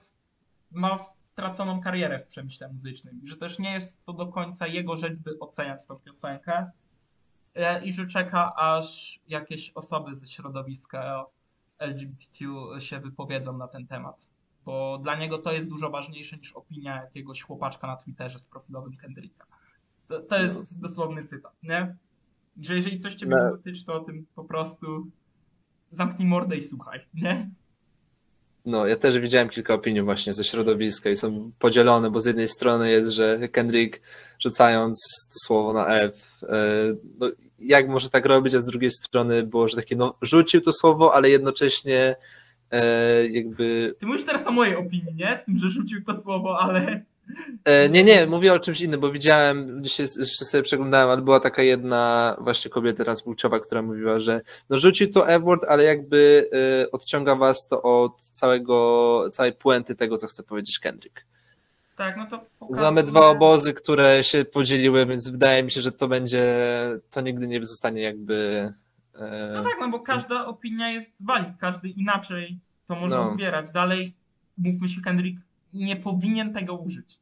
ma 0.72 0.98
straconą 0.98 1.82
karierę 1.82 2.20
w 2.20 2.28
przemyśle 2.28 2.70
muzycznym 2.70 3.22
że 3.24 3.38
też 3.38 3.60
nie 3.60 3.74
jest 3.74 4.06
to 4.06 4.14
do 4.14 4.28
końca 4.28 4.68
jego 4.68 4.98
rzecz, 4.98 5.20
by 5.20 5.40
oceniać 5.40 5.88
tą 5.88 5.96
piosenkę 5.96 6.72
E, 7.58 7.86
i 7.86 7.92
że 7.92 8.08
czeka, 8.08 8.56
aż 8.56 9.20
jakieś 9.28 9.72
osoby 9.76 10.16
ze 10.16 10.28
środowiska 10.28 11.26
LGBTQ 11.80 12.68
się 12.80 13.00
wypowiedzą 13.00 13.58
na 13.58 13.68
ten 13.68 13.88
temat. 13.88 14.30
Bo 14.68 15.00
dla 15.04 15.16
niego 15.16 15.38
to 15.38 15.52
jest 15.52 15.70
dużo 15.70 15.90
ważniejsze 15.90 16.38
niż 16.38 16.54
opinia 16.54 16.96
jakiegoś 16.96 17.42
chłopaczka 17.42 17.88
na 17.88 17.96
Twitterze 17.96 18.40
z 18.40 18.48
profilowym 18.48 18.98
Kendricka. 18.98 19.46
To, 20.08 20.20
to 20.20 20.40
jest 20.40 20.80
dosłowny 20.80 21.24
cytat, 21.24 21.54
nie? 21.64 21.96
Że 22.62 22.76
jeżeli 22.76 23.00
coś 23.00 23.16
ciebie 23.16 23.36
No. 23.40 23.52
dotyczy, 23.52 23.86
to 23.86 23.94
o 23.94 24.00
tym 24.00 24.26
po 24.36 24.44
prostu 24.44 25.08
zamknij 25.90 26.28
mordę 26.28 26.56
i 26.56 26.64
słuchaj, 26.64 27.00
nie? 27.14 27.50
No, 28.66 28.88
ja 28.88 28.96
też 28.96 29.20
widziałem 29.20 29.50
kilka 29.50 29.74
opinii 29.74 30.02
właśnie 30.02 30.34
ze 30.34 30.44
środowiska 30.44 31.10
i 31.10 31.16
są 31.16 31.52
podzielone, 31.60 32.12
bo 32.12 32.20
z 32.20 32.26
jednej 32.26 32.48
strony 32.48 32.92
jest, 32.92 33.12
że 33.12 33.50
Kendrick 33.52 34.02
rzucając 34.40 35.28
to 35.30 35.40
słowo 35.46 35.74
na 35.74 35.88
F, 35.88 36.42
e, 36.44 36.56
no, 37.20 37.32
jak 37.60 37.90
może 37.90 38.10
tak 38.10 38.26
robić, 38.26 38.54
a 38.56 38.60
z 38.60 38.66
drugiej 38.66 38.92
strony 38.92 39.44
było, 39.44 39.68
że 39.68 39.76
takie, 39.78 39.96
no, 39.96 40.18
rzucił 40.22 40.62
to 40.62 40.74
słowo, 40.74 41.14
ale 41.14 41.30
jednocześnie 41.30 42.16
e, 42.72 43.28
jakby 43.28 43.96
Ty 44.00 44.06
mówisz 44.06 44.26
teraz 44.26 44.48
o 44.48 44.52
mojej 44.52 44.76
opinii, 44.76 45.16
nie? 45.16 45.36
Z 45.36 45.44
tym, 45.46 45.58
że 45.58 45.70
rzucił 45.70 46.04
to 46.04 46.14
słowo, 46.14 46.60
ale 46.60 47.02
E, 47.66 47.90
Nie, 47.90 48.04
nie, 48.04 48.28
mówię 48.28 48.54
o 48.54 48.60
czymś 48.60 48.82
innym, 48.82 49.00
bo 49.00 49.12
widziałem, 49.12 49.84
dzisiaj 49.84 50.08
jeszcze 50.20 50.46
sobie 50.46 50.64
przeglądałem, 50.64 51.10
ale 51.10 51.22
była 51.22 51.40
taka 51.40 51.62
jedna 51.62 52.36
właśnie 52.42 52.72
kobieta 52.72 53.04
transpłciowa, 53.04 53.60
która 53.60 53.82
mówiła, 53.82 54.20
że 54.20 54.42
no 54.70 54.78
rzucił 54.78 55.12
to 55.12 55.30
F-word, 55.30 55.66
ale 55.70 55.84
jakby 55.84 56.50
e, 56.84 56.92
odciąga 56.92 57.36
was 57.36 57.68
to 57.68 57.82
od 57.82 58.22
całego, 58.22 59.30
całej 59.34 59.54
puenty 59.54 59.96
tego, 59.96 60.18
co 60.18 60.28
chce 60.28 60.44
powiedzieć 60.44 60.80
Kendrick. 60.80 61.26
tak, 61.98 62.18
no 62.18 62.28
to 62.28 62.46
pokazuje... 62.60 62.86
Mamy 62.86 63.04
dwa 63.04 63.28
obozy, 63.28 63.74
które 63.74 64.24
się 64.24 64.46
podzieliły, 64.46 65.06
więc 65.06 65.30
wydaje 65.30 65.64
mi 65.64 65.72
się, 65.72 65.82
że 65.82 65.92
to 65.92 66.08
będzie, 66.08 66.56
to 67.10 67.22
nigdy 67.22 67.48
nie 67.48 67.66
zostanie 67.66 68.02
jakby... 68.02 68.70
e, 69.20 69.52
No 69.54 69.64
tak, 69.64 69.74
no 69.82 69.90
bo 69.90 70.00
każda 70.00 70.46
opinia 70.46 70.90
jest 70.92 71.12
valid, 71.26 71.50
każdy 71.60 71.90
inaczej 71.90 72.60
to 72.86 72.96
może 72.96 73.16
No. 73.16 73.32
odbierać. 73.32 73.72
Dalej, 73.72 74.16
mówmy 74.58 74.90
się, 74.90 75.02
Kendrick 75.02 75.44
nie 75.74 75.96
powinien 75.96 76.54
tego 76.54 76.76
użyć. 76.76 77.20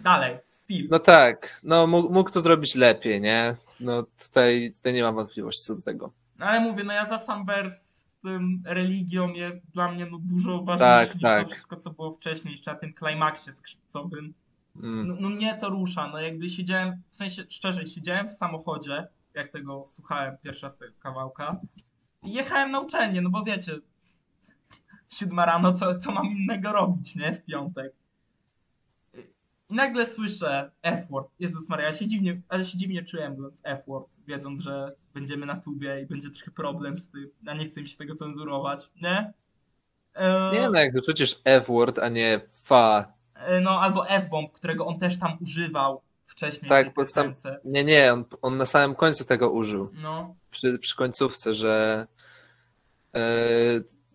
Dalej, 0.00 0.36
Steve. 0.48 0.88
No 0.90 0.98
tak, 0.98 1.60
no 1.64 1.86
mógł, 1.86 2.12
mógł 2.12 2.30
to 2.30 2.40
zrobić 2.40 2.74
lepiej, 2.74 3.20
nie? 3.20 3.56
No 3.80 4.02
tutaj, 4.02 4.72
tutaj 4.76 4.94
nie 4.94 5.02
mam 5.02 5.14
wątpliwości 5.14 5.64
co 5.64 5.74
do 5.74 5.82
tego. 5.82 6.12
No 6.38 6.46
ale 6.46 6.60
mówię, 6.60 6.84
no 6.84 6.92
ja 6.92 7.04
za 7.04 7.18
sam 7.18 7.46
wers 7.46 7.74
z 7.82 8.16
tym 8.22 8.62
religią 8.66 9.28
jest 9.32 9.70
dla 9.70 9.92
mnie 9.92 10.06
no 10.10 10.18
dużo 10.22 10.62
ważniejszy 10.62 11.06
Tak, 11.06 11.14
niż 11.14 11.22
tak. 11.22 11.44
to 11.44 11.50
wszystko, 11.50 11.76
co 11.76 11.90
było 11.90 12.12
wcześniej, 12.12 12.52
jeszcze 12.52 12.72
na 12.72 12.78
tym 12.78 12.92
klimaksie 12.92 13.52
skrzypcowym. 13.52 14.34
Mm. 14.76 15.08
No, 15.08 15.14
no 15.20 15.28
mnie 15.28 15.58
to 15.60 15.68
rusza, 15.70 16.08
no 16.08 16.20
jakby 16.20 16.48
siedziałem, 16.48 17.02
w 17.10 17.16
sensie 17.16 17.42
szczerze, 17.48 17.86
siedziałem 17.86 18.28
w 18.28 18.34
samochodzie, 18.34 19.06
jak 19.34 19.48
tego 19.48 19.84
słuchałem 19.86 20.36
pierwszy 20.42 20.62
raz 20.62 20.76
tego 20.78 20.92
kawałka 21.00 21.60
i 22.22 22.32
jechałem 22.32 22.70
na 22.70 22.80
uczelnię, 22.80 23.20
no 23.22 23.30
bo 23.30 23.44
wiecie, 23.44 23.72
siódma 25.14 25.46
rano, 25.46 25.72
co, 25.72 25.98
co 25.98 26.12
mam 26.12 26.26
innego 26.26 26.72
robić, 26.72 27.14
nie, 27.14 27.32
w 27.34 27.44
piątek. 27.44 27.92
I 29.68 29.74
nagle 29.74 30.06
słyszę 30.06 30.70
F-word. 30.82 31.28
Jezus 31.38 31.68
Maria, 31.68 31.86
ja 31.86 31.92
się 31.92 32.06
dziwnie, 32.06 32.40
ale 32.48 32.64
się 32.64 32.78
dziwnie 32.78 33.04
czułem 33.04 33.32
mówiąc 33.34 33.60
F-word, 33.64 34.18
wiedząc, 34.26 34.60
że 34.60 34.94
będziemy 35.14 35.46
na 35.46 35.56
tubie 35.56 36.00
i 36.02 36.06
będzie 36.06 36.30
trochę 36.30 36.50
problem 36.50 36.98
z 36.98 37.10
tym, 37.10 37.30
a 37.46 37.54
nie 37.54 37.64
chcę 37.64 37.82
mi 37.82 37.88
się 37.88 37.96
tego 37.96 38.14
cenzurować, 38.14 38.90
nie? 39.02 39.32
E, 40.14 40.50
Nie 40.52 40.70
no, 40.70 40.78
jak 40.78 41.04
rzucisz 41.04 41.40
F-word, 41.44 41.98
a 41.98 42.08
nie 42.08 42.40
fa, 42.62 43.12
E, 43.34 43.60
No, 43.60 43.80
albo 43.80 44.08
F-bomb, 44.08 44.52
którego 44.52 44.86
on 44.86 44.98
też 44.98 45.18
tam 45.18 45.38
używał 45.40 46.02
wcześniej 46.30 46.68
Tak, 46.68 46.94
bo 46.94 47.04
tam-. 47.14 47.34
Nie, 47.64 47.84
nie, 47.84 48.12
on, 48.12 48.24
on 48.42 48.56
na 48.56 48.66
samym 48.66 48.96
końcu 48.96 49.24
tego 49.24 49.50
użył. 49.50 49.90
No, 50.02 50.34
Przy, 50.50 50.78
przy 50.78 50.96
końcówce, 50.96 51.54
że 51.54 52.06
e, 53.14 53.20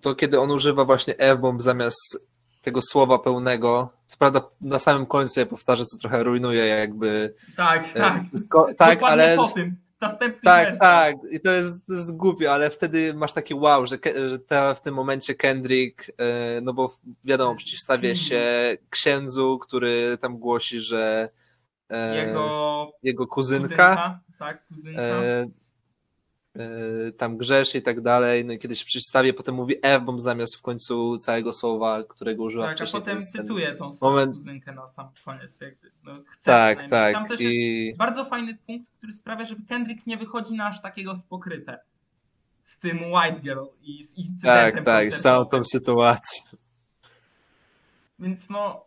to 0.01 0.15
kiedy 0.15 0.39
on 0.39 0.51
używa 0.51 0.85
właśnie 0.85 1.17
F-bomb 1.17 1.61
zamiast 1.61 2.19
tego 2.61 2.79
słowa 2.81 3.19
pełnego, 3.19 3.89
co 4.05 4.17
prawda 4.17 4.41
na 4.61 4.79
samym 4.79 5.05
końcu 5.05 5.39
je 5.39 5.45
powtarza, 5.45 5.83
co 5.85 5.97
trochę 5.97 6.23
rujnuje 6.23 6.65
jakby. 6.65 7.33
tak, 7.57 7.83
e, 7.93 7.99
tak. 7.99 8.23
wszystko, 8.27 8.67
tak, 8.77 8.93
Dokładnie 8.93 9.23
ale. 9.23 9.35
po 9.35 9.47
tym. 9.47 9.75
Następny 10.01 10.41
Tak, 10.43 10.67
wers. 10.69 10.79
tak, 10.79 11.15
i 11.31 11.39
to 11.39 11.51
jest, 11.51 11.77
to 11.87 11.93
jest 11.93 12.15
głupie, 12.15 12.51
ale 12.51 12.69
wtedy 12.69 13.13
masz 13.13 13.33
takie 13.33 13.55
wow, 13.55 13.85
że, 13.85 13.97
że 14.29 14.39
ta, 14.39 14.73
w 14.73 14.81
tym 14.81 14.95
momencie 14.95 15.35
Kendrick, 15.35 16.11
e, 16.17 16.61
no 16.61 16.73
bo 16.73 16.97
wiadomo, 17.23 17.55
przeciwstawia 17.55 18.15
się 18.15 18.43
księdzu, 18.89 19.59
który 19.61 20.17
tam 20.21 20.37
głosi, 20.37 20.79
że 20.79 21.29
Jego 22.15 22.91
jego 23.03 23.27
kuzynka, 23.27 23.67
kuzynka. 23.67 24.19
Tak, 24.39 24.67
kuzynka. 24.67 25.01
e, 25.01 25.47
e, 26.55 27.11
tam 27.11 27.37
grzeszy 27.37 27.77
i 27.77 27.81
tak 27.81 28.01
dalej, 28.01 28.45
no 28.45 28.53
i 28.53 28.59
kiedy 28.59 28.75
się 28.75 29.33
potem 29.33 29.55
mówi 29.55 29.75
F-bomb 29.81 30.19
zamiast 30.19 30.55
w 30.55 30.61
końcu 30.61 31.17
całego 31.17 31.53
słowa, 31.53 32.03
którego 32.03 32.43
używa 32.43 32.75
tak, 32.75 32.87
a 32.87 32.91
potem 32.91 33.15
jest 33.15 33.31
cytuję 33.31 33.71
tą 33.71 33.91
swoją 33.91 34.11
moment- 34.11 34.33
kuzynkę 34.33 34.71
na 34.71 34.87
sam 34.87 35.09
koniec. 35.25 35.61
Jakby, 35.61 35.91
no, 36.03 36.19
chcę 36.27 36.51
Tak, 36.51 36.77
przynajmniej. 36.77 37.13
Tam 37.13 37.23
tak, 37.23 37.31
też 37.31 37.41
jest 37.41 37.55
i 37.55 37.93
bardzo 37.97 38.25
fajny 38.25 38.57
punkt, 38.65 38.89
który 38.97 39.13
sprawia, 39.13 39.45
żeby 39.45 39.65
Kendrick 39.65 40.07
nie 40.07 40.17
wychodzi 40.17 40.53
na 40.53 40.67
aż 40.67 40.81
takiego 40.81 41.15
hipokrytę. 41.15 41.79
Z 42.63 42.79
tym 42.79 42.99
White 43.13 43.39
Girl 43.39 43.65
i 43.83 44.03
z 44.03 44.17
incydentem 44.17 44.85
tak, 44.85 44.85
tak, 44.85 45.13
z 45.13 45.21
całą 45.21 45.45
tą 45.45 45.65
sytuacją. 45.65 46.43
Więc 48.19 48.49
no, 48.49 48.85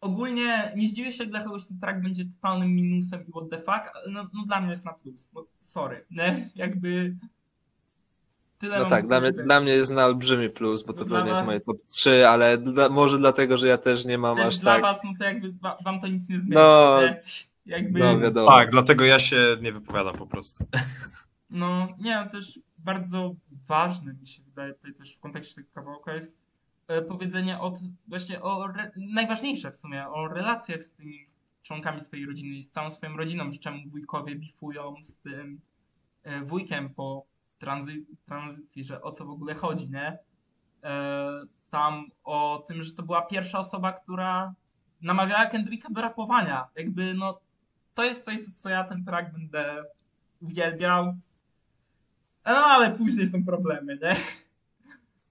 ogólnie 0.00 0.72
nie 0.76 0.88
zdziwię 0.88 1.12
się, 1.12 1.22
jak 1.24 1.30
dla 1.30 1.44
kogoś 1.44 1.66
ten 1.66 1.78
track 1.80 2.00
będzie 2.02 2.24
totalnym 2.24 2.74
minusem 2.74 3.26
i 3.26 3.30
what 3.30 3.44
the 3.50 3.58
fuck, 3.58 3.90
ale 3.94 4.10
no, 4.10 4.22
no 4.34 4.44
dla 4.46 4.60
mnie 4.60 4.70
jest 4.70 4.84
na 4.84 4.92
plus, 4.92 5.30
bo 5.32 5.46
sorry, 5.58 6.04
nie? 6.10 6.48
Jakby 6.54 7.16
tyle 8.58 8.78
No 8.78 8.84
tak, 8.90 9.06
dla 9.08 9.20
mnie, 9.20 9.32
dla 9.32 9.60
mnie 9.60 9.72
jest 9.72 9.90
na 9.92 10.06
olbrzymi 10.06 10.50
plus, 10.50 10.82
bo 10.82 10.92
to 10.92 11.00
No 11.00 11.06
dla 11.08 11.16
pewnie 11.18 11.30
jest 11.30 11.44
moje 11.44 11.60
top 11.60 11.76
3, 11.86 12.28
ale 12.28 12.58
dla, 12.58 12.88
może 12.88 13.18
dlatego, 13.18 13.56
że 13.56 13.66
ja 13.66 13.78
też 13.78 14.04
nie 14.04 14.18
mam 14.18 14.36
Też 14.36 14.46
aż 14.48 14.58
dla 14.58 14.72
tak. 14.72 14.82
was, 14.82 15.04
no 15.04 15.10
to 15.18 15.24
jakby 15.24 15.52
wa- 15.52 15.78
wam 15.84 16.00
to 16.00 16.06
nic 16.08 16.28
nie 16.28 16.40
zmienia, 16.40 16.60
No? 16.60 17.00
Jakby, 17.66 17.98
No 18.00 18.18
wiadomo. 18.18 18.48
Tak, 18.48 18.70
dlatego 18.70 19.04
ja 19.04 19.18
się 19.18 19.56
nie 19.62 19.72
wypowiadam 19.72 20.14
po 20.16 20.26
prostu. 20.26 20.64
no 21.50 21.88
nie, 21.98 22.16
no 22.24 22.30
też 22.30 22.60
bardzo 22.78 23.34
ważne 23.68 24.14
mi 24.14 24.26
się 24.26 24.42
wydaje 24.42 24.74
tutaj 24.74 24.94
też 24.94 25.16
w 25.16 25.20
kontekście 25.20 25.54
tego 25.54 25.68
kawałka 25.74 26.14
jest 26.14 26.45
e, 26.88 27.02
powiedzenie 27.02 27.60
od, 27.60 27.78
właśnie 28.08 28.42
o, 28.42 28.66
re, 28.66 28.90
najważniejsze 28.96 29.70
w 29.70 29.76
sumie, 29.76 30.08
o 30.08 30.28
relacjach 30.28 30.82
z 30.82 30.92
tymi 30.92 31.26
członkami 31.62 32.00
swojej 32.00 32.26
rodziny 32.26 32.56
i 32.56 32.62
z 32.62 32.70
całą 32.70 32.90
swoją 32.90 33.16
rodziną, 33.16 33.52
że 33.52 33.58
czemu 33.58 33.90
wujkowie 33.90 34.36
bifują 34.36 34.94
z 35.02 35.18
tym 35.18 35.60
e, 36.22 36.40
wujkiem 36.44 36.94
po 36.94 37.26
tranzy, 37.58 38.04
tranzycji, 38.26 38.84
że 38.84 39.02
o 39.02 39.10
co 39.12 39.24
w 39.24 39.30
ogóle 39.30 39.54
chodzi, 39.54 39.90
nie? 39.90 40.18
E, 40.84 41.30
tam 41.70 42.10
o 42.24 42.64
tym, 42.68 42.82
że 42.82 42.92
to 42.92 43.02
była 43.02 43.22
pierwsza 43.22 43.58
osoba, 43.58 43.92
która 43.92 44.54
namawiała 45.02 45.46
Kendricka 45.46 45.88
do 45.90 46.00
rapowania. 46.00 46.68
Jakby, 46.76 47.14
no, 47.14 47.40
to 47.94 48.04
jest 48.04 48.24
coś, 48.24 48.38
co 48.54 48.68
ja 48.68 48.84
ten 48.84 49.04
track 49.04 49.32
będę 49.32 49.84
uwielbiał. 50.40 51.04
No, 52.46 52.52
ale 52.52 52.90
później 52.90 53.26
są 53.26 53.44
problemy, 53.44 53.98
nie? 54.02 54.16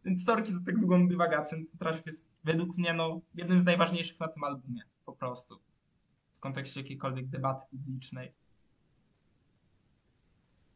Więc 0.05 0.25
sorki 0.25 0.51
za 0.53 0.59
tak 0.65 0.79
długą 0.79 1.07
dywagację. 1.07 1.57
Ten 1.57 1.77
track 1.79 2.05
jest 2.05 2.31
według 2.43 2.77
mnie, 2.77 2.93
no, 2.93 3.21
jednym 3.35 3.59
z 3.61 3.65
najważniejszych 3.65 4.19
na 4.19 4.27
tym 4.27 4.43
albumie. 4.43 4.81
Po 5.05 5.13
prostu. 5.13 5.59
W 6.37 6.39
kontekście 6.39 6.81
jakiejkolwiek 6.81 7.27
debaty 7.27 7.65
publicznej. 7.71 8.31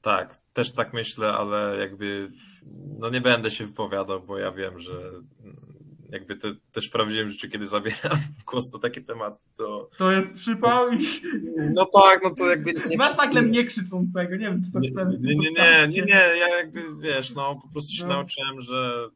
Tak, 0.02 0.38
też 0.54 0.72
tak 0.72 0.94
myślę, 0.94 1.34
ale 1.34 1.78
jakby 1.80 2.32
no 3.00 3.10
nie 3.10 3.22
będę 3.22 3.52
się 3.52 3.66
wypowiadał, 3.66 4.22
bo 4.22 4.38
ja 4.38 4.52
wiem, 4.52 4.80
że 4.80 4.92
jakby 6.10 6.36
te, 6.36 6.56
też 6.72 6.88
w 6.90 6.92
prawdziwym 6.92 7.30
życiu, 7.30 7.50
kiedy 7.50 7.68
zabieram 7.68 8.18
głos 8.48 8.74
na 8.74 8.80
takie 8.80 9.02
tematy, 9.02 9.38
to 9.58 9.90
To 9.98 10.12
jest 10.12 10.34
przypał 10.36 10.90
i 10.92 10.98
no 11.74 11.86
tak, 11.86 12.24
no 12.24 12.30
to 12.36 12.46
jakby 12.50 12.74
nie 12.90 12.98
masz 12.98 13.18
nagle 13.18 13.42
mnie 13.42 13.64
krzyczącego. 13.64 14.32
Nie 14.32 14.46
wiem, 14.46 14.62
czy 14.64 14.72
to 14.72 14.80
chcemy. 14.92 15.18
nie, 15.20 15.36
nie, 15.36 15.52
nie, 15.52 15.88
nie, 15.88 16.02
nie, 16.02 16.14
ja 16.40 16.58
jakby 16.58 16.82
wiesz, 17.02 17.34
no 17.36 17.60
po 17.62 17.68
prostu 17.68 17.92
się 17.94 18.04
No. 18.04 18.10
nauczyłem, 18.10 18.62
że 18.62 19.10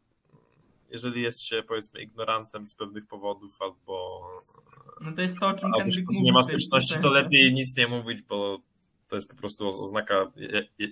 jeżeli 0.93 1.21
jest 1.21 1.41
się 1.41 1.63
powiedzmy 1.67 2.01
ignorantem 2.01 2.65
z 2.67 2.75
pewnych 2.75 3.07
powodów 3.07 3.61
albo, 3.61 4.21
No 5.01 5.11
to 5.13 5.21
jest 5.21 5.39
to, 5.39 5.47
o 5.47 5.53
czym 5.53 5.69
się 5.91 6.01
mówi. 6.01 6.21
nie 6.23 6.33
ma 6.33 6.43
styczności, 6.43 6.95
to 7.01 7.09
lepiej 7.09 7.53
nic 7.53 7.77
nie 7.77 7.87
mówić, 7.87 8.21
bo 8.21 8.59
to 9.07 9.15
jest 9.15 9.29
po 9.29 9.35
prostu 9.35 9.67
oznaka 9.67 10.31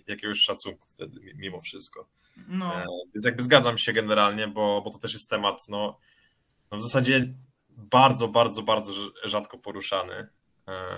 jakiegoś 0.08 0.40
szacunku 0.40 0.88
wtedy 0.94 1.34
mimo 1.36 1.62
wszystko. 1.62 2.08
No. 2.48 2.76
E, 2.82 2.86
Więc 3.16 3.26
jakby 3.26 3.44
zgadzam 3.44 3.78
się 3.78 3.94
generalnie, 3.94 4.48
bo, 4.48 4.82
bo 4.82 4.92
to 4.92 5.00
też 5.00 5.14
jest 5.14 5.30
temat, 5.30 5.66
no, 5.70 6.00
no 6.72 6.78
w 6.78 6.82
zasadzie 6.82 7.34
bardzo, 7.70 8.28
bardzo, 8.28 8.62
bardzo 8.62 8.92
rz- 8.92 9.12
rzadko 9.24 9.58
poruszany. 9.58 10.28
E, 10.68 10.98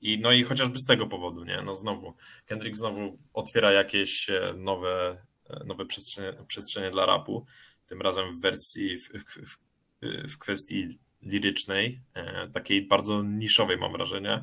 I 0.00 0.18
no 0.20 0.32
i 0.32 0.42
chociażby 0.44 0.78
z 0.78 0.86
tego 0.86 1.06
powodu, 1.06 1.44
nie? 1.44 1.62
No 1.62 1.74
znowu, 1.74 2.14
Kendrick 2.46 2.76
znowu 2.76 3.18
otwiera 3.34 3.72
jakieś 3.72 4.30
e, 4.30 4.54
nowe, 4.56 5.26
nowe 5.64 5.86
przestrzenie, 5.86 6.44
przestrzenie 6.46 6.90
dla 6.90 7.06
rapu, 7.06 7.46
tym 7.90 8.02
razem 8.02 8.36
w 8.38 8.40
wersji, 8.40 8.98
w, 8.98 9.08
w, 9.08 9.56
w, 10.32 10.38
kwestii 10.38 10.98
lirycznej, 11.22 12.02
e, 12.14 12.48
takiej 12.48 12.86
bardzo 12.86 13.22
niszowej 13.22 13.78
mam 13.78 13.92
wrażenie. 13.92 14.42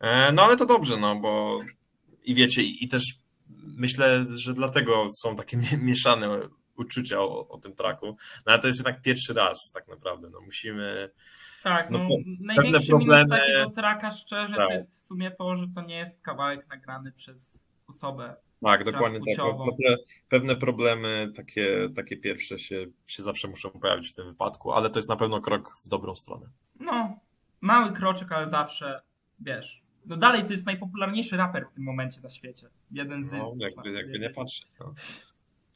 E, 0.00 0.32
No 0.32 0.42
ale 0.42 0.56
to 0.56 0.66
dobrze, 0.66 0.96
no 0.96 1.16
bo 1.20 1.60
i 2.24 2.34
wiecie, 2.34 2.62
i, 2.62 2.84
i 2.84 2.88
też 2.88 3.02
myślę, 3.62 4.24
że 4.34 4.54
dlatego 4.54 5.06
są 5.22 5.36
takie 5.36 5.56
mie- 5.56 5.78
mieszane 5.82 6.40
uczucia 6.76 7.20
o, 7.20 7.48
o 7.48 7.58
tym 7.58 7.74
traku. 7.74 8.06
No 8.46 8.52
ale 8.52 8.58
to 8.58 8.66
jest 8.66 8.78
jednak 8.78 9.02
pierwszy 9.02 9.34
raz 9.34 9.58
tak 9.74 9.88
naprawdę. 9.88 10.30
No 10.30 10.40
musimy. 10.40 11.10
Tak, 11.62 11.90
no 11.90 11.98
no, 11.98 12.08
największy 12.40 12.88
problemy- 12.92 13.24
minus 13.24 13.38
takiego 13.40 13.70
traka 13.70 14.10
szczerze 14.10 14.56
Tak. 14.56 14.68
to 14.68 14.72
jest 14.72 14.96
w 14.98 15.00
sumie 15.02 15.30
to, 15.30 15.56
że 15.56 15.66
to 15.74 15.82
nie 15.82 15.96
jest 15.96 16.22
kawałek 16.22 16.68
nagrany 16.68 17.12
przez 17.12 17.64
osobę. 17.88 18.36
Tak, 18.62 18.84
dokładnie 18.84 19.18
tak. 19.18 19.36
Pewne, 19.36 19.96
pewne 20.28 20.56
problemy, 20.56 21.32
takie, 21.36 21.88
takie 21.96 22.16
pierwsze 22.16 22.58
się, 22.58 22.86
się 23.06 23.22
zawsze 23.22 23.48
muszą 23.48 23.70
pojawić 23.70 24.08
w 24.08 24.12
tym 24.12 24.26
wypadku, 24.26 24.72
ale 24.72 24.90
to 24.90 24.98
jest 24.98 25.08
na 25.08 25.16
pewno 25.16 25.40
krok 25.40 25.78
w 25.84 25.88
dobrą 25.88 26.16
stronę. 26.16 26.46
No, 26.80 27.20
mały 27.60 27.92
kroczek, 27.92 28.32
ale 28.32 28.48
zawsze, 28.48 29.02
wiesz, 29.40 29.82
no 30.06 30.16
dalej 30.16 30.44
to 30.44 30.52
jest 30.52 30.66
najpopularniejszy 30.66 31.36
raper 31.36 31.66
w 31.66 31.72
tym 31.72 31.84
momencie 31.84 32.20
na 32.20 32.28
świecie. 32.28 32.68
Jeden 32.90 33.24
z... 33.24 33.32
No, 33.32 33.54
jakby, 33.58 33.92
jakby 33.92 34.18
nie 34.18 34.30
patrzeć. 34.30 34.66
No. 34.80 34.94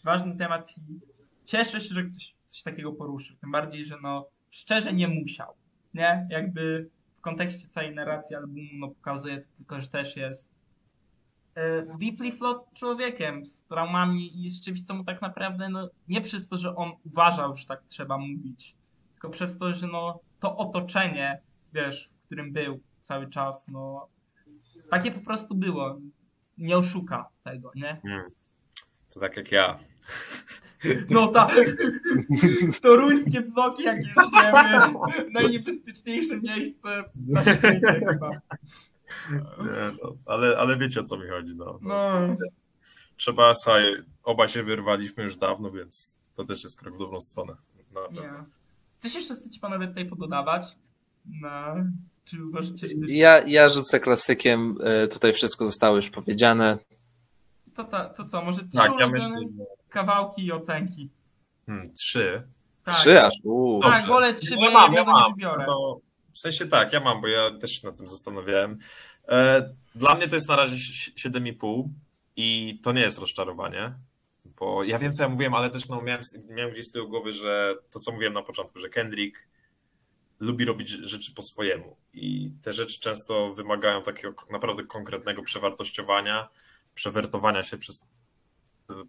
Ważny 0.05 0.37
temat 0.37 0.78
i 0.78 1.01
cieszę 1.45 1.80
się, 1.80 1.95
że 1.95 2.03
ktoś 2.05 2.35
coś 2.47 2.62
takiego 2.62 2.93
poruszył. 2.93 3.37
Tym 3.37 3.51
bardziej, 3.51 3.85
że 3.85 3.97
no 4.03 4.28
szczerze 4.51 4.93
nie 4.93 5.09
musiał, 5.09 5.55
nie? 5.95 6.26
Jakby 6.30 6.91
w 7.18 7.20
kontekście 7.20 7.68
całej 7.68 7.95
narracji 7.95 8.37
albumu 8.37 8.68
no 8.72 8.89
pokazuje 8.89 9.41
to 9.41 9.57
tylko, 9.57 9.80
że 9.80 9.89
też 9.89 10.16
jest 10.16 10.52
deeply 12.01 12.33
flawed 12.33 12.63
człowiekiem 12.75 13.47
z 13.47 13.65
traumami 13.65 14.45
i 14.45 14.49
z 14.51 14.61
czymś, 14.61 14.83
co 14.83 14.95
mu 14.95 15.05
tak 15.05 15.23
naprawdę, 15.23 15.69
no 15.69 15.91
nie 16.09 16.21
przez 16.21 16.49
to, 16.49 16.57
że 16.57 16.77
on 16.77 16.93
uważał, 17.05 17.55
że 17.55 17.67
tak 17.67 17.83
trzeba 17.87 18.19
mówić, 18.19 18.77
tylko 19.13 19.31
przez 19.31 19.59
to, 19.59 19.75
że 19.75 19.87
no 19.87 20.21
to 20.41 20.57
otoczenie, 20.57 21.41
wiesz, 21.73 22.11
w 22.21 22.27
którym 22.27 22.53
był 22.53 22.81
cały 23.01 23.31
czas, 23.31 23.69
no 23.69 24.09
takie 24.91 25.11
po 25.11 25.21
prostu 25.21 25.55
było. 25.55 25.99
Nie 26.59 26.77
oszuka 26.77 27.29
tego, 27.45 27.73
nie? 27.75 28.01
To 29.11 29.21
tak 29.21 29.37
jak 29.37 29.53
ja. 29.53 29.79
No 31.11 31.27
tak. 31.27 31.51
Toruńskie 32.83 33.41
bloki, 33.41 33.83
jak 33.83 33.97
jedziemy. 33.97 34.95
Najniebezpieczniejsze 35.33 36.41
miejsce 36.41 37.05
na 37.17 37.45
świecie 37.45 38.01
chyba. 38.09 38.31
Nie, 39.65 39.97
no, 40.03 40.13
ale, 40.27 40.59
ale 40.59 40.77
wiecie 40.77 41.01
o 41.01 41.05
co 41.05 41.17
mi 41.19 41.29
chodzi. 41.29 41.55
No, 41.55 41.79
No. 41.83 42.21
Trzeba, 43.17 43.55
słuchaj, 43.55 43.97
oba 44.23 44.49
się 44.49 44.63
wyrwaliśmy 44.63 45.25
już 45.25 45.37
dawno, 45.37 45.71
więc 45.71 46.17
to 46.35 46.45
też 46.45 46.65
jest 46.65 46.81
krok 46.81 46.95
w 46.95 46.99
dobrą 46.99 47.21
stronę. 47.21 47.57
No, 47.93 48.09
Nie. 48.11 48.33
Coś 48.99 49.15
jeszcze 49.15 49.35
chcecie 49.35 49.61
panowie 49.61 49.89
tutaj 49.89 50.07
pododawać? 50.07 50.77
No. 51.27 51.75
Czy 52.25 52.45
uważacie, 52.47 52.89
że. 52.89 52.95
Ja, 53.09 53.43
ja 53.47 53.69
rzucę 53.69 54.01
klasykiem, 54.01 54.79
e, 54.85 55.09
tutaj 55.09 55.33
wszystko 55.33 55.65
zostało 55.67 55.97
już 55.97 56.11
powiedziane. 56.11 56.79
to, 57.75 57.85
ta, 57.85 58.09
to 58.09 58.25
co, 58.25 58.43
może 58.43 58.59
trzy 58.59 58.79
tak, 58.79 58.93
ja 59.01 59.09
myślę, 59.09 59.37
kawałki 59.89 60.45
i 60.47 60.53
ocenki? 60.53 61.11
hmm, 61.67 61.95
trzy. 61.95 62.43
Tak. 62.85 62.95
Trzy 62.95 63.23
aż. 63.23 63.35
Uuu. 63.45 63.83
Tak, 63.83 64.07
wolę 64.07 64.35
trzy, 64.35 64.57
bo 64.57 64.63
ja 64.63 64.89
ja 64.93 65.05
mam. 65.05 65.33
wybiorę. 65.33 65.65
No 65.67 65.73
to, 65.73 66.01
w 66.33 66.39
sensie 66.39 66.66
tak, 66.66 66.93
ja 66.93 67.01
mam, 67.01 67.20
bo 67.20 67.28
ja 67.28 67.51
też 67.59 67.80
się 67.80 67.87
nad 67.87 67.97
tym 67.97 68.09
zastanawiałem. 68.09 68.78
E, 69.28 69.74
Dla 69.95 70.14
mnie 70.14 70.28
to 70.28 70.35
jest 70.35 70.49
na 70.49 70.57
razie 70.57 70.76
si- 70.76 71.12
7,5 71.30 71.89
i 72.37 72.78
to 72.83 72.93
nie 72.93 73.01
jest 73.03 73.18
rozczarowanie, 73.18 73.95
bo 74.45 74.85
ja 74.85 74.99
wiem, 74.99 75.12
co 75.12 75.22
ja 75.22 75.28
mówiłem, 75.28 75.55
ale 75.55 75.70
też 75.70 75.89
no, 75.89 76.03
miałem, 76.03 76.22
miałem 76.49 76.72
gdzieś 76.72 76.87
z 76.87 76.91
tyłu 76.91 77.09
głowy, 77.09 77.33
że 77.33 77.74
to, 77.91 78.01
co 78.01 78.12
mówiłem 78.12 78.33
na 78.33 78.43
początku, 78.43 78.80
że 78.80 78.89
Kendrick 78.89 79.39
lubi 80.41 80.64
robić 80.64 80.89
rzeczy 80.89 81.35
po 81.35 81.43
swojemu 81.43 81.97
i 82.14 82.53
te 82.62 82.72
rzeczy 82.72 83.01
często 83.01 83.55
wymagają 83.55 84.03
takiego 84.03 84.35
naprawdę 84.51 84.85
konkretnego 84.85 85.43
przewartościowania, 85.43 86.49
przewertowania 86.95 87.62
się 87.62 87.78
przez, 87.78 88.07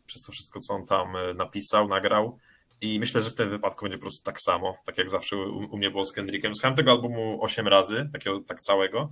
przez 0.05 0.21
to 0.21 0.32
wszystko, 0.32 0.59
co 0.59 0.74
on 0.74 0.86
tam 0.86 1.15
e, 1.15 1.34
napisał, 1.34 1.88
nagrał. 1.88 2.38
I 2.84 2.99
myślę, 2.99 3.21
że 3.21 3.29
w 3.29 3.36
tym 3.36 3.49
wypadku 3.49 3.86
będzie 3.86 3.97
po 3.97 4.01
prostu 4.01 4.23
tak 4.23 4.41
samo, 4.41 4.77
tak 4.86 4.97
jak 4.97 5.09
zawsze 5.09 5.38
u, 5.38 5.57
u 5.73 5.77
mnie 5.77 5.91
było 5.91 6.05
z 6.05 6.11
Kendrickiem. 6.13 6.55
Słuchałem 6.55 6.77
tego 6.77 6.91
albumu 6.91 7.38
8 7.43 7.67
razy, 7.67 8.09
takiego 8.13 8.39
tak 8.39 8.61
całego. 8.61 9.11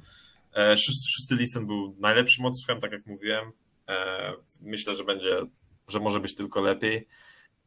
E, 0.55 0.77
Szósty, 0.77 1.09
szósty 1.09 1.35
listen 1.35 1.67
był 1.67 1.95
najlepszym 1.99 2.45
odsłuchem, 2.45 2.81
tak 2.81 2.91
jak 2.91 3.05
mówiłem. 3.05 3.51
E, 3.89 4.33
Myślę, 4.61 4.95
że 4.95 5.03
będzie, 5.03 5.41
że 5.87 5.99
może 5.99 6.19
być 6.19 6.35
tylko 6.35 6.61
lepiej. 6.61 7.07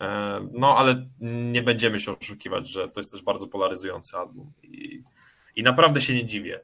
E, 0.01 0.49
No, 0.53 0.77
ale 0.79 1.07
nie 1.23 1.63
będziemy 1.63 2.01
się 2.01 2.19
oszukiwać, 2.19 2.69
że 2.69 2.89
to 2.89 3.01
jest 3.01 3.13
też 3.13 3.23
bardzo 3.23 3.47
polaryzujący 3.49 4.17
album. 4.17 4.53
I, 4.63 5.03
i 5.57 5.63
naprawdę 5.63 6.01
się 6.01 6.15
nie 6.15 6.27
dziwię. 6.27 6.61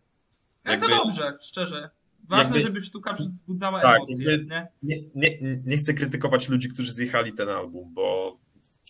No 0.65 0.65
to 0.65 0.71
jakby- 0.71 0.89
dobrze, 0.89 1.39
szczerze. 1.43 1.91
Ważne, 2.29 2.45
jakby- 2.45 2.61
żeby 2.61 2.81
sztuka 2.81 3.13
wzbudzała 3.13 3.81
Tak, 3.81 3.97
emocje, 3.97 4.17
jakby- 4.31 4.47
nie? 4.55 4.69
Nie, 4.83 4.97
nie, 5.15 5.39
nie 5.65 5.77
chcę 5.77 5.95
krytykować 5.95 6.49
ludzi, 6.49 6.69
którzy 6.69 6.93
zjechali 6.93 7.33
ten 7.33 7.49
album, 7.49 7.95
bo 7.95 8.37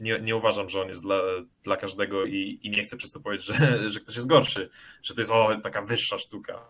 nie, 0.00 0.20
nie 0.20 0.36
uważam, 0.36 0.68
że 0.68 0.82
on 0.82 0.88
jest 0.88 1.02
dla, 1.02 1.20
dla 1.64 1.76
każdego 1.76 2.24
i, 2.24 2.58
i 2.62 2.70
nie 2.70 2.82
chcę 2.82 2.96
przez 2.96 3.10
to 3.10 3.20
powiedzieć, 3.20 3.46
że, 3.46 3.54
że 3.92 4.00
ktoś 4.00 4.14
jest 4.16 4.28
gorszy, 4.28 4.70
że 5.02 5.14
to 5.14 5.20
jest 5.20 5.32
o, 5.32 5.48
taka 5.62 5.82
wyższa 5.82 6.18
sztuka. 6.18 6.66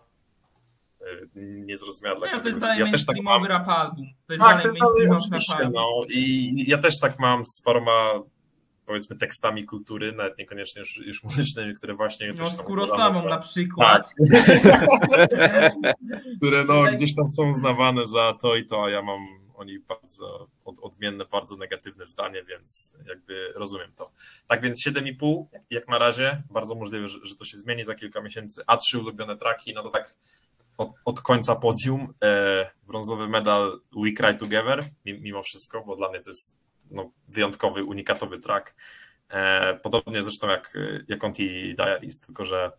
E, 1.01 1.05
Niezrozumiała 1.35 2.19
dla 2.19 2.27
Nie, 2.27 2.31
to 2.31 2.37
każdego. 2.37 2.55
jest 2.55 2.59
dalej 2.67 2.79
Ja 2.79 2.91
też 2.91 3.05
tak 3.05 3.15
mam. 3.23 3.45
rap 3.45 3.67
album. 3.67 4.05
To 4.27 4.33
jest 4.33 4.43
Tak, 4.45 4.57
dalej 4.57 4.61
to 4.63 4.67
jest 4.67 4.79
dalej 4.79 5.07
mainstreamowy 5.07 5.13
rap 5.13 5.21
oczywiście, 5.25 5.55
album. 5.57 5.73
no 5.73 6.05
i 6.09 6.49
ja 6.67 6.77
też 6.77 6.99
tak 6.99 7.19
mam 7.19 7.45
z 7.45 7.61
paroma 7.61 8.09
powiedzmy 8.85 9.15
tekstami 9.15 9.65
kultury, 9.65 10.11
nawet 10.11 10.37
niekoniecznie 10.37 10.79
już, 10.79 10.97
już 10.97 11.23
muzycznymi, 11.23 11.75
które 11.75 11.93
właśnie 11.95 12.33
No 12.33 12.49
z 12.49 12.59
uznawane 12.61 13.29
na 13.29 13.37
przykład. 13.37 14.13
które 16.37 16.65
no, 16.65 16.83
gdzieś 16.95 17.15
tam 17.15 17.29
są 17.29 17.49
uznawane 17.49 18.07
za 18.07 18.33
to 18.41 18.55
i 18.55 18.65
to, 18.65 18.83
a 18.83 18.89
ja 18.89 19.01
mam 19.01 19.19
o 19.61 19.63
nich 19.63 19.85
bardzo 19.85 20.47
od, 20.65 20.75
odmienne, 20.81 21.25
bardzo 21.25 21.57
negatywne 21.57 22.05
zdanie, 22.05 22.43
więc 22.43 22.93
jakby 23.07 23.53
rozumiem 23.55 23.91
to. 23.95 24.11
Tak 24.47 24.61
więc 24.61 24.85
7,5 24.87 25.45
jak 25.69 25.87
na 25.87 25.97
razie, 25.97 26.43
bardzo 26.49 26.75
możliwe, 26.75 27.07
że, 27.07 27.19
że 27.23 27.35
to 27.35 27.45
się 27.45 27.57
zmieni 27.57 27.83
za 27.83 27.95
kilka 27.95 28.21
miesięcy, 28.21 28.61
a 28.67 28.77
trzy 28.77 28.99
ulubione 28.99 29.37
traki, 29.37 29.73
no 29.73 29.83
to 29.83 29.89
tak 29.89 30.15
od, 30.77 30.91
od 31.05 31.21
końca 31.21 31.55
podium, 31.55 32.13
e, 32.23 32.71
brązowy 32.87 33.27
medal 33.27 33.81
We 34.03 34.11
Cry 34.11 34.33
Together, 34.33 34.89
mi- 35.05 35.21
mimo 35.21 35.43
wszystko, 35.43 35.83
bo 35.83 35.95
dla 35.95 36.09
mnie 36.09 36.19
to 36.21 36.29
jest 36.29 36.57
no, 36.91 37.11
wyjątkowy, 37.27 37.83
unikatowy 37.83 38.39
track. 38.39 38.75
E, 39.29 39.79
podobnie 39.83 40.23
zresztą 40.23 40.47
jak, 40.49 40.77
jak 41.07 41.19
Conti 41.19 41.75
Diaries, 41.75 42.19
tylko 42.19 42.45
że 42.45 42.71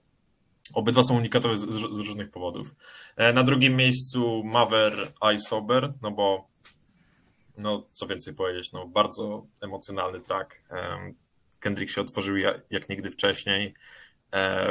obydwa 0.75 1.03
są 1.03 1.17
unikatowe 1.17 1.57
z, 1.57 1.61
z 1.71 1.99
różnych 1.99 2.31
powodów. 2.31 2.75
E, 3.17 3.33
Na 3.33 3.43
drugim 3.43 3.77
miejscu 3.77 4.43
Maver 4.45 5.13
I 5.35 5.39
Sober, 5.39 5.93
no 6.03 6.11
bo 6.11 6.49
no 7.63 7.87
co 7.93 8.07
więcej 8.07 8.35
powiedzieć, 8.35 8.73
no 8.73 8.87
bardzo 8.87 9.47
emocjonalny 9.61 10.21
track. 10.21 10.63
Kendrick 11.61 11.93
się 11.93 12.01
otworzył 12.01 12.37
jak, 12.71 12.89
nigdy 12.89 13.11
wcześniej. 13.11 13.75
E, 14.33 14.69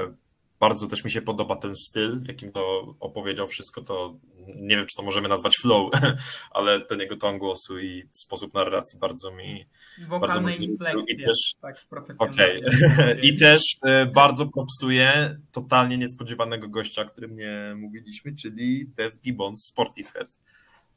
bardzo 0.60 0.88
też 0.88 1.04
mi 1.04 1.12
się 1.12 1.22
podoba 1.22 1.56
ten 1.56 1.76
styl, 1.76 2.20
w 2.20 2.28
jakim 2.28 2.52
to 2.52 2.96
opowiedział 3.00 3.48
wszystko, 3.48 3.82
to 3.82 4.16
nie 4.56 4.76
wiem, 4.76 4.86
czy 4.86 4.96
to 4.96 5.04
możemy 5.04 5.30
nazwać 5.30 5.58
flow, 5.62 5.92
ale 6.52 6.82
ten 6.82 7.00
jego 7.00 7.16
ton 7.16 7.38
głosu 7.38 7.80
i 7.80 8.04
sposób 8.12 8.54
narracji 8.54 9.00
bardzo 9.00 9.32
mi, 9.32 9.66
Wokalne 10.08 10.56
inflekcje, 10.56 11.28
tak 11.62 11.86
profesjonalnie. 11.89 12.62
I 13.28 13.38
też 13.39 13.62
e, 13.86 14.06
bardzo 14.06 14.48
propsuje 14.56 15.38
totalnie 15.52 15.98
niespodziewanego 15.98 16.68
gościa, 16.68 17.02
o 17.02 17.06
którym 17.06 17.36
nie 17.36 17.74
mówiliśmy, 17.78 18.36
czyli 18.36 18.86
Bev 18.86 19.18
Gibbons 19.24 19.66
z 19.66 19.72
Portishead. 19.72 20.39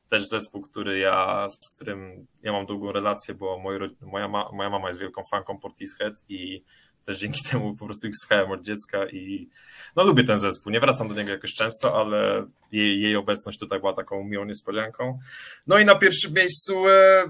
Też 0.09 0.29
zespół, 0.29 0.63
który 0.63 0.99
ja, 0.99 1.47
z 1.49 1.69
którym 1.69 2.27
ja 2.43 2.53
mam 2.53 2.67
długą 2.67 2.93
relację, 2.93 3.35
bo 3.35 3.59
moi, 3.59 3.79
moja, 4.01 4.29
ma, 4.29 4.51
moja 4.53 4.71
mama 4.71 4.89
jest 4.89 5.01
wielką 5.01 5.23
fanką 5.31 5.59
Portishead 5.59 6.23
i 6.29 6.63
też 7.05 7.19
dzięki 7.19 7.43
temu 7.51 7.77
po 7.77 7.85
prostu 7.85 8.09
ich 8.09 8.15
słuchałem 8.21 8.51
od 8.51 8.63
dziecka 8.63 9.07
i 9.07 9.49
no 9.97 10.05
lubię 10.05 10.25
ten 10.25 10.39
zespół. 10.39 10.73
Nie 10.73 10.81
wracam 10.81 11.09
do 11.09 11.15
niego 11.15 11.31
jakoś 11.31 11.55
często, 11.55 12.01
ale 12.01 12.47
jej, 12.73 13.01
jej 13.01 13.17
obecność 13.17 13.59
tutaj 13.59 13.81
była 13.81 13.93
taką 13.93 14.25
miłą 14.25 14.45
niespodzianką. 14.45 15.19
No 15.67 15.79
i 15.79 15.85
na 15.85 15.95
pierwszym 15.95 16.33
miejscu 16.33 16.89
e, 16.89 17.25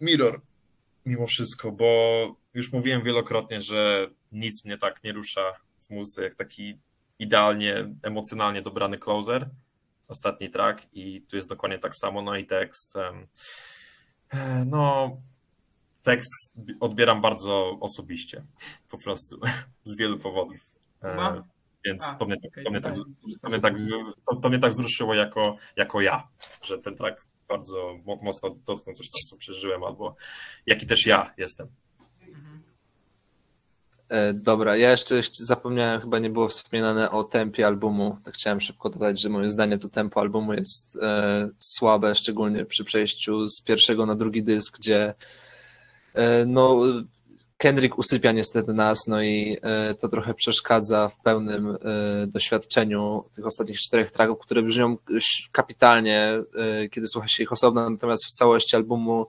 Mirror 0.00 0.40
mimo 1.06 1.26
wszystko, 1.26 1.72
bo 1.72 1.86
już 2.54 2.72
mówiłem 2.72 3.02
wielokrotnie, 3.02 3.60
że 3.60 4.10
nic 4.32 4.64
mnie 4.64 4.78
tak 4.78 5.04
nie 5.04 5.12
rusza 5.12 5.52
w 5.80 5.90
muzyce 5.90 6.22
jak 6.22 6.34
taki 6.34 6.78
idealnie, 7.18 7.94
emocjonalnie 8.02 8.62
dobrany 8.62 8.98
closer, 8.98 9.50
ostatni 10.08 10.50
track 10.50 10.86
i 10.92 11.22
tu 11.22 11.36
jest 11.36 11.48
dokładnie 11.48 11.78
tak 11.78 11.92
samo, 11.96 12.22
no 12.22 12.36
i 12.36 12.46
tekst. 12.46 12.96
e, 12.96 14.64
No, 14.66 15.16
tekst 16.02 16.52
odbieram 16.80 17.20
bardzo 17.20 17.78
osobiście, 17.80 18.44
po 18.88 18.98
prostu, 18.98 19.40
z 19.84 19.96
wielu 19.96 20.18
powodów. 20.18 20.56
E, 21.02 21.10
Chyba? 21.10 21.44
Więc 21.84 22.04
A, 22.04 22.14
to 22.14 22.24
mnie, 22.24 22.36
tak- 22.42 22.64
to, 22.64 22.70
mnie 22.70 22.80
tak, 22.80 22.94
to, 23.42 23.48
mnie 23.48 23.60
tak, 23.60 23.74
to, 24.30 24.36
to 24.36 24.48
mnie 24.48 24.58
tak 24.58 24.72
wzruszyło 24.72 25.14
jako, 25.14 25.56
jako 25.76 26.00
ja, 26.00 26.28
że 26.62 26.78
ten 26.78 26.96
track 26.96 27.26
bardzo 27.48 27.98
mo- 28.04 28.18
mocno 28.22 28.50
dotknął 28.50 28.94
coś, 28.94 29.08
co 29.08 29.36
przeżyłem, 29.36 29.84
albo 29.84 30.16
jaki 30.66 30.86
też 30.86 31.06
ja 31.06 31.34
jestem. 31.36 31.68
E, 34.08 34.34
Dobra, 34.34 34.76
ja 34.76 34.90
jeszcze 34.90 35.22
zapomniałem, 35.32 36.00
chyba 36.00 36.18
nie 36.18 36.30
było 36.30 36.48
wspomniane 36.48 37.10
o 37.10 37.24
tempie 37.24 37.66
albumu. 37.66 38.16
Tak 38.24 38.34
chciałem 38.34 38.60
szybko 38.60 38.90
dodać, 38.90 39.20
że 39.20 39.28
moim 39.28 39.50
zdaniem 39.50 39.78
to 39.78 39.88
tempo 39.88 40.20
albumu 40.20 40.54
jest 40.54 40.98
e, 41.02 41.48
słabe, 41.58 42.14
szczególnie 42.14 42.64
przy 42.64 42.84
przejściu 42.84 43.48
z 43.48 43.62
pierwszego 43.62 44.06
na 44.06 44.14
drugi 44.14 44.42
dysk, 44.42 44.78
gdzie 44.78 45.14
e, 46.14 46.46
no, 46.46 46.82
Kendrick 47.56 47.98
usypia 47.98 48.32
niestety 48.32 48.74
nas, 48.74 49.06
no 49.06 49.22
i 49.22 49.56
e, 49.62 49.94
to 49.94 50.08
trochę 50.08 50.34
przeszkadza 50.34 51.08
w 51.08 51.20
pełnym 51.22 51.68
e, 51.70 51.76
doświadczeniu 52.26 53.24
tych 53.34 53.46
ostatnich 53.46 53.80
czterech 53.80 54.10
tracków, 54.10 54.38
które 54.38 54.62
brzmią 54.62 54.96
kapitalnie, 55.52 56.42
e, 56.54 56.88
kiedy 56.88 57.06
słucha 57.06 57.28
się 57.28 57.42
ich 57.42 57.52
osobno, 57.52 57.90
natomiast 57.90 58.26
w 58.26 58.30
całości 58.30 58.76
albumu 58.76 59.26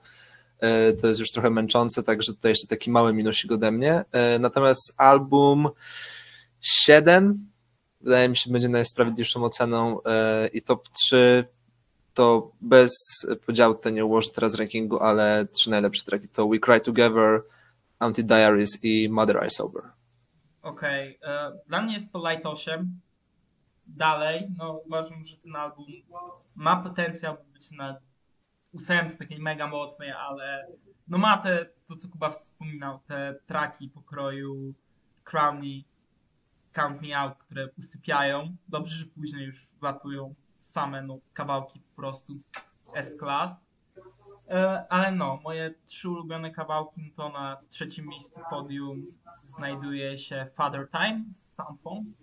to 1.01 1.08
jest 1.08 1.20
już 1.20 1.32
trochę 1.32 1.49
męczące, 1.49 2.03
także 2.03 2.34
tutaj 2.34 2.51
jeszcze 2.51 2.68
taki 2.68 2.91
mały 2.91 3.14
minusik 3.14 3.51
ode 3.51 3.72
mnie. 3.72 4.05
E, 4.12 4.39
Natomiast 4.39 4.93
album 4.97 5.70
7 6.62 7.49
wydaje 8.01 8.30
mi 8.30 8.38
się 8.38 8.51
będzie 8.51 8.70
najsprawiedliwszą 8.70 9.43
oceną 9.43 10.03
e, 10.03 10.47
i 10.47 10.62
top 10.62 10.89
3 10.89 11.45
to 12.14 12.51
bez 12.62 12.91
podziału 13.45 13.76
tutaj 13.76 13.93
nie 13.93 14.05
ułożę 14.05 14.30
teraz 14.36 14.55
rankingu, 14.55 14.99
ale 14.99 15.45
trzy 15.45 15.70
najlepsze 15.70 16.05
traki 16.05 16.30
to 16.30 16.47
We 16.47 16.60
Cry 16.60 16.82
Together, 16.82 17.41
Anti-Diaries 17.99 18.80
i 18.84 19.10
Mother 19.10 19.45
I 19.47 19.51
Sober. 19.51 19.84
Okej, 20.62 21.20
e, 21.24 21.51
dla 21.68 21.82
mnie 21.82 21.93
jest 21.93 22.12
to 22.12 22.30
Light 22.30 22.45
8. 22.45 22.99
Dalej, 23.88 24.47
no 24.58 24.82
uważam, 24.86 25.26
że 25.26 25.38
ten 25.38 25.55
album 25.55 25.86
ma 26.55 26.76
potencjał 26.84 27.36
by 27.36 27.53
być 27.53 27.72
na 27.72 27.97
ósemce 28.72 29.18
takiej 29.18 29.39
mega 29.39 29.68
mocnej, 29.68 30.11
ale 30.11 30.68
no 31.07 31.18
ma 31.18 31.38
te, 31.38 31.65
to 31.86 31.95
co 31.95 32.09
Kuba 32.09 32.30
wspominał, 32.30 32.99
te 32.99 33.36
traki 33.45 33.89
pokroju 33.89 34.74
Crown 35.24 35.61
Count 36.74 37.01
Me 37.01 37.20
Out, 37.20 37.38
które 37.38 37.70
usypiają. 37.78 38.55
Dobrze, 38.68 38.95
że 38.95 39.05
później 39.05 39.45
już 39.45 39.74
wlatują 39.80 40.36
same 40.59 41.01
no, 41.01 41.20
kawałki 41.34 41.80
po 41.80 41.95
prostu 41.95 42.39
S-Class. 42.93 43.68
E, 44.49 44.86
Ale 44.89 45.11
no, 45.11 45.39
moje 45.43 45.74
trzy 45.86 46.09
ulubione 46.09 46.51
kawałki 46.51 47.01
no 47.01 47.07
to 47.15 47.30
na 47.30 47.57
trzecim 47.70 48.07
miejscu 48.07 48.41
podium 48.49 49.05
znajduje 49.43 50.18
się 50.18 50.45
Father 50.55 50.89
Time 50.89 51.26
z 51.32 51.55
Soundphone. 51.55 52.13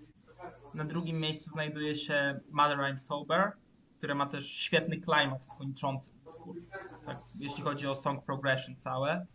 Na 0.74 0.84
drugim 0.84 1.20
miejscu 1.20 1.50
znajduje 1.50 1.94
się 1.94 2.40
Mother 2.50 2.78
I'm 2.78 2.98
Sober, 2.98 3.52
które 3.98 4.14
ma 4.14 4.26
też 4.26 4.46
świetny 4.46 5.00
klimaks 5.00 5.54
kończący 5.54 6.10
utwór, 6.46 6.62
tak, 7.06 7.22
jeśli 7.34 7.62
chodzi 7.62 7.86
o 7.86 7.94
song 7.94 8.24
progression 8.24 8.76
całe. 8.76 9.26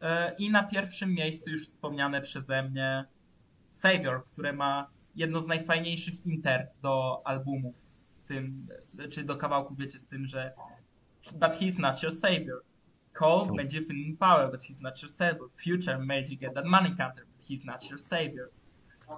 E, 0.00 0.34
I 0.38 0.50
na 0.50 0.62
pierwszym 0.62 1.14
miejscu 1.14 1.50
już 1.50 1.64
wspomniane 1.64 2.20
przeze 2.20 2.62
mnie 2.62 3.04
Savior, 3.70 4.24
które 4.24 4.52
ma 4.52 4.90
jedno 5.14 5.40
z 5.40 5.46
najfajniejszych 5.46 6.26
inter 6.26 6.68
do 6.82 7.22
albumów, 7.24 7.76
w 8.24 8.28
tym, 8.28 8.66
czy 9.10 9.24
do 9.24 9.36
kawałków, 9.36 9.78
wiecie, 9.78 9.98
z 9.98 10.06
tym, 10.06 10.26
że 10.26 10.52
But 11.32 11.52
he's 11.52 11.78
not 11.78 12.02
your 12.02 12.12
savior. 12.12 12.62
Cole 13.12 13.46
you 13.62 13.86
feel 13.86 13.96
in 13.96 14.16
power, 14.16 14.50
but 14.50 14.60
he's 14.60 14.80
not 14.80 15.02
your 15.02 15.10
savior. 15.10 15.48
Future 15.54 15.98
made 15.98 16.28
you 16.28 16.36
get 16.36 16.54
that 16.54 16.64
money 16.64 16.94
counter, 16.96 17.26
but 17.26 17.42
he's 17.42 17.64
not 17.64 17.90
your 17.90 18.00
savior. 18.00 18.50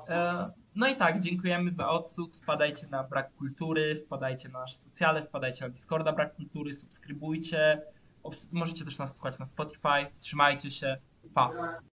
E, 0.09 0.51
No 0.75 0.89
i 0.89 0.97
tak, 0.97 1.21
dziękujemy 1.21 1.71
za 1.71 1.89
odsłuch. 1.89 2.37
Wpadajcie 2.37 2.87
na 2.87 3.05
Brak 3.05 3.35
Kultury, 3.35 3.97
wpadajcie 3.97 4.49
na 4.49 4.59
nasze 4.59 4.77
socjale, 4.77 5.23
wpadajcie 5.23 5.65
na 5.65 5.71
Discorda 5.71 6.13
Brak 6.13 6.37
Kultury, 6.37 6.75
subskrybujcie. 6.75 7.83
Możecie 8.53 8.85
też 8.85 8.99
nas 8.99 9.17
słuchać 9.17 9.39
na 9.39 9.47
Spotify. 9.47 10.07
Trzymajcie 10.19 10.71
się. 10.71 10.99
Pa. 11.35 11.51